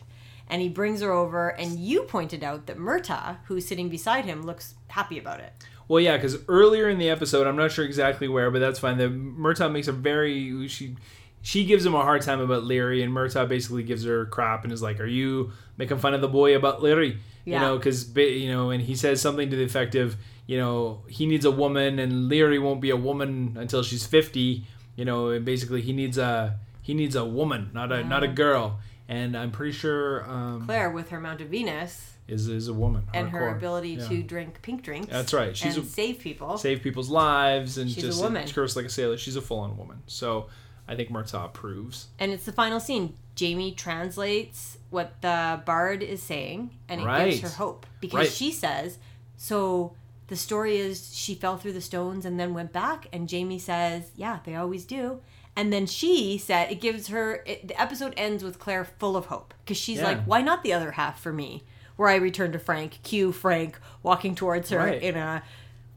And 0.49 0.61
he 0.61 0.69
brings 0.69 1.01
her 1.01 1.11
over 1.11 1.49
and 1.49 1.77
you 1.79 2.03
pointed 2.03 2.43
out 2.43 2.67
that 2.67 2.77
Murtagh 2.77 3.37
who's 3.45 3.67
sitting 3.67 3.89
beside 3.89 4.25
him 4.25 4.43
looks 4.43 4.75
happy 4.87 5.19
about 5.19 5.39
it 5.39 5.53
Well, 5.87 6.01
yeah, 6.01 6.17
because 6.17 6.37
earlier 6.47 6.89
in 6.89 6.97
the 6.97 7.09
episode, 7.09 7.47
I'm 7.47 7.55
not 7.55 7.71
sure 7.71 7.85
exactly 7.85 8.27
where, 8.27 8.51
but 8.51 8.59
that's 8.59 8.79
fine. 8.79 8.97
The 8.97 9.09
Murtagh 9.09 9.71
makes 9.71 9.87
a 9.87 9.93
very 9.93 10.67
she 10.67 10.95
she 11.41 11.63
gives 11.63 11.85
him 11.85 11.95
a 11.95 12.01
hard 12.01 12.23
time 12.23 12.41
about 12.41 12.63
Laoghaire, 12.63 13.01
and 13.01 13.13
Murtagh 13.13 13.47
basically 13.47 13.83
gives 13.83 14.03
her 14.03 14.25
crap 14.25 14.65
and 14.65 14.73
is 14.73 14.81
like, 14.81 14.99
"Are 14.99 15.05
you 15.05 15.51
making 15.77 15.97
fun 15.99 16.13
of 16.13 16.19
the 16.19 16.27
boy 16.27 16.55
about 16.57 16.81
Laoghaire?" 16.81 17.17
You 17.45 17.59
know, 17.59 17.77
because 17.77 18.13
you 18.17 18.51
know, 18.51 18.71
and 18.71 18.81
he 18.83 18.95
says 18.95 19.21
something 19.21 19.49
to 19.49 19.55
the 19.55 19.63
effect 19.63 19.95
of, 19.95 20.17
you 20.45 20.57
know, 20.57 21.03
he 21.07 21.25
needs 21.25 21.45
a 21.45 21.51
woman, 21.51 21.99
and 21.99 22.29
Laoghaire 22.29 22.61
won't 22.61 22.81
be 22.81 22.89
a 22.89 22.97
woman 22.97 23.55
until 23.57 23.81
she's 23.81 24.05
50. 24.05 24.65
You 24.97 25.05
know, 25.05 25.29
and 25.29 25.45
basically 25.45 25.81
he 25.81 25.93
needs 25.93 26.17
a 26.17 26.59
he 26.81 26.93
needs 26.93 27.15
a 27.15 27.23
woman, 27.23 27.69
not 27.73 27.93
a 27.93 28.03
not 28.03 28.23
a 28.23 28.27
girl. 28.27 28.79
And 29.09 29.37
I'm 29.37 29.51
pretty 29.51 29.71
sure 29.71 30.29
um, 30.29 30.65
claire 30.65 30.89
with 30.91 31.09
her 31.09 31.19
mount 31.19 31.41
of 31.41 31.47
venus 31.49 32.13
is 32.27 32.49
is 32.49 32.67
a 32.67 32.73
woman 32.73 33.03
and 33.13 33.29
her 33.29 33.47
ability 33.55 33.91
Yeah. 33.91 34.07
to 34.09 34.21
drink 34.21 34.61
pink 34.61 34.83
drinks 34.83 35.07
That's 35.09 35.33
right. 35.33 35.55
She's 35.55 35.77
and 35.77 35.85
a- 35.85 35.89
save 35.89 36.19
people 36.19 36.57
save 36.57 36.81
people's 36.81 37.09
lives 37.09 37.77
and 37.77 37.89
She's 37.89 38.03
a 38.03 38.07
just 38.07 38.21
woman. 38.21 38.45
curse 38.49 38.75
like 38.75 38.85
a 38.85 38.89
sailor. 38.89 39.17
She's 39.17 39.37
a 39.37 39.41
full 39.41 39.59
on 39.59 39.77
woman. 39.77 40.01
So 40.07 40.47
I 40.89 40.95
think 40.95 41.09
Murtagh 41.09 41.45
approves. 41.45 42.07
And 42.19 42.31
it's 42.33 42.45
the 42.45 42.51
final 42.51 42.79
scene. 42.81 43.15
Jamie 43.35 43.71
translates 43.71 44.77
what 44.89 45.21
the 45.21 45.61
bard 45.65 46.01
is 46.03 46.21
saying, 46.23 46.71
and 46.89 47.01
it 47.01 47.05
Right. 47.05 47.29
gives 47.29 47.41
her 47.43 47.49
hope 47.49 47.85
because 48.01 48.19
Right. 48.19 48.31
she 48.31 48.51
says, 48.51 48.97
"So 49.37 49.93
the 50.27 50.35
story 50.35 50.77
is 50.77 51.13
she 51.15 51.35
fell 51.35 51.57
through 51.57 51.73
the 51.73 51.81
stones 51.81 52.25
and 52.25 52.39
then 52.39 52.53
went 52.53 52.73
back." 52.73 53.07
And 53.13 53.29
Jamie 53.29 53.59
says, 53.59 54.11
"Yeah, 54.15 54.39
they 54.43 54.55
always 54.55 54.85
do." 54.85 55.21
And 55.57 55.73
then 55.73 55.87
she 55.87 56.37
said, 56.37 56.71
"It 56.71 56.79
gives 56.79 57.07
her." 57.07 57.43
It, 57.47 57.67
the 57.67 57.81
episode 57.81 58.13
ends 58.15 58.43
with 58.43 58.59
Claire 58.59 58.85
full 58.85 59.17
of 59.17 59.25
hope 59.25 59.55
because 59.65 59.75
she's 59.75 59.97
Yeah. 59.97 60.05
like, 60.05 60.23
"Why 60.25 60.41
not 60.41 60.63
the 60.63 60.71
other 60.71 60.91
half 60.91 61.19
for 61.19 61.33
me?" 61.33 61.63
Where 61.95 62.09
I 62.09 62.15
return 62.15 62.51
to 62.51 62.59
Frank, 62.59 62.99
cue 63.01 63.31
Frank 63.31 63.79
walking 64.03 64.35
towards 64.35 64.69
her 64.69 64.77
Right. 64.77 65.01
in 65.01 65.17
a 65.17 65.41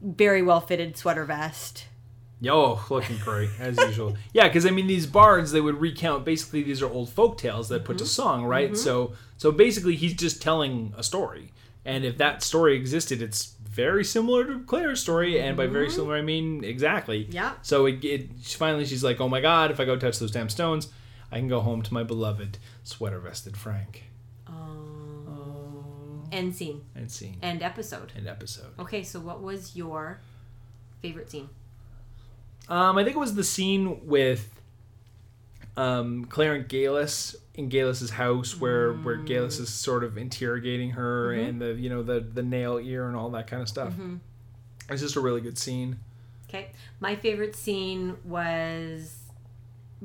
very 0.01 0.41
well 0.41 0.59
fitted 0.61 0.97
sweater 0.97 1.25
vest. 1.25 1.85
Yo, 2.39 2.79
looking 2.89 3.19
great 3.19 3.51
as 3.59 3.77
usual. 3.77 4.17
Yeah, 4.33 4.47
because 4.47 4.65
I 4.65 4.71
mean, 4.71 4.87
these 4.87 5.05
bards 5.05 5.51
they 5.51 5.61
would 5.61 5.79
recount. 5.79 6.25
Basically, 6.25 6.63
these 6.63 6.81
are 6.81 6.89
old 6.89 7.11
folk 7.11 7.37
tales 7.37 7.69
that 7.69 7.85
put 7.85 7.99
to 7.99 8.03
mm-hmm. 8.03 8.09
song, 8.09 8.45
right? 8.45 8.71
Mm-hmm. 8.71 8.75
So, 8.77 9.13
so 9.37 9.51
basically, 9.51 9.95
he's 9.95 10.15
just 10.15 10.41
telling 10.41 10.91
a 10.97 11.03
story. 11.03 11.53
And 11.85 12.03
if 12.03 12.17
that 12.17 12.41
story 12.41 12.75
existed, 12.75 13.21
it's 13.21 13.53
very 13.71 14.03
similar 14.03 14.45
to 14.45 14.59
Claire's 14.59 14.99
story. 14.99 15.39
And 15.39 15.57
by 15.57 15.67
very 15.67 15.89
similar, 15.89 16.17
I 16.17 16.21
mean 16.21 16.63
exactly. 16.63 17.27
Yeah. 17.29 17.53
So 17.61 17.85
it, 17.85 18.03
it 18.03 18.29
finally, 18.43 18.85
she's 18.85 19.03
like, 19.03 19.19
"Oh 19.21 19.29
my 19.29 19.41
God! 19.41 19.71
If 19.71 19.79
I 19.79 19.85
go 19.85 19.95
touch 19.97 20.19
those 20.19 20.31
damn 20.31 20.49
stones, 20.49 20.89
I 21.31 21.37
can 21.37 21.47
go 21.47 21.61
home 21.61 21.81
to 21.81 21.93
my 21.93 22.03
beloved 22.03 22.57
sweater 22.83 23.19
vested 23.19 23.57
Frank." 23.57 24.03
End 26.31 26.55
scene. 26.55 26.81
End 26.95 27.11
scene 27.11 27.37
End 27.41 27.61
episode. 27.61 28.13
End 28.15 28.27
episode. 28.27 28.71
Okay, 28.79 29.03
so 29.03 29.19
what 29.19 29.41
was 29.41 29.75
your 29.75 30.21
favorite 31.01 31.29
scene? 31.29 31.49
Um, 32.69 32.97
I 32.97 33.03
think 33.03 33.15
it 33.15 33.19
was 33.19 33.35
the 33.35 33.43
scene 33.43 34.07
with 34.07 34.60
um, 35.77 36.25
Claire 36.25 36.55
and 36.55 36.67
Geillis 36.67 37.35
in 37.55 37.69
Geillis's 37.69 38.11
house, 38.11 38.59
where 38.59 38.93
where 38.93 39.17
Geillis 39.17 39.59
is 39.59 39.69
mm. 39.69 39.73
sort 39.73 40.03
of 40.03 40.17
interrogating 40.17 40.91
her, 40.91 41.31
mm-hmm. 41.31 41.49
and 41.49 41.61
the 41.61 41.73
you 41.73 41.89
know 41.89 42.03
the 42.03 42.19
the 42.19 42.43
nail 42.43 42.77
ear 42.77 43.07
and 43.07 43.15
all 43.15 43.29
that 43.31 43.47
kind 43.47 43.61
of 43.61 43.67
stuff. 43.67 43.93
Mm-hmm. 43.93 44.15
It's 44.89 45.01
just 45.01 45.15
a 45.15 45.21
really 45.21 45.41
good 45.41 45.57
scene. 45.57 45.99
Okay. 46.49 46.71
My 46.99 47.15
favorite 47.15 47.55
scene 47.55 48.17
was 48.25 49.15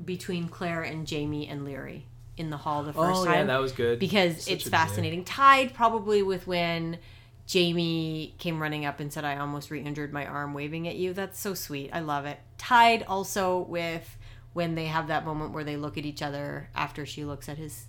between 0.04 0.48
Claire 0.48 0.82
and 0.82 1.06
Jamie 1.06 1.48
and 1.48 1.66
Laoghaire 1.66 2.02
in 2.36 2.50
the 2.50 2.56
hall 2.56 2.82
the 2.82 2.90
oh, 2.90 3.02
first 3.02 3.20
oh 3.22 3.24
time. 3.24 3.34
yeah, 3.34 3.44
that 3.44 3.60
was 3.60 3.72
good 3.72 3.98
because 3.98 4.44
Such 4.44 4.52
it's 4.52 4.68
fascinating. 4.68 5.24
Tied 5.24 5.74
probably 5.74 6.22
with 6.22 6.46
when 6.46 6.98
Jamie 7.46 8.34
came 8.38 8.60
running 8.60 8.84
up 8.84 9.00
and 9.00 9.12
said, 9.12 9.24
I 9.24 9.38
almost 9.38 9.70
re 9.70 9.80
injured 9.80 10.12
my 10.12 10.26
arm 10.26 10.54
waving 10.54 10.86
at 10.86 10.96
you. 10.96 11.12
That's 11.12 11.38
so 11.38 11.54
sweet. 11.54 11.90
I 11.92 12.00
love 12.00 12.26
it. 12.26 12.38
Tied 12.58 13.04
also 13.04 13.58
with 13.60 14.16
when 14.56 14.74
they 14.74 14.86
have 14.86 15.08
that 15.08 15.26
moment 15.26 15.52
where 15.52 15.64
they 15.64 15.76
look 15.76 15.98
at 15.98 16.06
each 16.06 16.22
other 16.22 16.70
after 16.74 17.04
she 17.04 17.24
looks 17.26 17.46
at 17.46 17.58
his 17.58 17.84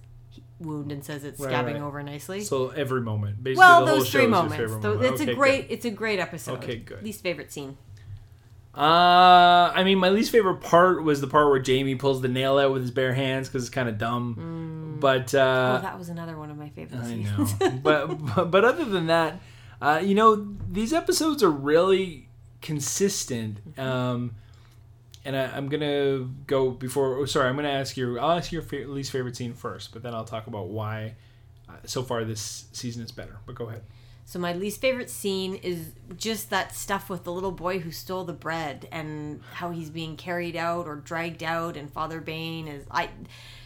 wound 0.60 0.92
and 0.92 1.02
says 1.04 1.24
it's 1.24 1.40
Right, 1.40 1.54
scabbing 1.54 1.76
right. 1.76 1.82
over 1.82 2.04
nicely. 2.04 2.42
So 2.42 2.70
every 2.72 3.00
moment, 3.00 3.42
basically, 3.42 3.60
well, 3.60 3.86
those 3.86 4.10
three 4.12 4.28
moments. 4.28 4.74
Though 4.82 4.96
moment. 4.96 5.14
it's 5.14 5.22
Okay, 5.22 5.24
a 5.24 5.26
good. 5.28 5.38
great 5.38 5.68
it's 5.70 5.86
a 5.86 5.90
great 5.92 6.20
episode. 6.20 6.58
Okay, 6.58 6.76
good. 6.78 7.02
Least 7.04 7.24
favorite 7.24 7.54
scene. 7.54 7.78
Uh, 8.76 9.72
I 9.74 9.84
mean, 9.84 9.98
my 9.98 10.10
least 10.10 10.32
favorite 10.32 10.62
part 10.62 11.04
was 11.04 11.20
the 11.22 11.28
part 11.28 11.50
where 11.50 11.60
Jamie 11.60 11.96
pulls 11.96 12.22
the 12.22 12.28
nail 12.28 12.60
out 12.60 12.72
with 12.74 12.82
his 12.84 12.92
bare 12.92 13.14
hands 13.14 13.48
because 13.48 13.64
it's 13.64 13.74
kind 13.74 13.90
of 13.90 13.98
dumb. 13.98 14.98
But 15.00 15.34
uh, 15.34 15.78
oh, 15.80 15.82
that 15.82 15.98
was 15.98 16.10
another 16.10 16.38
one 16.38 16.52
of 16.52 16.58
my 16.58 16.70
favorite 16.70 17.02
I 17.02 17.06
scenes. 17.08 17.60
know. 17.60 17.70
but, 17.84 18.08
but 18.36 18.52
but 18.52 18.66
other 18.66 18.86
than 18.86 19.08
that, 19.08 19.40
uh, 19.82 20.02
you 20.04 20.14
know, 20.16 20.56
these 20.70 20.92
episodes 20.94 21.42
are 21.42 21.50
really 21.50 22.28
consistent. 22.62 23.62
Um, 23.80 24.36
and 25.28 25.36
I, 25.36 25.46
I'm 25.56 25.68
gonna 25.68 26.26
go 26.48 26.72
before. 26.72 27.18
Oh, 27.18 27.26
sorry, 27.26 27.50
I'm 27.50 27.58
gonna 27.58 27.68
ask 27.70 27.98
you. 27.98 28.18
I'll 28.18 28.38
ask 28.38 28.52
your 28.52 28.62
fa- 28.62 28.86
least 28.88 29.12
favorite 29.12 29.36
scene 29.36 29.54
first, 29.54 29.92
but 29.92 30.02
then 30.02 30.16
I'll 30.16 30.26
talk 30.26 30.48
about 30.48 30.70
why. 30.70 31.16
Uh, 31.68 31.74
so 31.84 32.02
far, 32.02 32.24
this 32.24 32.66
season 32.72 33.04
is 33.04 33.12
better. 33.12 33.38
But 33.46 33.56
go 33.56 33.68
ahead. 33.68 33.84
So 34.24 34.40
my 34.40 34.54
least 34.54 34.80
favorite 34.80 35.10
scene 35.10 35.56
is 35.56 35.92
just 36.16 36.50
that 36.50 36.74
stuff 36.74 37.10
with 37.10 37.26
the 37.26 37.32
little 37.32 37.52
boy 37.52 37.80
who 37.80 37.92
stole 37.92 38.24
the 38.24 38.34
bread 38.34 38.88
and 38.92 39.42
how 39.54 39.72
he's 39.72 39.90
being 39.90 40.16
carried 40.16 40.56
out 40.56 40.88
or 40.88 40.96
dragged 40.96 41.44
out 41.44 41.78
and 41.78 41.92
Father 41.92 42.20
Bain 42.20 42.68
is 42.68 42.86
I 42.92 43.10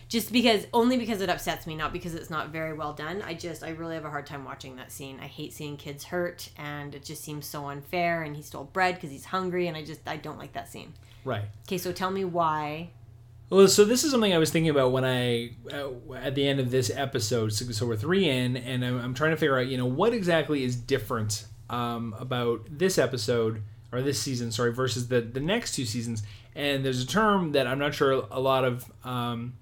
just 0.07 0.31
because 0.31 0.67
only 0.73 0.97
because 0.97 1.21
it 1.21 1.29
upsets 1.29 1.65
me, 1.65 1.75
not 1.75 1.93
because 1.93 2.13
it's 2.13 2.29
not 2.29 2.49
very 2.49 2.73
well 2.73 2.93
done. 2.93 3.23
I 3.23 3.33
just 3.33 3.63
I 3.63 3.69
really 3.69 3.95
have 3.95 4.05
a 4.05 4.09
hard 4.09 4.27
time 4.27 4.45
watching 4.45 4.75
that 4.75 4.91
scene. 4.91 5.19
I 5.19 5.27
hate 5.27 5.53
seeing 5.53 5.77
kids 5.77 6.03
hurt 6.03 6.49
and 6.57 6.93
it 6.93 7.03
just 7.03 7.23
seems 7.23 7.47
so 7.47 7.67
unfair 7.67 8.21
and 8.21 8.35
he 8.35 8.41
stole 8.43 8.65
bread 8.65 8.95
because 8.95 9.09
he's 9.09 9.25
hungry 9.25 9.67
and 9.67 9.75
I 9.77 9.83
just 9.83 10.01
I 10.07 10.17
don't 10.17 10.37
like 10.37 10.53
that 10.53 10.69
scene. 10.69 10.93
Right. 11.23 11.45
Okay, 11.67 11.77
so 11.77 11.91
tell 11.91 12.11
me 12.11 12.25
why. 12.25 12.89
Well, 13.49 13.67
so 13.67 13.83
this 13.83 14.03
is 14.03 14.11
something 14.11 14.33
I 14.33 14.37
was 14.37 14.49
thinking 14.49 14.69
about 14.69 14.93
when 14.93 15.03
I, 15.03 15.51
uh, 15.73 16.13
at 16.15 16.35
the 16.35 16.47
end 16.47 16.61
of 16.61 16.71
this 16.71 16.89
episode, 16.89 17.51
so, 17.51 17.65
so 17.71 17.85
we're 17.85 17.97
three 17.97 18.29
in, 18.29 18.55
and 18.55 18.85
I'm, 18.85 18.97
I'm 18.97 19.13
trying 19.13 19.31
to 19.31 19.37
figure 19.37 19.57
out, 19.57 19.67
you 19.67 19.77
know, 19.77 19.85
what 19.85 20.13
exactly 20.13 20.63
is 20.63 20.75
different 20.75 21.45
um, 21.69 22.15
about 22.17 22.65
this 22.69 22.97
episode, 22.97 23.61
or 23.91 24.01
this 24.01 24.21
season, 24.21 24.53
sorry, 24.53 24.71
versus 24.73 25.09
the, 25.09 25.19
the 25.19 25.41
next 25.41 25.75
two 25.75 25.83
seasons. 25.83 26.23
And 26.55 26.85
there's 26.85 27.03
a 27.03 27.07
term 27.07 27.51
that 27.51 27.67
I'm 27.67 27.77
not 27.77 27.93
sure 27.93 28.25
a 28.31 28.39
lot 28.39 28.63
of 28.63 28.89
um, 29.03 29.53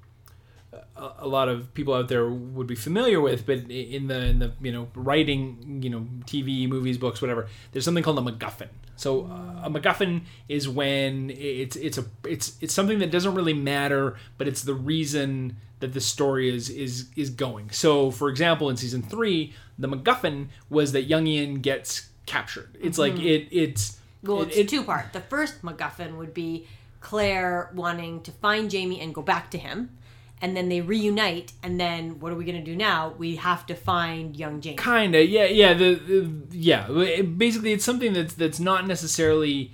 a, 0.96 1.28
lot 1.28 1.50
of 1.50 1.74
people 1.74 1.94
out 1.94 2.08
there 2.10 2.30
would 2.30 2.68
be 2.68 2.76
familiar 2.76 3.20
with, 3.20 3.46
but 3.46 3.60
in 3.70 4.08
the 4.08 4.26
in 4.26 4.40
the 4.40 4.52
you 4.62 4.72
know 4.72 4.88
writing, 4.94 5.80
you 5.82 5.90
know, 5.90 6.08
TV, 6.26 6.68
movies, 6.68 6.98
books, 6.98 7.22
whatever, 7.22 7.48
there's 7.72 7.86
something 7.86 8.04
called 8.04 8.20
a 8.20 8.22
MacGuffin. 8.22 8.70
So 8.96 9.26
uh, 9.26 9.68
a 9.68 9.70
MacGuffin 9.70 10.24
is 10.48 10.68
when 10.68 11.30
it's 11.32 11.76
it's 11.76 11.98
a 11.98 12.06
it's 12.26 12.58
it's 12.62 12.74
something 12.74 13.00
that 13.00 13.12
doesn't 13.12 13.34
really 13.34 13.54
matter, 13.54 14.18
but 14.38 14.48
it's 14.48 14.64
the 14.64 14.74
reason 14.74 15.56
that 15.80 15.94
the 15.94 16.02
story 16.02 16.54
is 16.54 16.70
is 16.70 17.10
is 17.16 17.30
going. 17.30 17.72
So 17.72 18.12
for 18.12 18.30
example, 18.30 18.70
in 18.70 18.78
season 18.78 19.02
three, 19.02 19.54
the 19.78 19.88
MacGuffin 19.88 20.48
was 20.70 20.92
that 20.92 21.04
Young 21.04 21.28
Ian 21.28 21.62
gets 21.62 22.10
captured. 22.26 22.78
It's 22.82 22.98
like 22.98 23.18
it 23.20 23.48
it's 23.52 23.98
Well, 24.22 24.42
it's 24.42 24.58
it- 24.58 24.70
two 24.70 24.84
part. 24.84 25.14
The 25.14 25.22
first 25.22 25.62
MacGuffin 25.62 26.18
would 26.18 26.34
be 26.34 26.68
Claire 27.02 27.72
wanting 27.74 28.22
to 28.24 28.32
find 28.32 28.70
Jamie 28.70 29.00
and 29.00 29.16
go 29.16 29.22
back 29.22 29.50
to 29.52 29.58
him. 29.58 29.98
And 30.42 30.56
then 30.56 30.70
they 30.70 30.80
reunite, 30.80 31.52
and 31.62 31.78
then 31.80 32.20
what 32.22 32.32
are 32.32 32.36
we 32.36 32.46
gonna 32.46 32.64
do 32.64 32.76
now? 32.76 33.14
We 33.18 33.36
have 33.36 33.66
to 33.66 33.76
find 33.76 34.38
young 34.38 34.62
Jamie. 34.62 34.78
Kinda, 34.78 35.26
yeah, 35.26 35.46
yeah. 35.46 35.74
The, 35.74 35.96
the 35.96 36.58
yeah, 36.58 37.24
basically, 37.24 37.74
it's 37.74 37.84
something 37.84 38.14
that's 38.14 38.36
that's 38.36 38.60
not 38.60 38.88
necessarily 38.88 39.72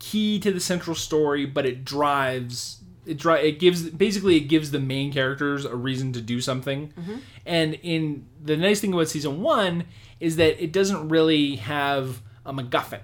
key 0.00 0.40
to 0.40 0.52
the 0.52 0.58
central 0.58 0.96
story, 0.96 1.46
but 1.46 1.66
it 1.66 1.84
drives 1.84 2.78
it. 3.06 3.16
Dri- 3.16 3.48
it 3.48 3.60
gives 3.60 3.90
basically 3.90 4.36
it 4.36 4.48
gives 4.48 4.72
the 4.72 4.80
main 4.80 5.12
characters 5.12 5.64
a 5.64 5.76
reason 5.76 6.12
to 6.14 6.20
do 6.20 6.40
something. 6.40 6.92
Mm-hmm. 6.98 7.16
And 7.46 7.74
in 7.74 8.26
the 8.42 8.56
nice 8.56 8.80
thing 8.80 8.92
about 8.92 9.08
season 9.08 9.40
one 9.40 9.84
is 10.18 10.34
that 10.36 10.62
it 10.62 10.72
doesn't 10.72 11.08
really 11.08 11.56
have 11.56 12.22
a 12.44 12.52
MacGuffin. 12.52 13.02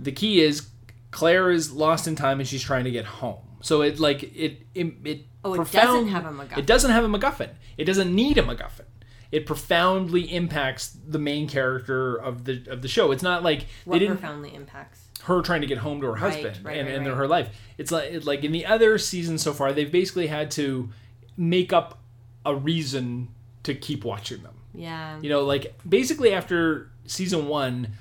The 0.00 0.12
key 0.12 0.40
is 0.40 0.68
Claire 1.10 1.50
is 1.50 1.72
lost 1.72 2.06
in 2.06 2.16
time 2.16 2.40
and 2.40 2.48
she's 2.48 2.62
trying 2.62 2.84
to 2.84 2.90
get 2.90 3.04
home. 3.04 3.38
So 3.60 3.82
it 3.82 3.98
like 3.98 4.22
it 4.22 4.66
it, 4.74 4.94
it 5.04 5.24
Oh, 5.44 5.54
it 5.54 5.56
profound- 5.56 5.86
doesn't 5.86 6.08
have 6.08 6.26
a 6.26 6.30
MacGuffin. 6.32 6.58
It 6.58 6.66
doesn't 6.66 6.90
have 6.90 7.04
a 7.04 7.08
MacGuffin. 7.08 7.50
It 7.76 7.84
doesn't 7.84 8.14
need 8.14 8.38
a 8.38 8.42
MacGuffin. 8.42 8.82
It 9.30 9.44
profoundly 9.46 10.22
impacts 10.34 10.96
the 11.06 11.18
main 11.18 11.48
character 11.48 12.16
of 12.16 12.44
the 12.44 12.64
of 12.68 12.82
the 12.82 12.88
show. 12.88 13.12
It's 13.12 13.22
not 13.22 13.42
like 13.42 13.66
What 13.84 13.94
they 13.94 13.98
didn't 14.00 14.18
profoundly 14.18 14.54
impacts. 14.54 15.06
her 15.24 15.42
trying 15.42 15.60
to 15.60 15.66
get 15.66 15.78
home 15.78 16.00
to 16.00 16.06
her 16.08 16.12
Right, 16.14 16.20
husband 16.20 16.60
right, 16.64 16.78
and, 16.78 16.88
right, 16.88 16.96
and 16.96 17.06
her 17.06 17.28
life. 17.28 17.50
It's 17.76 17.92
like 17.92 18.24
like 18.24 18.42
in 18.44 18.52
the 18.52 18.64
other 18.66 18.96
seasons 18.98 19.42
so 19.42 19.52
far, 19.52 19.72
they've 19.72 19.90
basically 19.92 20.26
had 20.28 20.50
to 20.52 20.88
make 21.36 21.72
up 21.72 21.98
a 22.46 22.54
reason 22.54 23.28
to 23.64 23.74
keep 23.74 24.04
watching 24.04 24.42
them. 24.42 24.54
Yeah. 24.74 25.18
You 25.20 25.28
know, 25.28 25.44
like 25.44 25.74
basically 25.88 26.32
after 26.32 26.90
season 27.06 27.48
one, 27.48 27.92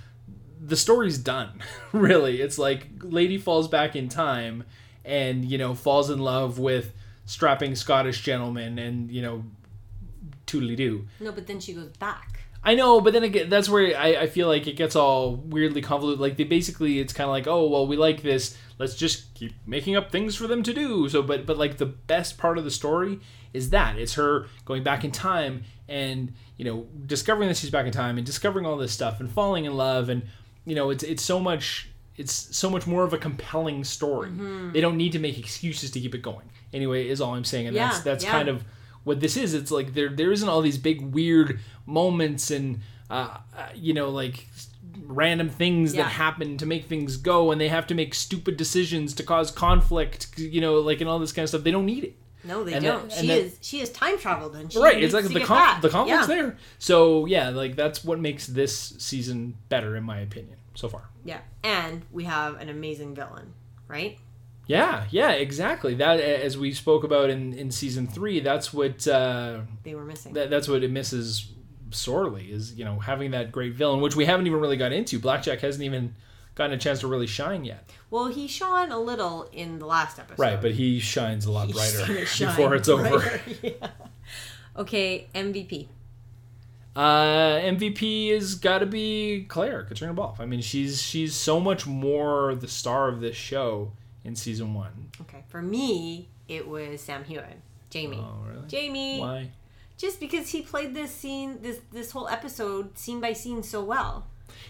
the 0.62 0.76
story's 0.78 1.17
done. 1.17 1.62
really, 1.91 2.41
it's 2.41 2.58
like 2.58 2.88
lady 3.02 3.38
falls 3.38 3.67
back 3.67 3.96
in 3.96 4.08
time, 4.10 4.63
and 5.08 5.46
you 5.46 5.58
know 5.58 5.74
falls 5.74 6.12
in 6.12 6.20
love 6.20 6.60
with 6.60 6.93
strapping 7.26 7.76
Scottish 7.76 8.22
gentleman, 8.22 8.78
and 8.78 9.12
you 9.12 9.22
know, 9.22 9.43
toodly 10.46 10.76
doo. 10.76 11.08
No, 11.20 11.32
but 11.32 11.48
then 11.48 11.60
she 11.60 11.74
goes 11.74 11.89
back. 11.98 12.41
I 12.63 12.76
know, 12.76 13.00
but 13.00 13.13
then 13.13 13.24
again, 13.24 13.50
that's 13.50 13.70
where 13.70 13.98
I, 13.98 14.24
I 14.24 14.28
feel 14.28 14.48
like 14.48 14.67
it 14.67 14.76
gets 14.76 14.96
all 14.96 15.36
weirdly 15.36 15.82
convoluted. 15.82 16.20
Like 16.20 16.38
they 16.38 16.43
basically, 16.43 17.00
it's 17.00 17.13
kind 17.13 17.28
of 17.28 17.32
like, 17.32 17.48
oh 17.48 17.67
well, 17.67 17.88
we 17.88 17.96
like 17.96 18.22
this. 18.22 18.58
Let's 18.78 18.96
just 18.96 19.34
keep 19.36 19.54
making 19.65 19.96
up 19.96 20.12
things 20.12 20.36
for 20.36 20.48
them 20.48 20.63
to 20.63 20.74
do. 20.74 21.08
So, 21.08 21.22
but 21.24 21.46
but 21.46 21.58
like 21.58 21.78
the 21.78 21.86
best 21.86 22.38
part 22.38 22.58
of 22.58 22.63
the 22.65 22.72
story 22.72 23.20
is 23.54 23.70
that 23.70 23.98
it's 23.98 24.15
her 24.15 24.48
going 24.65 24.84
back 24.84 25.04
in 25.04 25.12
time 25.12 25.63
and 25.88 26.34
you 26.58 26.65
know 26.65 26.88
discovering 27.06 27.48
that 27.48 27.58
she's 27.58 27.70
back 27.70 27.86
in 27.86 27.91
time 27.91 28.17
and 28.17 28.26
discovering 28.26 28.65
all 28.65 28.78
this 28.78 28.91
stuff 28.91 29.20
and 29.20 29.32
falling 29.32 29.65
in 29.65 29.76
love 29.76 30.10
and 30.10 30.24
you 30.65 30.76
know 30.76 30.89
it's 30.89 31.04
it's 31.04 31.24
so 31.24 31.39
much 31.39 31.89
it's 32.17 32.34
so 32.56 32.69
much 32.69 32.88
more 32.88 33.03
of 33.03 33.13
a 33.13 33.17
compelling 33.17 33.84
story. 33.84 34.32
They 34.73 34.82
don't 34.82 34.97
need 34.97 35.12
to 35.13 35.19
make 35.19 35.38
excuses 35.38 35.91
to 35.91 35.99
keep 35.99 36.15
it 36.15 36.21
going. 36.21 36.49
Anyway, 36.73 37.08
is 37.08 37.21
all 37.21 37.36
I'm 37.36 37.43
saying, 37.45 37.67
and 37.67 37.75
that's 37.77 37.97
Yeah, 37.97 38.03
that's 38.03 38.23
yeah. 38.23 38.32
kind 38.32 38.49
of 38.49 38.63
what 39.03 39.19
this 39.19 39.38
is. 39.38 39.53
It's 39.53 39.71
like 39.71 39.93
there 39.93 40.10
there 40.10 40.32
isn't 40.32 40.49
all 40.49 40.62
these 40.62 40.77
big 40.77 41.01
weird 41.01 41.60
moments 41.86 42.51
and 42.51 42.80
uh, 43.10 43.38
uh, 43.56 43.67
you 43.75 43.93
know 43.93 44.10
like 44.10 44.47
random 45.06 45.49
things 45.49 45.93
Yeah. 45.93 46.03
that 46.03 46.10
happen 46.10 46.58
to 46.58 46.65
make 46.65 46.86
things 46.88 47.17
go, 47.17 47.51
and 47.51 47.62
they 47.62 47.69
have 47.69 47.88
to 47.88 47.95
make 47.95 48.13
stupid 48.13 48.58
decisions 48.58 49.13
to 49.13 49.23
cause 49.23 49.51
conflict. 49.51 50.38
You 50.38 50.60
know, 50.62 50.75
like 50.80 50.99
and 51.01 51.10
all 51.10 51.19
this 51.19 51.32
kind 51.32 51.43
of 51.43 51.49
stuff. 51.49 51.63
They 51.63 51.71
don't 51.71 51.86
need 51.86 52.03
it. 52.03 52.15
No, 52.47 52.63
they 52.63 52.73
And 52.73 52.83
don't. 52.83 53.03
and 53.03 53.12
she 53.12 53.31
is 53.31 53.57
she 53.62 53.79
is 53.81 53.89
time 53.91 54.17
traveled 54.17 54.55
and 54.55 54.71
she 54.71 54.79
right. 54.79 55.01
It's 55.03 55.13
like 55.13 55.25
the 55.27 55.33
get 55.33 55.43
con- 55.47 55.57
back. 55.57 55.81
the 55.81 55.89
conflict's 55.89 56.27
yeah. 56.29 56.36
there. 56.36 56.57
So 56.79 57.25
yeah, 57.25 57.49
like 57.49 57.75
that's 57.75 58.03
what 58.03 58.19
makes 58.19 58.47
this 58.47 58.75
season 58.97 59.55
better 59.69 59.95
in 59.95 60.03
my 60.03 60.19
opinion 60.19 60.57
so 60.75 60.88
far. 60.88 61.10
Yeah, 61.25 61.39
and 61.63 62.03
we 62.12 62.23
have 62.23 62.60
an 62.62 62.69
amazing 62.69 63.15
villain, 63.15 63.53
right? 63.88 64.17
Yeah, 64.67 65.05
yeah, 65.12 65.31
exactly. 65.31 65.95
That 65.95 66.19
as 66.19 66.57
we 66.57 66.73
spoke 66.73 67.03
about 67.03 67.29
in, 67.29 67.53
in 67.53 67.71
season 67.71 68.05
three, 68.07 68.41
that's 68.41 68.73
what 68.73 69.07
uh, 69.07 69.62
They 69.83 69.95
were 69.95 70.03
missing. 70.03 70.33
that, 70.33 70.49
that's 70.49 70.67
what 70.67 70.83
it 70.83 70.91
misses 70.91 71.51
sorely 71.89 72.51
is 72.51 72.73
you 72.73 72.83
know 72.83 72.99
having 72.99 73.31
that 73.31 73.51
great 73.51 73.73
villain, 73.73 74.01
which 74.01 74.15
we 74.15 74.25
haven't 74.25 74.45
even 74.47 74.60
really 74.60 74.75
got 74.77 74.91
into. 74.91 75.19
Blackjack 75.19 75.60
hasn't 75.62 75.83
even 75.83 76.15
gotten 76.58 76.74
a 76.74 76.78
chance 76.78 77.00
to 77.02 77.08
really 77.08 77.28
shine 77.28 77.63
yet. 77.63 77.89
well, 78.10 78.28
he 78.28 78.48
shone 78.48 78.91
a 78.91 79.00
little 79.00 79.48
in 79.54 79.80
the 79.80 79.86
last 79.86 80.20
episode. 80.20 80.41
Right, 80.41 80.62
but 80.62 80.72
he 80.72 81.00
shines 81.00 81.46
a 81.46 81.52
lot 81.52 81.67
He's 81.67 81.76
brighter 81.76 82.20
before 82.48 82.76
it's 82.76 82.89
over. 82.89 83.41
yeah. 83.62 83.72
Okay, 84.76 85.28
MVP. 85.34 85.88
Uh, 86.96 87.60
MVP 87.60 88.34
has 88.34 88.56
got 88.56 88.80
to 88.80 88.88
be 88.88 89.46
Claire 89.48 89.84
Caitriona 89.84 90.15
Balfe. 90.15 90.39
I 90.39 90.46
mean, 90.48 90.62
she's 90.62 91.00
she's 91.00 91.36
so 91.36 91.60
much 91.60 91.86
more 91.86 92.56
the 92.56 92.67
star 92.67 93.08
of 93.08 93.22
this 93.22 93.36
show 93.36 93.91
in 94.24 94.36
season 94.36 94.74
one. 94.74 95.12
Okay, 95.22 95.43
for 95.48 95.62
me, 95.62 96.28
it 96.48 96.67
was 96.67 97.02
Sam 97.02 97.24
Heughan, 97.24 97.62
Jamie. 97.91 98.20
Oh, 98.20 98.43
really? 98.52 98.67
Jamie, 98.67 99.20
Why? 99.20 99.52
just 99.96 100.20
because 100.20 100.50
he 100.50 100.63
played 100.63 100.96
this 100.96 101.12
scene, 101.12 101.62
this 101.62 101.82
this 101.91 102.10
whole 102.12 102.28
episode, 102.30 102.98
scene 102.98 103.22
by 103.22 103.34
scene, 103.34 103.62
so 103.62 103.84
well. 103.84 104.26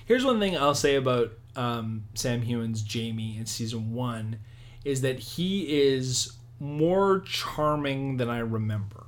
Here's 0.06 0.26
one 0.26 0.40
thing 0.40 0.58
I'll 0.58 0.76
say 0.76 0.96
about 0.96 1.32
um, 1.56 2.06
Sam 2.14 2.42
Heughan's 2.42 2.82
Jamie 2.82 3.38
in 3.38 3.46
season 3.46 3.94
one 3.94 4.40
is 4.86 5.02
that 5.02 5.20
he 5.20 5.82
is 5.82 6.34
more 6.60 7.20
charming 7.22 8.18
than 8.18 8.30
I 8.30 8.40
remember. 8.40 9.06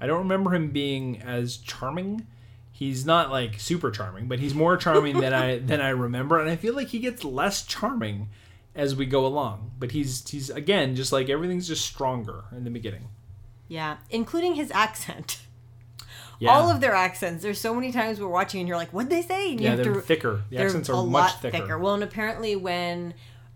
I 0.00 0.06
don't 0.06 0.18
remember 0.18 0.54
him 0.54 0.70
being 0.70 1.22
as 1.22 1.56
charming. 1.56 2.26
He's 2.72 3.04
not 3.04 3.30
like 3.30 3.58
super 3.58 3.90
charming, 3.90 4.28
but 4.28 4.38
he's 4.38 4.54
more 4.54 4.76
charming 4.76 5.18
than 5.20 5.32
I 5.34 5.58
than 5.64 5.80
I 5.80 5.88
remember, 5.88 6.38
and 6.40 6.48
I 6.48 6.56
feel 6.56 6.74
like 6.74 6.88
he 6.88 7.00
gets 7.00 7.24
less 7.24 7.64
charming 7.64 8.28
as 8.74 8.94
we 8.94 9.06
go 9.06 9.26
along. 9.26 9.72
But 9.78 9.90
he's 9.90 10.28
he's 10.28 10.50
again 10.50 10.94
just 10.94 11.12
like 11.12 11.28
everything's 11.28 11.66
just 11.66 11.84
stronger 11.84 12.44
in 12.52 12.64
the 12.64 12.70
beginning. 12.70 13.08
Yeah, 13.66 13.96
including 14.10 14.54
his 14.54 14.70
accent. 14.70 15.40
Yeah. 16.40 16.50
All 16.52 16.70
of 16.70 16.80
their 16.80 16.94
accents. 16.94 17.42
There's 17.42 17.60
so 17.60 17.74
many 17.74 17.90
times 17.90 18.20
we're 18.20 18.28
watching 18.28 18.60
and 18.60 18.68
you're 18.68 18.76
like, 18.76 18.90
"What'd 18.90 19.10
they 19.10 19.22
say?" 19.22 19.52
And 19.52 19.60
yeah, 19.60 19.74
they're 19.74 19.94
to 19.94 20.00
thicker. 20.00 20.42
The 20.50 20.56
they're 20.56 20.66
accents 20.66 20.88
a 20.88 20.92
are 20.92 21.04
much 21.04 21.32
lot 21.32 21.42
thicker. 21.42 21.78
Well, 21.78 21.94
and 21.94 22.02
apparently 22.04 22.54
when 22.54 23.14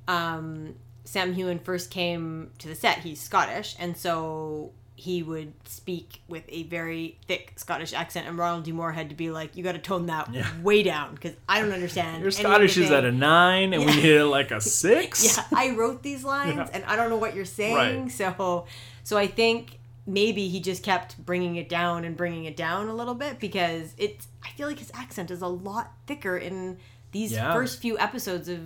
um, 0.09 0.75
Sam 1.05 1.35
Heughan 1.35 1.59
first 1.61 1.91
came 1.91 2.51
to 2.59 2.69
the 2.69 2.75
set, 2.75 2.99
he's 2.99 3.21
Scottish, 3.21 3.77
and 3.79 3.97
so 3.97 4.73
he 4.95 5.23
would 5.23 5.53
speak 5.65 6.23
with 6.29 6.45
a 6.49 6.63
very 6.65 7.19
thick 7.27 7.53
Scottish 7.57 7.93
accent, 7.93 8.27
and 8.29 8.37
Ronald 8.39 8.65
D. 8.65 8.73
Moore 8.73 8.93
had 8.93 9.09
to 9.11 9.15
be 9.15 9.31
like, 9.31 9.57
"You 9.57 9.63
got 9.65 9.73
to 9.73 9.79
tone 9.79 10.07
that 10.07 10.33
Yeah. 10.33 10.47
way 10.63 10.83
down 10.83 11.15
because 11.15 11.35
I 11.49 11.61
don't 11.61 11.73
understand." 11.73 12.23
Your 12.23 12.31
Scottish 12.31 12.77
is 12.77 12.91
at 12.91 13.05
a 13.05 13.13
nine, 13.13 13.73
and 13.75 13.85
we 13.87 13.95
need 13.97 14.05
it 14.05 14.25
like 14.27 14.51
a 14.51 14.61
six. 14.61 15.37
yeah, 15.37 15.45
I 15.57 15.71
wrote 15.77 16.03
these 16.03 16.25
lines 16.35 16.57
Yeah. 16.57 16.69
and 16.73 16.85
I 16.85 16.97
don't 16.97 17.11
know 17.11 17.17
what 17.17 17.35
you're 17.35 17.45
saying. 17.45 18.03
Right. 18.05 18.11
So, 18.13 18.67
so 19.05 19.17
I 19.17 19.27
think 19.29 19.79
maybe 20.07 20.49
he 20.49 20.61
just 20.61 20.83
kept 20.83 21.17
bringing 21.25 21.57
it 21.57 21.69
down 21.69 22.05
and 22.05 22.17
bringing 22.17 22.45
it 22.45 22.57
down 22.57 22.89
a 22.89 22.95
little 22.95 23.15
bit 23.15 23.39
because 23.39 23.95
it's. 23.99 24.29
I 24.45 24.49
feel 24.51 24.67
like 24.69 24.79
his 24.79 24.91
accent 24.95 25.31
is 25.31 25.41
a 25.43 25.47
lot 25.47 25.93
thicker 26.07 26.37
in 26.37 26.79
these 27.13 27.33
Yeah. 27.33 27.53
first 27.53 27.81
few 27.81 27.99
episodes 27.99 28.49
of 28.49 28.61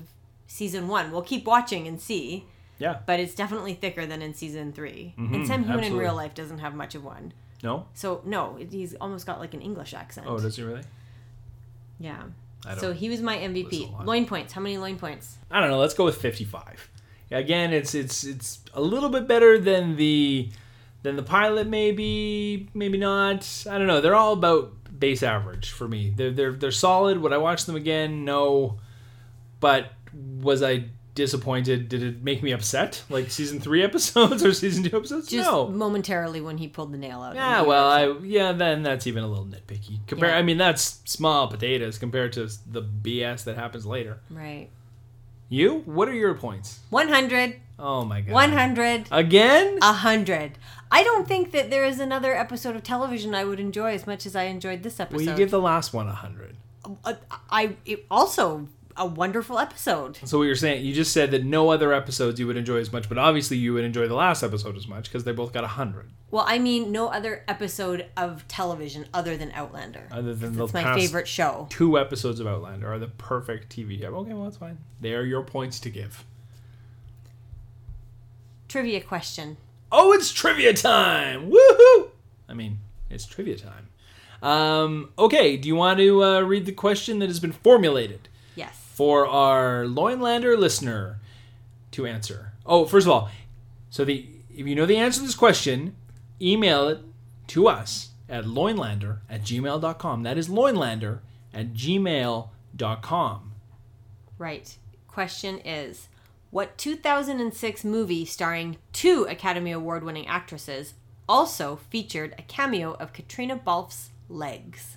season 0.46 0.88
one. 0.88 1.10
We'll 1.12 1.22
keep 1.22 1.44
watching 1.46 1.86
and 1.86 2.00
see. 2.00 2.44
Yeah. 2.78 2.98
but 3.06 3.18
it's 3.20 3.34
definitely 3.34 3.72
thicker 3.72 4.04
than 4.04 4.20
in 4.20 4.34
season 4.34 4.70
3 4.74 5.14
And 5.16 5.46
Sam 5.46 5.64
Heughan 5.64 5.78
in 5.84 5.92
Mm-hmm. 5.92 5.96
real 5.98 6.14
life 6.14 6.34
doesn't 6.34 6.58
have 6.58 6.74
much 6.74 6.94
of 6.94 7.02
one. 7.02 7.32
No. 7.62 7.86
So 7.94 8.20
no, 8.26 8.58
he's 8.70 8.94
almost 8.96 9.24
got 9.26 9.38
like 9.40 9.54
an 9.54 9.62
English 9.62 9.94
accent. 9.94 10.26
Oh, 10.28 10.38
does 10.38 10.56
he 10.56 10.62
really? 10.62 10.82
yeah. 11.98 12.22
So 12.78 12.92
he 12.92 13.08
was 13.08 13.20
my 13.22 13.36
MVP. 13.36 14.04
Loin 14.04 14.26
points. 14.26 14.52
How 14.52 14.60
many 14.60 14.76
loin 14.76 14.98
points? 14.98 15.38
I 15.50 15.60
don't 15.60 15.70
know. 15.70 15.78
Let's 15.78 15.94
go 15.94 16.04
with 16.04 16.16
55. 16.20 16.90
Again, 17.30 17.72
it's 17.72 17.94
it's 17.94 18.24
it's 18.24 18.60
a 18.74 18.80
little 18.82 19.08
bit 19.08 19.26
better 19.26 19.58
than 19.58 19.96
the 19.96 20.50
than 21.06 21.16
the 21.16 21.22
pilot. 21.22 21.66
Maybe 21.66 22.68
maybe 22.74 22.98
not. 22.98 23.64
I 23.70 23.78
don't 23.78 23.86
know. 23.86 24.00
They're 24.00 24.14
all 24.14 24.32
about 24.34 24.72
base 24.98 25.22
average 25.22 25.70
for 25.70 25.88
me. 25.88 26.12
They're 26.14 26.30
they're 26.32 26.52
they're 26.52 26.70
solid. 26.70 27.18
Would 27.18 27.32
I 27.32 27.38
watch 27.38 27.64
them 27.64 27.76
again? 27.76 28.24
No. 28.24 28.78
But 29.60 29.92
was 30.12 30.62
I 30.62 30.86
disappointed? 31.14 31.88
Did 31.88 32.02
it 32.02 32.22
make 32.22 32.42
me 32.42 32.52
upset? 32.52 33.02
Like 33.08 33.30
season 33.30 33.58
three 33.60 33.82
episodes 33.90 34.44
or 34.44 34.52
season 34.52 34.84
two 34.84 34.96
episodes? 34.96 35.28
Just 35.28 35.50
no. 35.50 35.68
momentarily 35.68 36.40
when 36.42 36.58
he 36.58 36.68
pulled 36.68 36.92
the 36.92 36.98
nail 36.98 37.22
out. 37.22 37.34
Yeah, 37.34 37.62
well, 37.62 37.88
I 37.88 38.18
yeah, 38.24 38.52
then 38.52 38.82
that's 38.82 39.06
even 39.06 39.24
a 39.24 39.26
little 39.26 39.46
nitpicky. 39.46 40.06
Compare, 40.06 40.30
Yeah. 40.30 40.36
I 40.38 40.42
mean, 40.42 40.58
that's 40.58 41.00
small 41.06 41.48
potatoes 41.48 41.98
compared 41.98 42.32
to 42.34 42.48
the 42.66 42.82
BS 42.82 43.44
that 43.44 43.56
happens 43.56 43.86
later. 43.86 44.20
right. 44.30 44.68
You, 45.48 45.82
what 45.84 46.08
are 46.08 46.12
your 46.12 46.34
points? 46.34 46.80
100, 46.90 47.60
Oh 47.78 48.04
my 48.04 48.22
god, 48.22 48.32
100, 48.32 49.08
again? 49.10 49.78
100. 49.78 50.58
I 50.90 51.02
don't 51.02 51.26
think 51.26 51.50
that 51.52 51.70
there 51.70 51.84
is 51.84 52.00
another 52.00 52.34
episode 52.34 52.76
of 52.76 52.82
television 52.82 53.34
I 53.34 53.44
would 53.44 53.60
enjoy 53.60 53.92
as 53.92 54.06
much 54.06 54.24
as 54.24 54.36
I 54.36 54.44
enjoyed 54.44 54.82
this 54.82 55.00
episode. 55.00 55.26
Well, 55.26 55.34
you 55.34 55.36
give 55.36 55.50
the 55.50 55.60
last 55.60 55.92
one 55.92 56.08
a 56.08 56.14
hundred. 56.14 56.56
Uh, 57.04 57.14
I 57.50 57.76
it, 57.84 58.06
also 58.10 58.68
a 58.96 59.06
wonderful 59.06 59.58
episode. 59.58 60.18
So 60.24 60.38
what 60.38 60.44
you're 60.44 60.56
saying, 60.56 60.84
you 60.84 60.94
just 60.94 61.12
said 61.12 61.30
that 61.32 61.44
no 61.44 61.70
other 61.70 61.92
episodes 61.92 62.40
you 62.40 62.46
would 62.46 62.56
enjoy 62.56 62.78
as 62.78 62.92
much, 62.92 63.08
but 63.08 63.18
obviously 63.18 63.56
you 63.56 63.74
would 63.74 63.84
enjoy 63.84 64.08
the 64.08 64.14
last 64.14 64.42
episode 64.42 64.76
as 64.76 64.86
much 64.86 65.04
because 65.04 65.24
they 65.24 65.32
both 65.32 65.52
got 65.52 65.64
a 65.64 65.68
hundred. 65.68 66.10
Well, 66.30 66.44
I 66.46 66.58
mean, 66.58 66.92
no 66.92 67.08
other 67.08 67.44
episode 67.46 68.06
of 68.16 68.46
television 68.48 69.06
other 69.12 69.36
than 69.36 69.52
Outlander. 69.52 70.08
Other 70.10 70.34
than 70.34 70.56
the 70.56 70.64
It's 70.64 70.74
my 70.74 70.94
favorite 70.94 71.28
show. 71.28 71.66
two 71.70 71.98
episodes 71.98 72.40
of 72.40 72.46
Outlander 72.46 72.92
are 72.92 72.98
the 72.98 73.08
perfect 73.08 73.74
TV. 73.74 74.02
Okay, 74.02 74.32
well 74.32 74.44
that's 74.44 74.56
fine. 74.56 74.78
They 75.00 75.14
are 75.14 75.24
your 75.24 75.42
points 75.42 75.78
to 75.80 75.90
give. 75.90 76.24
Trivia 78.76 79.00
question. 79.00 79.56
Oh, 79.90 80.12
it's 80.12 80.30
trivia 80.30 80.74
time! 80.74 81.50
Woohoo! 81.50 82.10
I 82.46 82.52
mean, 82.52 82.80
it's 83.08 83.24
trivia 83.24 83.56
time. 83.56 83.88
Um, 84.42 85.12
okay, 85.18 85.56
do 85.56 85.66
you 85.66 85.74
want 85.74 85.98
to 85.98 86.22
uh, 86.22 86.40
read 86.42 86.66
the 86.66 86.72
question 86.72 87.18
that 87.20 87.28
has 87.30 87.40
been 87.40 87.52
formulated 87.52 88.28
Yes. 88.54 88.78
for 88.92 89.26
our 89.26 89.84
Loinlander 89.86 90.58
listener 90.58 91.20
to 91.92 92.04
answer? 92.04 92.52
Oh, 92.66 92.84
first 92.84 93.06
of 93.06 93.12
all, 93.14 93.30
so 93.88 94.04
the 94.04 94.28
if 94.54 94.66
you 94.66 94.74
know 94.74 94.84
the 94.84 94.98
answer 94.98 95.20
to 95.20 95.26
this 95.26 95.34
question, 95.34 95.96
email 96.38 96.86
it 96.86 96.98
to 97.46 97.68
us 97.68 98.10
at 98.28 98.44
loinlander 98.44 99.20
at 99.30 99.40
gmail.com. 99.40 100.22
That 100.22 100.36
is 100.36 100.50
loinlander 100.50 101.20
at 101.54 101.72
gmail.com. 101.72 103.52
Right. 104.36 104.76
Question 105.08 105.60
is 105.64 106.08
What 106.50 106.78
2006 106.78 107.84
movie 107.84 108.24
starring 108.24 108.76
two 108.92 109.26
Academy 109.28 109.72
Award 109.72 110.04
winning 110.04 110.26
actresses 110.26 110.94
also 111.28 111.76
featured 111.76 112.34
a 112.38 112.42
cameo 112.42 112.94
of 112.94 113.12
Caitriona 113.12 113.56
Balfe's 113.56 114.10
legs? 114.28 114.96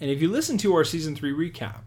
And 0.00 0.10
if 0.10 0.22
you 0.22 0.28
listen 0.28 0.56
to 0.58 0.74
our 0.74 0.84
season 0.84 1.16
three 1.16 1.32
recap, 1.32 1.82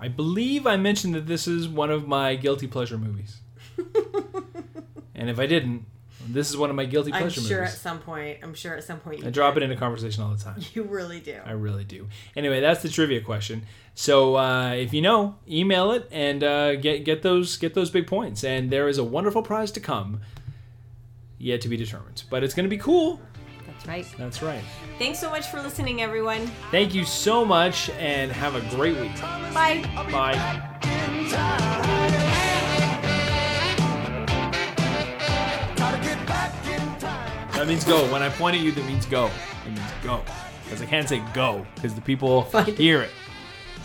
I 0.00 0.08
believe 0.08 0.66
I 0.66 0.76
mentioned 0.76 1.14
that 1.14 1.26
this 1.26 1.46
is 1.46 1.68
one 1.68 1.90
of 1.90 2.08
my 2.08 2.36
guilty 2.36 2.66
pleasure 2.66 2.98
movies. 2.98 3.40
and 5.14 5.28
if 5.28 5.38
I 5.38 5.46
didn't, 5.46 5.84
this 6.28 6.50
is 6.50 6.56
one 6.56 6.70
of 6.70 6.76
my 6.76 6.84
guilty 6.84 7.12
I'm 7.12 7.22
pleasure 7.22 7.40
sure 7.40 7.62
at 7.64 7.72
some 7.72 7.98
point, 8.00 8.38
I'm 8.42 8.54
sure 8.54 8.74
at 8.76 8.84
some 8.84 9.00
point 9.00 9.20
you 9.20 9.26
I 9.26 9.30
drop 9.30 9.54
did. 9.54 9.62
it 9.62 9.66
into 9.70 9.76
conversation 9.76 10.22
all 10.22 10.30
the 10.30 10.42
time. 10.42 10.60
You 10.74 10.82
really 10.84 11.20
do. 11.20 11.38
I 11.44 11.52
really 11.52 11.84
do. 11.84 12.08
Anyway, 12.34 12.60
that's 12.60 12.82
the 12.82 12.88
trivia 12.88 13.20
question. 13.20 13.62
So 13.94 14.36
uh, 14.36 14.72
if 14.72 14.92
you 14.92 15.00
know, 15.02 15.36
email 15.48 15.92
it 15.92 16.08
and 16.12 16.44
uh, 16.44 16.76
get 16.76 17.04
get 17.04 17.22
those 17.22 17.56
get 17.56 17.74
those 17.74 17.90
big 17.90 18.06
points. 18.06 18.44
And 18.44 18.70
there 18.70 18.88
is 18.88 18.98
a 18.98 19.04
wonderful 19.04 19.42
prize 19.42 19.70
to 19.72 19.80
come, 19.80 20.20
yet 21.38 21.60
to 21.62 21.68
be 21.68 21.76
determined. 21.76 22.24
But 22.28 22.44
it's 22.44 22.54
going 22.54 22.64
to 22.64 22.70
be 22.70 22.78
cool. 22.78 23.20
That's 23.66 23.86
right. 23.86 24.06
That's 24.18 24.42
right. 24.42 24.62
Thanks 24.98 25.18
so 25.18 25.30
much 25.30 25.46
for 25.48 25.62
listening, 25.62 26.02
everyone. 26.02 26.46
Thank 26.70 26.94
you 26.94 27.04
so 27.04 27.44
much, 27.44 27.88
and 27.90 28.30
have 28.32 28.54
a 28.54 28.60
great 28.76 28.96
week. 28.98 29.18
Bye. 29.20 29.82
Bye. 30.10 31.75
That 37.56 37.66
means 37.66 37.84
go. 37.84 38.10
When 38.12 38.22
I 38.22 38.28
point 38.28 38.56
at 38.56 38.62
you, 38.62 38.72
that 38.72 38.84
means 38.86 39.06
go. 39.06 39.30
It 39.66 39.70
means 39.70 39.80
go. 40.02 40.22
Because 40.64 40.82
I 40.82 40.86
can't 40.86 41.08
say 41.08 41.22
go, 41.32 41.64
because 41.74 41.94
the 41.94 42.00
people 42.00 42.42
Fine. 42.52 42.74
hear 42.74 43.02
it. 43.02 43.10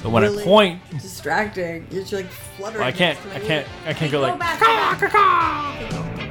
So 0.01 0.09
when 0.09 0.23
I 0.23 0.43
point, 0.43 0.81
Distracting. 0.89 1.85
You're 1.91 2.03
like 2.05 2.25
fluttering. 2.27 2.79
well, 2.79 2.87
I 2.87 2.91
can't, 2.91 3.19
I 3.33 3.39
can't, 3.39 3.67
I 3.85 3.93
can't 3.93 4.11
go 4.11 4.19
Go 4.21 4.27
like. 4.27 4.39
back. 4.39 4.59
"Caw, 4.59 4.95
caw, 4.99 5.09
caw." 5.09 6.27